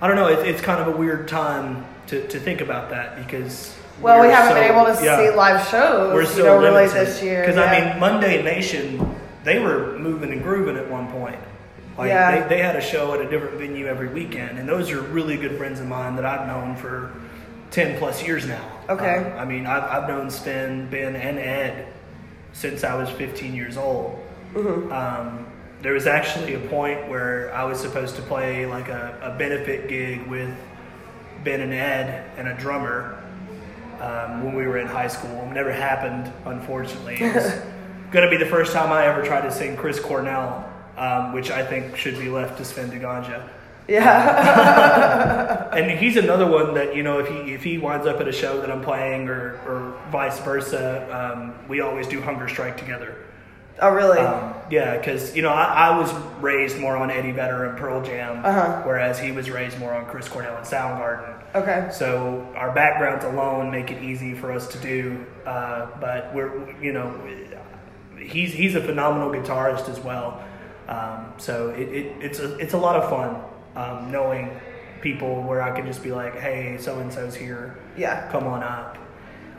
I 0.00 0.06
don't 0.06 0.16
know, 0.16 0.28
it's, 0.28 0.42
it's 0.42 0.60
kind 0.60 0.80
of 0.80 0.94
a 0.94 0.96
weird 0.96 1.26
time 1.26 1.84
to, 2.08 2.26
to 2.28 2.38
think 2.38 2.60
about 2.60 2.90
that 2.90 3.16
because. 3.16 3.74
Well, 4.00 4.20
we 4.20 4.28
haven't 4.28 4.52
so- 4.52 4.60
been 4.60 4.70
able 4.70 4.84
to 4.96 5.04
yeah. 5.04 5.16
see 5.18 5.34
live 5.36 5.68
shows, 5.68 6.14
We're 6.14 6.22
you 6.22 6.44
know, 6.44 6.58
really 6.60 6.86
this 6.88 7.22
year. 7.22 7.40
Because 7.42 7.56
yeah. 7.56 7.64
I 7.64 7.90
mean, 7.90 8.00
Monday 8.00 8.42
Nation, 8.42 9.16
they 9.44 9.58
were 9.58 9.98
moving 9.98 10.32
and 10.32 10.42
grooving 10.42 10.76
at 10.76 10.88
one 10.90 11.08
point. 11.10 11.38
Like 11.96 12.08
Yeah. 12.08 12.42
they, 12.42 12.56
they 12.56 12.62
had 12.62 12.76
a 12.76 12.80
show 12.80 13.14
at 13.14 13.20
a 13.20 13.28
different 13.28 13.54
venue 13.58 13.86
every 13.86 14.08
weekend, 14.08 14.58
and 14.58 14.68
those 14.68 14.90
are 14.90 15.00
really 15.02 15.36
good 15.36 15.58
friends 15.58 15.80
of 15.80 15.86
mine 15.86 16.14
that 16.16 16.24
I've 16.24 16.46
known 16.46 16.76
for 16.76 17.12
ten 17.72 17.98
plus 17.98 18.24
years 18.24 18.46
now. 18.46 18.64
Okay. 18.88 19.16
Um, 19.16 19.38
I 19.38 19.44
mean, 19.44 19.66
I've, 19.66 19.82
I've 19.82 20.08
known 20.08 20.30
Sven, 20.30 20.88
Ben, 20.90 21.16
and 21.16 21.38
Ed 21.38 21.88
since 22.52 22.84
I 22.84 22.94
was 22.94 23.10
15 23.10 23.54
years 23.54 23.76
old. 23.76 24.24
Mm-hmm. 24.54 24.92
Um, 24.92 25.46
there 25.82 25.92
was 25.92 26.06
actually 26.06 26.54
a 26.54 26.60
point 26.60 27.08
where 27.08 27.54
I 27.54 27.64
was 27.64 27.78
supposed 27.80 28.16
to 28.16 28.22
play 28.22 28.64
like 28.66 28.88
a, 28.88 29.18
a 29.22 29.38
benefit 29.38 29.88
gig 29.88 30.26
with 30.26 30.52
Ben 31.44 31.60
and 31.60 31.72
Ed 31.72 32.30
and 32.36 32.48
a 32.48 32.54
drummer 32.54 33.17
um, 34.00 34.44
when 34.44 34.54
we 34.54 34.66
were 34.66 34.78
in 34.78 34.86
high 34.86 35.08
school. 35.08 35.30
It 35.42 35.52
never 35.54 35.72
happened, 35.72 36.32
unfortunately. 36.44 37.16
It 37.20 37.34
was 37.34 37.44
going 38.10 38.24
to 38.24 38.30
be 38.30 38.36
the 38.36 38.50
first 38.50 38.72
time 38.72 38.92
I 38.92 39.06
ever 39.06 39.22
tried 39.22 39.42
to 39.42 39.50
sing 39.52 39.76
Chris 39.76 39.98
Cornell, 40.00 40.70
um, 40.96 41.32
which 41.32 41.50
I 41.50 41.64
think 41.64 41.96
should 41.96 42.18
be 42.18 42.28
left 42.28 42.58
to 42.58 42.64
Sven 42.64 42.90
DeGanja. 42.90 43.48
yeah. 43.88 45.64
And 45.78 45.90
he's 45.98 46.16
another 46.16 46.46
one 46.46 46.74
that 46.74 46.96
you 46.96 47.02
know 47.02 47.18
if 47.20 47.28
he 47.28 47.52
if 47.54 47.62
he 47.62 47.78
winds 47.78 48.06
up 48.06 48.20
at 48.20 48.26
a 48.26 48.32
show 48.32 48.60
that 48.60 48.70
I'm 48.70 48.82
playing 48.82 49.28
or 49.28 49.52
or 49.66 49.94
vice 50.10 50.38
versa, 50.40 51.06
um, 51.14 51.68
we 51.68 51.80
always 51.80 52.06
do 52.08 52.20
hunger 52.20 52.48
strike 52.48 52.76
together. 52.76 53.14
oh, 53.80 53.90
really? 53.90 54.18
Um, 54.18 54.54
yeah, 54.70 54.96
because 54.96 55.36
you 55.36 55.42
know 55.42 55.50
I, 55.50 55.90
I 55.90 55.98
was 55.98 56.12
raised 56.40 56.78
more 56.80 56.96
on 56.96 57.10
Eddie 57.10 57.30
Vedder 57.32 57.66
and 57.66 57.78
Pearl 57.78 58.02
Jam, 58.02 58.44
Uh-huh. 58.44 58.82
whereas 58.84 59.20
he 59.20 59.30
was 59.30 59.50
raised 59.50 59.78
more 59.78 59.94
on 59.94 60.06
Chris 60.06 60.26
Cornell 60.28 60.56
and 60.56 60.66
Soundgarden. 60.66 61.37
Okay. 61.62 61.88
So 61.92 62.46
our 62.56 62.72
backgrounds 62.72 63.24
alone 63.24 63.70
make 63.70 63.90
it 63.90 64.02
easy 64.02 64.34
for 64.34 64.52
us 64.52 64.68
to 64.68 64.78
do. 64.78 65.24
Uh, 65.46 65.88
but 66.00 66.34
we're 66.34 66.80
you 66.82 66.92
know 66.92 67.20
he's 68.18 68.52
he's 68.52 68.74
a 68.74 68.80
phenomenal 68.82 69.30
guitarist 69.30 69.88
as 69.88 70.00
well. 70.00 70.42
Um, 70.88 71.34
so 71.36 71.70
it, 71.70 71.88
it, 71.88 72.16
it's 72.20 72.38
a 72.38 72.56
it's 72.58 72.74
a 72.74 72.78
lot 72.78 72.96
of 72.96 73.08
fun 73.10 73.42
um, 73.76 74.10
knowing 74.10 74.58
people 75.00 75.42
where 75.42 75.62
I 75.62 75.70
can 75.76 75.86
just 75.86 76.02
be 76.02 76.10
like, 76.10 76.34
hey, 76.38 76.76
so 76.78 76.98
and 76.98 77.12
so's 77.12 77.34
here, 77.34 77.78
Yeah. 77.96 78.28
come 78.32 78.46
on 78.48 78.62
up. 78.64 78.98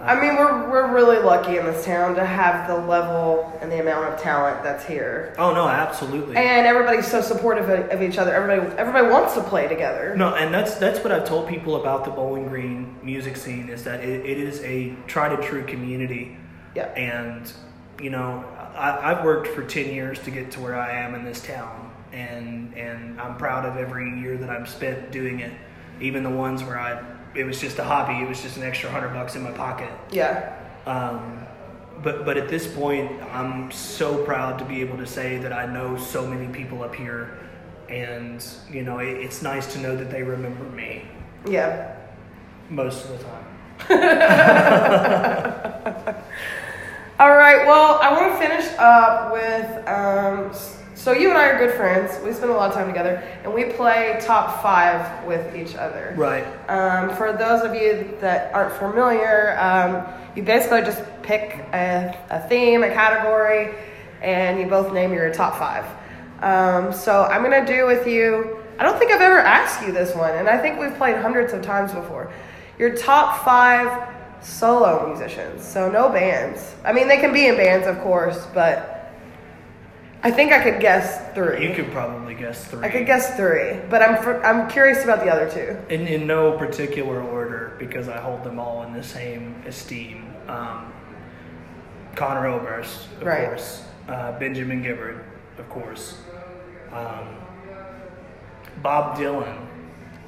I 0.01 0.19
mean, 0.19 0.37
we're, 0.37 0.69
we're 0.69 0.93
really 0.93 1.17
lucky 1.17 1.57
in 1.57 1.65
this 1.65 1.83
town 1.83 2.15
to 2.15 2.25
have 2.25 2.69
the 2.69 2.87
level 2.87 3.57
and 3.61 3.69
the 3.69 3.81
amount 3.81 4.05
of 4.05 4.19
talent 4.19 4.63
that's 4.63 4.85
here. 4.85 5.35
Oh 5.37 5.53
no, 5.53 5.67
absolutely. 5.67 6.37
And 6.37 6.65
everybody's 6.65 7.07
so 7.07 7.21
supportive 7.21 7.69
of, 7.69 8.01
each 8.01 8.17
other. 8.17 8.33
Everybody 8.33 8.77
everybody 8.77 9.07
wants 9.07 9.33
to 9.33 9.43
play 9.43 9.67
together. 9.67 10.15
No, 10.15 10.35
and 10.35 10.53
that's 10.53 10.75
that's 10.75 10.99
what 10.99 11.11
I've 11.11 11.27
told 11.27 11.49
people 11.49 11.81
about 11.81 12.05
the 12.05 12.11
Bowling 12.11 12.47
Green 12.47 12.95
music 13.03 13.35
scene 13.35 13.67
is 13.67 13.83
that 13.83 14.01
it, 14.01 14.25
it 14.25 14.37
is 14.37 14.61
a 14.63 14.95
tried 15.07 15.33
and 15.33 15.43
true 15.43 15.65
community. 15.65 16.37
Yeah. 16.75 16.85
And 16.85 17.51
you 18.01 18.09
know, 18.09 18.45
I, 18.75 19.11
I've 19.11 19.25
worked 19.25 19.47
for 19.47 19.63
ten 19.65 19.93
years 19.93 20.19
to 20.19 20.31
get 20.31 20.51
to 20.51 20.61
where 20.61 20.79
I 20.79 20.91
am 20.93 21.13
in 21.13 21.25
this 21.25 21.41
town, 21.41 21.91
and 22.13 22.73
and 22.77 23.19
I'm 23.19 23.35
proud 23.37 23.65
of 23.65 23.75
every 23.75 24.21
year 24.21 24.37
that 24.37 24.49
I've 24.49 24.69
spent 24.69 25.11
doing 25.11 25.41
it. 25.41 25.51
Even 25.99 26.23
the 26.23 26.29
ones 26.29 26.63
where 26.63 26.79
I 26.79 27.03
it 27.35 27.43
was 27.43 27.59
just 27.61 27.77
a 27.79 27.83
hobby, 27.83 28.21
it 28.23 28.27
was 28.27 28.41
just 28.41 28.57
an 28.57 28.63
extra 28.63 28.89
hundred 28.89 29.09
bucks 29.13 29.35
in 29.35 29.43
my 29.43 29.51
pocket. 29.51 29.89
Yeah. 30.11 30.55
Um, 30.85 31.45
but 32.01 32.25
but 32.25 32.37
at 32.37 32.47
this 32.49 32.67
point, 32.67 33.11
I'm 33.33 33.71
so 33.71 34.23
proud 34.25 34.57
to 34.59 34.65
be 34.65 34.81
able 34.81 34.97
to 34.97 35.05
say 35.07 35.37
that 35.39 35.53
I 35.53 35.65
know 35.65 35.97
so 35.97 36.25
many 36.25 36.47
people 36.53 36.81
up 36.83 36.95
here, 36.95 37.37
and 37.89 38.43
you 38.71 38.83
know 38.83 38.99
it, 38.99 39.17
it's 39.17 39.41
nice 39.41 39.71
to 39.73 39.79
know 39.79 39.95
that 39.95 40.09
they 40.09 40.23
remember 40.23 40.63
me 40.65 41.03
Yeah. 41.45 41.95
most 42.69 43.05
of 43.05 43.17
the 43.17 43.23
time. 43.25 43.45
All 47.19 47.35
right. 47.35 47.65
Well, 47.67 47.99
I 48.01 48.11
want 48.13 48.31
to 48.33 48.39
finish 48.47 48.65
up 48.77 49.33
with 49.33 49.87
um, 49.87 50.53
So 50.99 51.13
you 51.13 51.29
and 51.29 51.37
I 51.37 51.47
are 51.47 51.57
good 51.57 51.77
friends. 51.77 52.21
We 52.25 52.33
spend 52.33 52.51
a 52.51 52.53
lot 52.53 52.71
of 52.71 52.75
time 52.75 52.87
together, 52.87 53.23
and 53.45 53.53
we 53.53 53.63
play 53.63 54.19
top 54.21 54.61
five 54.61 55.25
with 55.25 55.55
each 55.55 55.73
other. 55.75 56.13
Right. 56.17 56.43
Um, 56.67 57.15
for 57.15 57.31
those 57.31 57.61
of 57.61 57.73
you 57.73 58.17
that 58.19 58.53
aren't 58.53 58.73
familiar, 58.73 59.57
um, 59.61 60.05
you 60.35 60.43
basically 60.43 60.81
just 60.81 61.01
pick 61.23 61.65
a, 61.71 62.13
a 62.29 62.41
theme, 62.49 62.83
a 62.83 62.89
category, 62.89 63.75
and 64.21 64.59
you 64.59 64.67
both 64.67 64.91
name 64.91 65.13
your 65.13 65.33
top 65.33 65.57
five. 65.57 65.85
Um, 66.43 66.91
so 66.91 67.23
I'm 67.23 67.43
gonna 67.43 67.65
do 67.65 67.85
with 67.85 68.05
you. 68.05 68.59
I 68.77 68.83
don't 68.83 68.99
think 68.99 69.13
I've 69.13 69.21
ever 69.21 69.39
asked 69.39 69.81
you 69.87 69.93
this 69.93 70.13
one, 70.13 70.35
and 70.35 70.49
I 70.49 70.57
think 70.57 70.81
we've 70.81 70.95
played 70.95 71.15
hundreds 71.15 71.53
of 71.53 71.61
times 71.61 71.93
before. 71.93 72.29
Your 72.77 72.93
top 72.93 73.45
five 73.45 74.05
solo 74.43 75.07
musicians. 75.07 75.65
So 75.65 75.89
no 75.89 76.09
bands. 76.09 76.75
I 76.83 76.91
mean, 76.91 77.07
they 77.07 77.19
can 77.21 77.31
be 77.31 77.47
in 77.47 77.55
bands, 77.55 77.87
of 77.87 78.01
course, 78.01 78.45
but 78.53 78.98
I 80.21 80.31
think 80.31 80.51
I 80.51 80.61
could 80.61 80.81
guess 80.81 81.33
three. 81.33 81.67
You 81.69 81.73
could 81.73 81.91
probably 81.91 82.33
guess 82.35 82.65
three. 82.65 82.83
I 82.85 82.89
could 82.89 83.05
guess 83.05 83.37
three, 83.37 83.79
but 83.89 84.01
I'm 84.01 84.21
fr- 84.21 84.43
I'm 84.45 84.69
curious 84.69 85.03
about 85.05 85.23
the 85.23 85.31
other 85.31 85.49
two. 85.49 85.77
In, 85.93 86.07
in 86.07 86.27
no 86.27 86.57
particular 86.57 87.21
order, 87.21 87.75
because 87.79 88.09
I 88.09 88.17
hold 88.17 88.43
them 88.43 88.59
all 88.59 88.83
in 88.83 88.91
the 88.93 89.03
same 89.03 89.55
esteem. 89.65 90.25
Um, 90.49 90.91
Conor 92.15 92.47
Oberst, 92.47 93.05
of 93.21 93.23
Right. 93.27 93.47
course. 93.47 93.83
Uh, 94.09 94.37
Benjamin 94.37 94.81
Gibbard, 94.83 95.23
of 95.57 95.69
course. 95.69 96.19
Um, 96.91 97.27
Bob 98.81 99.17
Dylan 99.17 99.55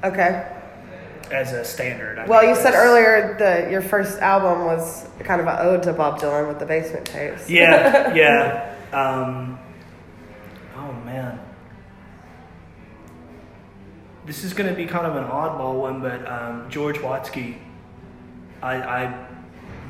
Okay. 0.04 0.46
as 1.30 1.52
a 1.52 1.64
standard. 1.64 2.18
I 2.18 2.26
Well, 2.26 2.44
you 2.44 2.54
said 2.54 2.74
earlier 2.74 3.36
that 3.40 3.70
your 3.70 3.82
first 3.82 4.20
album 4.20 4.64
was 4.64 5.06
kind 5.20 5.40
of 5.40 5.46
an 5.48 5.56
ode 5.58 5.82
to 5.84 5.92
Bob 5.92 6.18
Dylan 6.18 6.48
with 6.48 6.58
the 6.60 6.66
Basement 6.66 7.04
Tapes. 7.06 7.50
Yeah, 7.50 8.14
yeah. 8.14 8.74
Um, 8.92 9.58
man, 11.12 11.38
this 14.24 14.44
is 14.44 14.54
going 14.54 14.70
to 14.70 14.76
be 14.76 14.86
kind 14.86 15.06
of 15.06 15.16
an 15.16 15.24
oddball 15.24 15.80
one, 15.80 16.00
but 16.00 16.26
um, 16.30 16.70
George 16.70 16.96
Watsky, 16.98 17.58
I, 18.62 18.76
I 18.76 19.26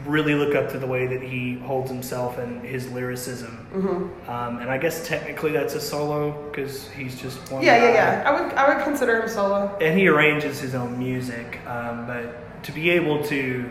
really 0.06 0.34
look 0.34 0.54
up 0.54 0.70
to 0.72 0.78
the 0.78 0.86
way 0.86 1.06
that 1.06 1.22
he 1.22 1.58
holds 1.58 1.90
himself 1.90 2.38
and 2.38 2.64
his 2.64 2.90
lyricism. 2.90 3.68
Mm-hmm. 3.72 4.30
Um, 4.30 4.58
and 4.58 4.70
I 4.70 4.78
guess 4.78 5.06
technically 5.06 5.52
that's 5.52 5.74
a 5.74 5.80
solo 5.80 6.32
because 6.50 6.90
he's 6.90 7.20
just 7.20 7.38
one. 7.52 7.62
Yeah, 7.62 7.76
yeah, 7.76 7.92
yeah. 7.92 8.28
I 8.28 8.40
would 8.40 8.52
I 8.54 8.74
would 8.74 8.82
consider 8.82 9.22
him 9.22 9.28
solo. 9.28 9.76
And 9.80 9.96
he 9.96 10.08
arranges 10.08 10.60
his 10.60 10.74
own 10.74 10.98
music, 10.98 11.60
um, 11.66 12.06
but 12.06 12.62
to 12.64 12.72
be 12.72 12.90
able 12.90 13.22
to 13.24 13.68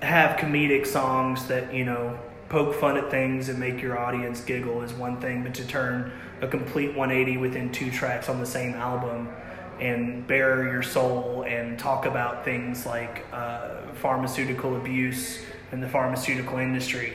have 0.00 0.38
comedic 0.38 0.86
songs 0.86 1.46
that 1.48 1.74
you 1.74 1.84
know 1.84 2.18
poke 2.48 2.74
fun 2.74 2.96
at 2.96 3.10
things 3.10 3.48
and 3.48 3.58
make 3.58 3.80
your 3.82 3.98
audience 3.98 4.40
giggle 4.40 4.82
is 4.82 4.92
one 4.92 5.20
thing, 5.20 5.42
but 5.42 5.54
to 5.54 5.66
turn 5.66 6.10
a 6.40 6.46
complete 6.48 6.96
180 6.96 7.36
within 7.38 7.70
two 7.72 7.90
tracks 7.90 8.28
on 8.28 8.38
the 8.40 8.46
same 8.46 8.74
album 8.74 9.28
and 9.80 10.26
bare 10.26 10.64
your 10.64 10.82
soul 10.82 11.44
and 11.46 11.78
talk 11.78 12.06
about 12.06 12.44
things 12.44 12.84
like 12.86 13.24
uh, 13.32 13.82
pharmaceutical 13.94 14.76
abuse 14.76 15.40
in 15.70 15.80
the 15.80 15.88
pharmaceutical 15.88 16.58
industry. 16.58 17.12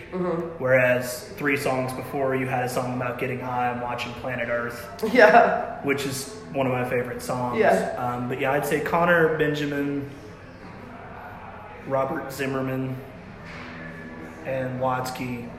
Whereas 0.60 1.28
three 1.38 1.58
songs 1.58 1.92
before, 1.94 2.36
you 2.36 2.46
had 2.46 2.64
a 2.66 2.70
song 2.70 2.96
about 2.96 3.18
getting 3.20 3.40
high 3.40 3.72
and 3.72 3.82
watching 3.82 4.14
Planet 4.14 4.48
Earth 4.50 5.04
Yeah. 5.14 5.82
which 5.84 6.06
is 6.06 6.36
one 6.54 6.68
of 6.68 6.72
my 6.72 6.88
favorite 6.88 7.22
songs. 7.22 7.58
Yeah. 7.60 7.96
Um, 7.98 8.30
but 8.30 8.40
yeah, 8.40 8.52
I'd 8.52 8.66
say 8.66 8.80
Conor 8.82 9.38
Benjamin, 9.40 10.08
Robert 11.88 12.32
Zimmerman, 12.32 12.96
and 14.46 14.80
Watsky. 14.80 15.50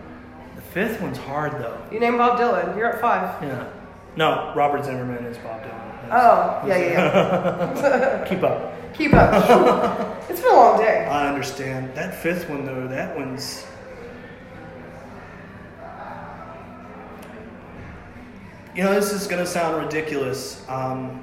The 0.57 0.63
fifth 0.63 1.01
one's 1.01 1.19
hard 1.19 1.53
though. 1.53 1.79
You 1.91 2.01
named 2.01 2.19
Bob 2.19 2.39
Dylan. 2.39 2.77
You're 2.77 2.93
at 2.93 3.01
five. 3.01 3.43
Yeah. 3.43 3.69
No, 4.17 4.53
Robert 4.55 4.85
Zimmerman 4.85 5.25
is 5.25 5.37
Bob 5.39 5.63
Dylan. 5.63 5.81
Oh, 6.13 6.63
yeah, 6.67 6.77
yeah, 6.77 7.75
yeah. 7.77 8.25
Keep 8.29 8.43
up. 8.43 8.95
Keep 8.95 9.15
up. 9.15 10.21
it's 10.31 10.41
been 10.41 10.53
a 10.53 10.55
long 10.55 10.79
day. 10.79 11.05
I 11.07 11.29
understand. 11.29 11.95
That 11.95 12.15
fifth 12.15 12.49
one 12.49 12.65
though, 12.65 12.87
that 12.89 13.17
one's. 13.17 13.67
You 18.75 18.83
know, 18.83 18.93
this 18.95 19.13
is 19.13 19.27
gonna 19.29 19.47
sound 19.47 19.83
ridiculous, 19.85 20.65
um, 20.69 21.23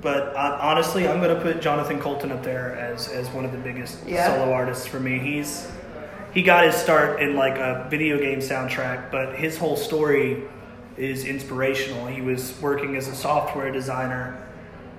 but 0.00 0.36
I, 0.36 0.58
honestly, 0.72 1.06
I'm 1.06 1.20
gonna 1.20 1.40
put 1.40 1.60
Jonathan 1.62 2.00
Coulton 2.00 2.32
up 2.32 2.42
there 2.42 2.74
as 2.76 3.08
as 3.08 3.28
one 3.30 3.44
of 3.44 3.52
the 3.52 3.58
biggest 3.58 4.04
Yeah. 4.06 4.34
solo 4.34 4.52
artists 4.52 4.84
for 4.86 4.98
me. 4.98 5.18
He's 5.18 5.70
he 6.32 6.42
got 6.42 6.64
his 6.64 6.74
start 6.74 7.20
in 7.20 7.36
like 7.36 7.58
a 7.58 7.86
video 7.90 8.18
game 8.18 8.38
soundtrack, 8.38 9.10
but 9.10 9.36
his 9.36 9.58
whole 9.58 9.76
story 9.76 10.42
is 10.96 11.24
inspirational. 11.24 12.06
He 12.06 12.22
was 12.22 12.58
working 12.60 12.96
as 12.96 13.08
a 13.08 13.14
software 13.14 13.70
designer 13.70 14.48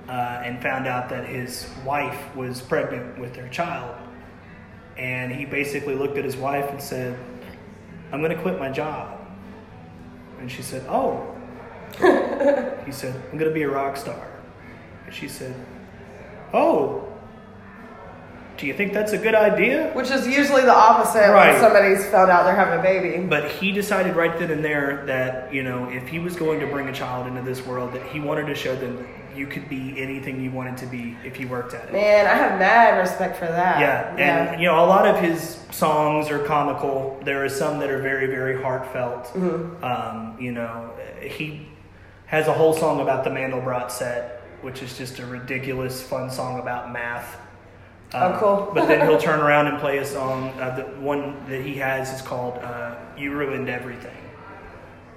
uh, 0.07 0.41
and 0.43 0.61
found 0.61 0.85
out 0.85 1.09
that 1.09 1.25
his 1.25 1.67
wife 1.85 2.35
was 2.35 2.61
pregnant 2.61 3.17
with 3.19 3.33
their 3.33 3.49
child. 3.49 3.95
And 4.97 5.31
he 5.31 5.45
basically 5.45 5.95
looked 5.95 6.17
at 6.17 6.25
his 6.25 6.37
wife 6.37 6.69
and 6.69 6.81
said, 6.81 7.17
I'm 8.11 8.21
going 8.21 8.35
to 8.35 8.41
quit 8.41 8.59
my 8.59 8.69
job. 8.69 9.19
And 10.39 10.51
she 10.51 10.61
said, 10.61 10.85
Oh. 10.87 11.29
he 12.85 12.91
said, 12.91 13.15
I'm 13.31 13.37
going 13.37 13.49
to 13.49 13.53
be 13.53 13.63
a 13.63 13.69
rock 13.69 13.97
star. 13.97 14.27
And 15.05 15.15
she 15.15 15.27
said, 15.27 15.55
Oh. 16.53 17.02
Do 18.57 18.67
you 18.67 18.73
think 18.73 18.93
that's 18.93 19.13
a 19.13 19.17
good 19.17 19.35
idea? 19.35 19.89
Which 19.93 20.11
is 20.11 20.27
usually 20.27 20.61
the 20.61 20.75
opposite 20.75 21.31
Right. 21.31 21.53
when 21.53 21.59
somebody's 21.61 22.05
found 22.05 22.29
out 22.29 22.43
they're 22.45 22.55
having 22.55 22.79
a 22.79 22.83
baby. 22.83 23.25
But 23.25 23.49
he 23.49 23.71
decided 23.71 24.15
right 24.15 24.37
then 24.37 24.51
and 24.51 24.63
there 24.63 25.03
that, 25.07 25.53
you 25.53 25.63
know, 25.63 25.89
if 25.89 26.07
he 26.07 26.19
was 26.19 26.35
going 26.35 26.59
to 26.59 26.67
bring 26.67 26.87
a 26.87 26.93
child 26.93 27.27
into 27.27 27.41
this 27.41 27.65
world, 27.65 27.93
that 27.93 28.03
he 28.03 28.19
wanted 28.19 28.45
to 28.47 28.55
show 28.55 28.75
them 28.75 28.97
that 28.97 29.37
you 29.37 29.47
could 29.47 29.67
be 29.67 29.95
anything 29.97 30.43
you 30.43 30.51
wanted 30.51 30.77
to 30.77 30.85
be 30.85 31.17
if 31.25 31.39
you 31.39 31.47
worked 31.47 31.73
at 31.73 31.85
it. 31.85 31.93
Man, 31.93 32.27
I 32.27 32.35
have 32.35 32.59
mad 32.59 32.99
respect 32.99 33.37
for 33.37 33.47
that. 33.47 33.79
Yeah, 33.79 34.15
and 34.17 34.61
you 34.61 34.67
know, 34.67 34.75
a 34.75 34.85
lot 34.85 35.07
of 35.07 35.19
his 35.19 35.59
songs 35.71 36.29
are 36.29 36.39
comical. 36.45 37.19
There 37.23 37.43
are 37.43 37.49
some 37.49 37.79
that 37.79 37.89
are 37.89 38.01
very, 38.01 38.27
very 38.27 38.61
heartfelt. 38.61 39.25
Mm-hmm. 39.33 39.83
Um, 39.83 40.37
you 40.39 40.51
know, 40.51 40.91
he 41.21 41.67
has 42.27 42.47
a 42.47 42.53
whole 42.53 42.73
song 42.73 42.99
about 43.01 43.23
the 43.23 43.31
Mandelbrot 43.31 43.89
set, 43.89 44.43
which 44.61 44.83
is 44.83 44.95
just 44.95 45.17
a 45.17 45.25
ridiculous, 45.25 46.01
fun 46.03 46.29
song 46.29 46.59
about 46.59 46.91
math. 46.93 47.37
Oh, 48.13 48.37
cool. 48.39 48.71
but 48.75 48.87
then 48.87 49.07
he'll 49.07 49.19
turn 49.19 49.39
around 49.47 49.67
and 49.67 49.79
play 49.79 49.97
a 49.97 50.05
song. 50.05 50.49
Uh, 50.59 50.75
the 50.75 50.83
one 51.01 51.43
that 51.49 51.61
he 51.61 51.75
has 51.75 52.11
is 52.13 52.21
called 52.21 52.57
uh, 52.59 52.95
"You 53.17 53.31
Ruined 53.31 53.69
Everything," 53.69 54.17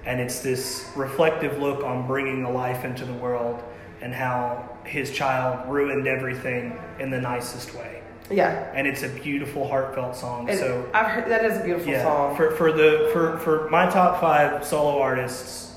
and 0.05 0.19
it's 0.19 0.39
this 0.39 0.89
reflective 0.95 1.59
look 1.59 1.83
on 1.83 2.07
bringing 2.07 2.43
a 2.43 2.51
life 2.51 2.83
into 2.85 3.05
the 3.05 3.13
world 3.13 3.63
and 4.01 4.13
how 4.13 4.77
his 4.83 5.11
child 5.11 5.67
ruined 5.67 6.07
everything 6.07 6.77
in 6.99 7.09
the 7.09 7.19
nicest 7.19 7.73
way. 7.73 8.01
yeah. 8.29 8.71
And 8.75 8.85
it's 8.85 9.03
a 9.03 9.09
beautiful, 9.09 9.67
heartfelt 9.67 10.15
song. 10.15 10.47
So 10.55 10.87
I've 10.93 11.07
heard, 11.07 11.29
that 11.31 11.45
is 11.45 11.57
a 11.57 11.63
beautiful 11.63 11.91
yeah, 11.91 12.03
song. 12.03 12.35
for 12.35 12.51
for 12.51 12.71
the 12.71 13.09
for 13.13 13.37
for 13.39 13.69
my 13.69 13.89
top 13.89 14.21
five 14.21 14.65
solo 14.65 14.99
artists, 14.99 15.75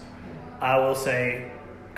I 0.60 0.78
will 0.78 0.94
say 0.94 1.50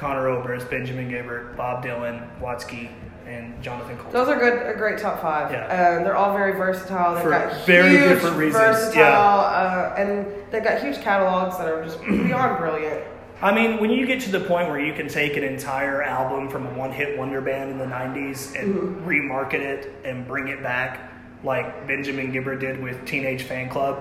Conor 0.03 0.27
Oberst, 0.29 0.69
Benjamin 0.69 1.09
Gibbard, 1.09 1.57
Bob 1.57 1.85
Dylan, 1.85 2.29
Watsky, 2.41 2.91
and 3.25 3.63
Jonathan 3.63 3.97
Cole. 3.99 4.11
Those 4.11 4.27
are 4.27 4.37
good, 4.37 4.75
a 4.75 4.77
great 4.77 4.99
top 4.99 5.23
five. 5.23 5.53
Yeah. 5.53 5.63
Um, 5.67 6.03
they're 6.03 6.17
all 6.17 6.37
very 6.37 6.53
versatile. 6.53 7.15
They've 7.15 7.23
For 7.23 7.31
got 7.31 7.65
very 7.67 7.91
huge 7.91 8.09
different 8.09 8.37
reasons, 8.37 8.65
Versatile, 8.65 8.97
yeah. 9.01 9.93
uh, 9.93 9.95
and 9.97 10.27
they've 10.51 10.65
got 10.65 10.83
huge 10.83 11.01
catalogs 11.01 11.57
that 11.59 11.69
are 11.69 11.85
just 11.85 12.01
beyond 12.05 12.59
brilliant. 12.59 13.01
I 13.41 13.55
mean, 13.55 13.79
when 13.81 13.91
you 13.91 14.05
get 14.07 14.21
to 14.23 14.31
the 14.33 14.41
point 14.41 14.69
where 14.69 14.81
you 14.81 14.93
can 14.93 15.07
take 15.07 15.37
an 15.37 15.45
entire 15.45 16.03
album 16.03 16.49
from 16.49 16.67
a 16.67 16.75
one-hit 16.75 17.17
wonder 17.17 17.41
band 17.41 17.71
in 17.71 17.79
the 17.79 17.85
'90s 17.85 18.61
and 18.61 18.75
Mm-hmm. 18.75 19.09
remarket 19.09 19.61
it 19.61 19.95
and 20.05 20.27
bring 20.27 20.49
it 20.49 20.61
back, 20.61 21.13
like 21.45 21.87
Benjamin 21.87 22.33
Gibbard 22.33 22.59
did 22.59 22.83
with 22.83 23.05
Teenage 23.07 23.45
Fanclub, 23.45 23.99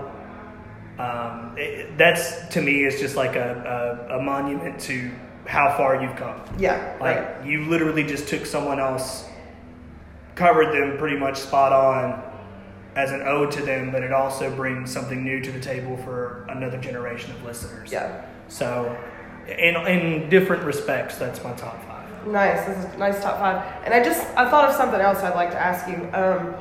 um, 1.00 1.56
it, 1.58 1.96
that's 1.98 2.48
to 2.50 2.62
me 2.62 2.86
is 2.86 3.00
just 3.00 3.16
like 3.16 3.36
a, 3.36 4.08
a, 4.10 4.18
a 4.18 4.22
monument 4.22 4.80
to 4.82 5.12
how 5.46 5.76
far 5.78 6.02
you've 6.02 6.16
come. 6.16 6.42
Yeah, 6.58 6.98
Like 7.00 7.18
right. 7.18 7.46
you 7.46 7.66
literally 7.66 8.04
just 8.04 8.28
took 8.28 8.46
someone 8.46 8.80
else, 8.80 9.26
covered 10.36 10.72
them 10.74 10.98
pretty 10.98 11.18
much 11.18 11.38
spot 11.38 11.74
on 11.74 12.24
as 12.96 13.12
an 13.12 13.22
ode 13.22 13.52
to 13.52 13.62
them, 13.62 13.92
but 13.92 14.04
it 14.04 14.12
also 14.12 14.54
brings 14.56 14.92
something 14.92 15.24
new 15.24 15.40
to 15.42 15.52
the 15.52 15.60
table 15.60 15.98
for 15.98 16.46
another 16.50 16.78
generation 16.78 17.32
of 17.32 17.44
listeners. 17.44 17.92
Yeah. 17.92 18.26
So, 18.50 18.98
in 19.48 19.76
in 19.88 20.30
different 20.30 20.64
respects, 20.64 21.18
that's 21.18 21.44
my 21.44 21.54
top 21.54 21.84
five. 21.88 22.28
Nice. 22.28 22.66
This 22.68 22.78
is 22.78 22.86
a 22.94 22.98
nice 22.98 23.22
top 23.24 23.40
five. 23.40 23.64
And 23.86 23.94
I 23.94 24.04
just 24.04 24.22
I 24.38 24.50
thought 24.50 24.70
of 24.70 24.76
something 24.76 25.00
else 25.02 25.20
I'd 25.20 25.36
like 25.36 25.52
to 25.52 25.60
ask 25.60 25.88
you. 25.88 26.08
Um, 26.14 26.54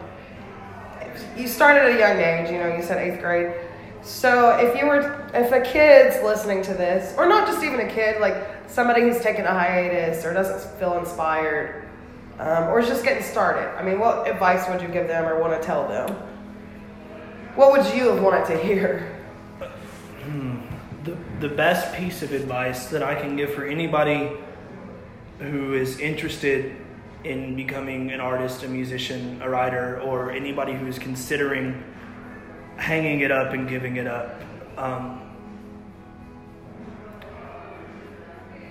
you 1.36 1.48
started 1.48 1.82
at 1.82 1.96
a 1.96 1.98
young 1.98 2.18
age. 2.18 2.50
You 2.50 2.58
know, 2.58 2.74
you 2.74 2.82
said 2.82 2.98
eighth 2.98 3.20
grade. 3.20 3.52
So 4.02 4.56
if 4.58 4.78
you 4.80 4.86
were, 4.86 5.28
if 5.34 5.52
a 5.52 5.60
kid's 5.60 6.22
listening 6.22 6.62
to 6.62 6.72
this, 6.74 7.14
or 7.18 7.28
not 7.28 7.46
just 7.46 7.62
even 7.62 7.80
a 7.80 7.90
kid, 7.92 8.20
like 8.20 8.34
somebody 8.70 9.02
who's 9.02 9.20
taken 9.20 9.44
a 9.44 9.52
hiatus 9.52 10.24
or 10.24 10.32
doesn't 10.32 10.78
feel 10.78 10.98
inspired, 10.98 11.88
um, 12.38 12.68
or 12.68 12.80
is 12.80 12.88
just 12.88 13.04
getting 13.04 13.22
started, 13.22 13.68
I 13.76 13.82
mean, 13.82 13.98
what 13.98 14.28
advice 14.28 14.68
would 14.68 14.80
you 14.80 14.88
give 14.88 15.08
them 15.08 15.26
or 15.26 15.38
want 15.40 15.60
to 15.60 15.66
tell 15.66 15.86
them? 15.88 16.10
What 17.54 17.72
would 17.72 17.94
you 17.94 18.08
have 18.08 18.22
wanted 18.22 18.46
to 18.46 18.58
hear? 18.58 19.16
The 21.04 21.16
the 21.40 21.48
best 21.48 21.94
piece 21.94 22.22
of 22.22 22.32
advice 22.32 22.86
that 22.88 23.02
I 23.02 23.14
can 23.20 23.36
give 23.36 23.54
for 23.54 23.64
anybody 23.64 24.30
who 25.38 25.72
is 25.72 25.98
interested 25.98 26.76
in 27.24 27.56
becoming 27.56 28.10
an 28.12 28.20
artist, 28.20 28.62
a 28.62 28.68
musician, 28.68 29.40
a 29.42 29.48
writer, 29.48 30.00
or 30.00 30.30
anybody 30.30 30.74
who 30.74 30.86
is 30.86 30.98
considering 30.98 31.82
hanging 32.76 33.20
it 33.20 33.30
up 33.30 33.52
and 33.52 33.68
giving 33.68 33.96
it 33.96 34.06
up. 34.06 34.40
Um, 34.76 35.29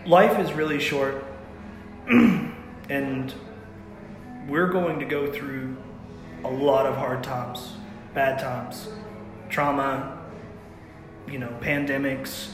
life 0.05 0.39
is 0.39 0.53
really 0.53 0.79
short, 0.79 1.23
and 2.09 3.33
we're 4.47 4.69
going 4.69 4.99
to 4.99 5.05
go 5.05 5.31
through 5.31 5.77
a 6.43 6.49
lot 6.49 6.85
of 6.85 6.95
hard 6.95 7.23
times, 7.23 7.73
bad 8.13 8.39
times, 8.39 8.89
trauma, 9.49 10.21
you 11.27 11.37
know, 11.37 11.53
pandemics, 11.61 12.51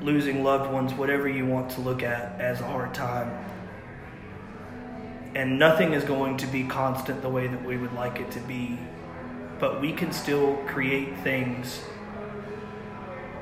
losing 0.00 0.44
loved 0.44 0.70
ones, 0.72 0.92
whatever 0.94 1.28
you 1.28 1.46
want 1.46 1.70
to 1.70 1.80
look 1.80 2.02
at 2.02 2.40
as 2.40 2.60
a 2.60 2.66
hard 2.66 2.94
time. 2.94 3.46
And 5.34 5.58
nothing 5.58 5.92
is 5.92 6.04
going 6.04 6.36
to 6.38 6.46
be 6.46 6.64
constant 6.64 7.22
the 7.22 7.28
way 7.28 7.46
that 7.46 7.64
we 7.64 7.76
would 7.76 7.92
like 7.94 8.20
it 8.20 8.30
to 8.32 8.40
be, 8.40 8.78
but 9.58 9.80
we 9.80 9.92
can 9.92 10.12
still 10.12 10.56
create 10.66 11.18
things 11.18 11.82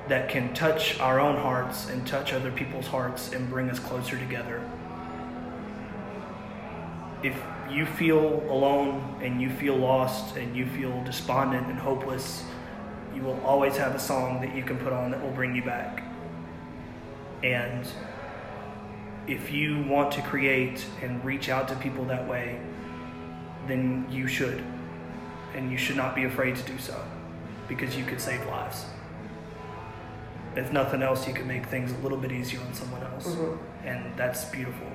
that 0.09 0.29
can 0.29 0.55
touch 0.55 0.99
our 1.01 1.21
own 1.21 1.37
hearts 1.37 1.89
and 1.91 2.07
touch 2.07 2.33
other 2.33 2.51
people's 2.51 2.87
hearts 2.87 3.33
and 3.33 3.49
bring 3.49 3.71
us 3.71 3.79
closer 3.79 4.19
together. 4.19 4.63
If 7.23 7.41
you 7.71 7.85
feel 7.85 8.43
alone 8.51 9.21
and 9.23 9.41
you 9.41 9.51
feel 9.51 9.77
lost 9.77 10.37
and 10.37 10.57
you 10.57 10.67
feel 10.67 11.03
despondent 11.05 11.67
and 11.67 11.79
hopeless, 11.79 12.45
you 13.15 13.23
will 13.23 13.41
always 13.45 13.77
have 13.77 13.95
a 13.95 13.99
song 13.99 14.41
that 14.41 14.55
you 14.55 14.63
can 14.63 14.79
put 14.79 14.93
on 14.93 15.11
that 15.11 15.23
will 15.23 15.33
bring 15.33 15.55
you 15.55 15.63
back. 15.63 16.03
And 17.43 17.87
if 19.27 19.53
you 19.53 19.83
want 19.83 20.13
to 20.13 20.23
create 20.23 20.87
and 21.03 21.23
reach 21.25 21.49
out 21.49 21.69
to 21.69 21.75
people 21.77 22.05
that 22.07 22.27
way, 22.27 22.61
then 23.67 24.07
you 24.11 24.27
should. 24.27 24.63
And 25.55 25.71
you 25.71 25.77
should 25.77 25.97
not 25.97 26.15
be 26.15 26.25
afraid 26.25 26.57
to 26.57 26.63
do 26.63 26.79
so 26.79 27.03
because 27.69 27.97
you 27.97 28.05
could 28.05 28.21
save 28.21 28.47
lives. 28.47 28.87
If 30.59 30.73
nothing 30.73 31.03
else, 31.03 31.27
you 31.29 31.35
can 31.35 31.47
make 31.47 31.67
things 31.67 31.93
a 31.93 31.97
little 31.99 32.19
bit 32.19 32.33
easier 32.33 32.61
on 32.61 32.75
someone 32.75 33.03
else. 33.03 33.29
Mm-hmm. 33.29 33.87
And 33.87 34.17
that's 34.17 34.45
beautiful 34.47 34.89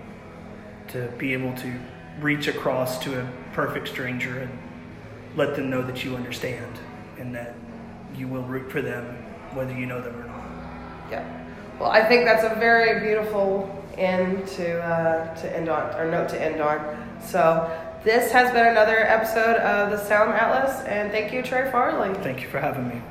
to 0.89 1.07
be 1.18 1.34
able 1.34 1.53
to 1.55 1.80
reach 2.20 2.47
across 2.47 2.99
to 3.03 3.22
a 3.22 3.30
perfect 3.53 3.88
stranger 3.88 4.39
and 4.39 4.59
let 5.36 5.55
them 5.55 5.70
know 5.70 5.82
that 5.82 6.03
you 6.03 6.16
understand 6.16 6.80
and 7.18 7.34
that 7.34 7.55
you 8.16 8.28
will 8.28 8.43
root 8.43 8.72
for 8.72 8.82
them 8.82 9.05
whether 9.53 9.74
you 9.74 9.86
know 9.86 10.01
them 10.01 10.16
or 10.16 10.28
not. 10.28 10.43
Yeah. 11.09 11.45
Well, 11.80 11.89
I 11.89 12.03
think 12.03 12.26
that's 12.26 12.43
a 12.43 12.59
very 12.59 12.99
beautiful 12.99 13.84
end 13.97 14.47
to 14.49 14.82
uh, 14.82 15.36
to 15.36 15.55
end 15.55 15.70
on, 15.70 15.95
or 15.95 16.09
note 16.09 16.30
to 16.30 16.41
end 16.41 16.61
on. 16.61 17.20
So 17.22 17.72
this 18.03 18.32
has 18.32 18.51
been 18.51 18.68
another 18.68 18.99
episode 18.99 19.57
of 19.57 19.91
the 19.91 20.03
Sound 20.03 20.34
Atlas, 20.34 20.86
and 20.86 21.11
thank 21.11 21.32
you, 21.34 21.41
Trey 21.41 21.72
Farlee. 21.72 22.22
Thank 22.22 22.41
you 22.41 22.49
for 22.49 22.59
having 22.59 22.89
me. 22.89 23.01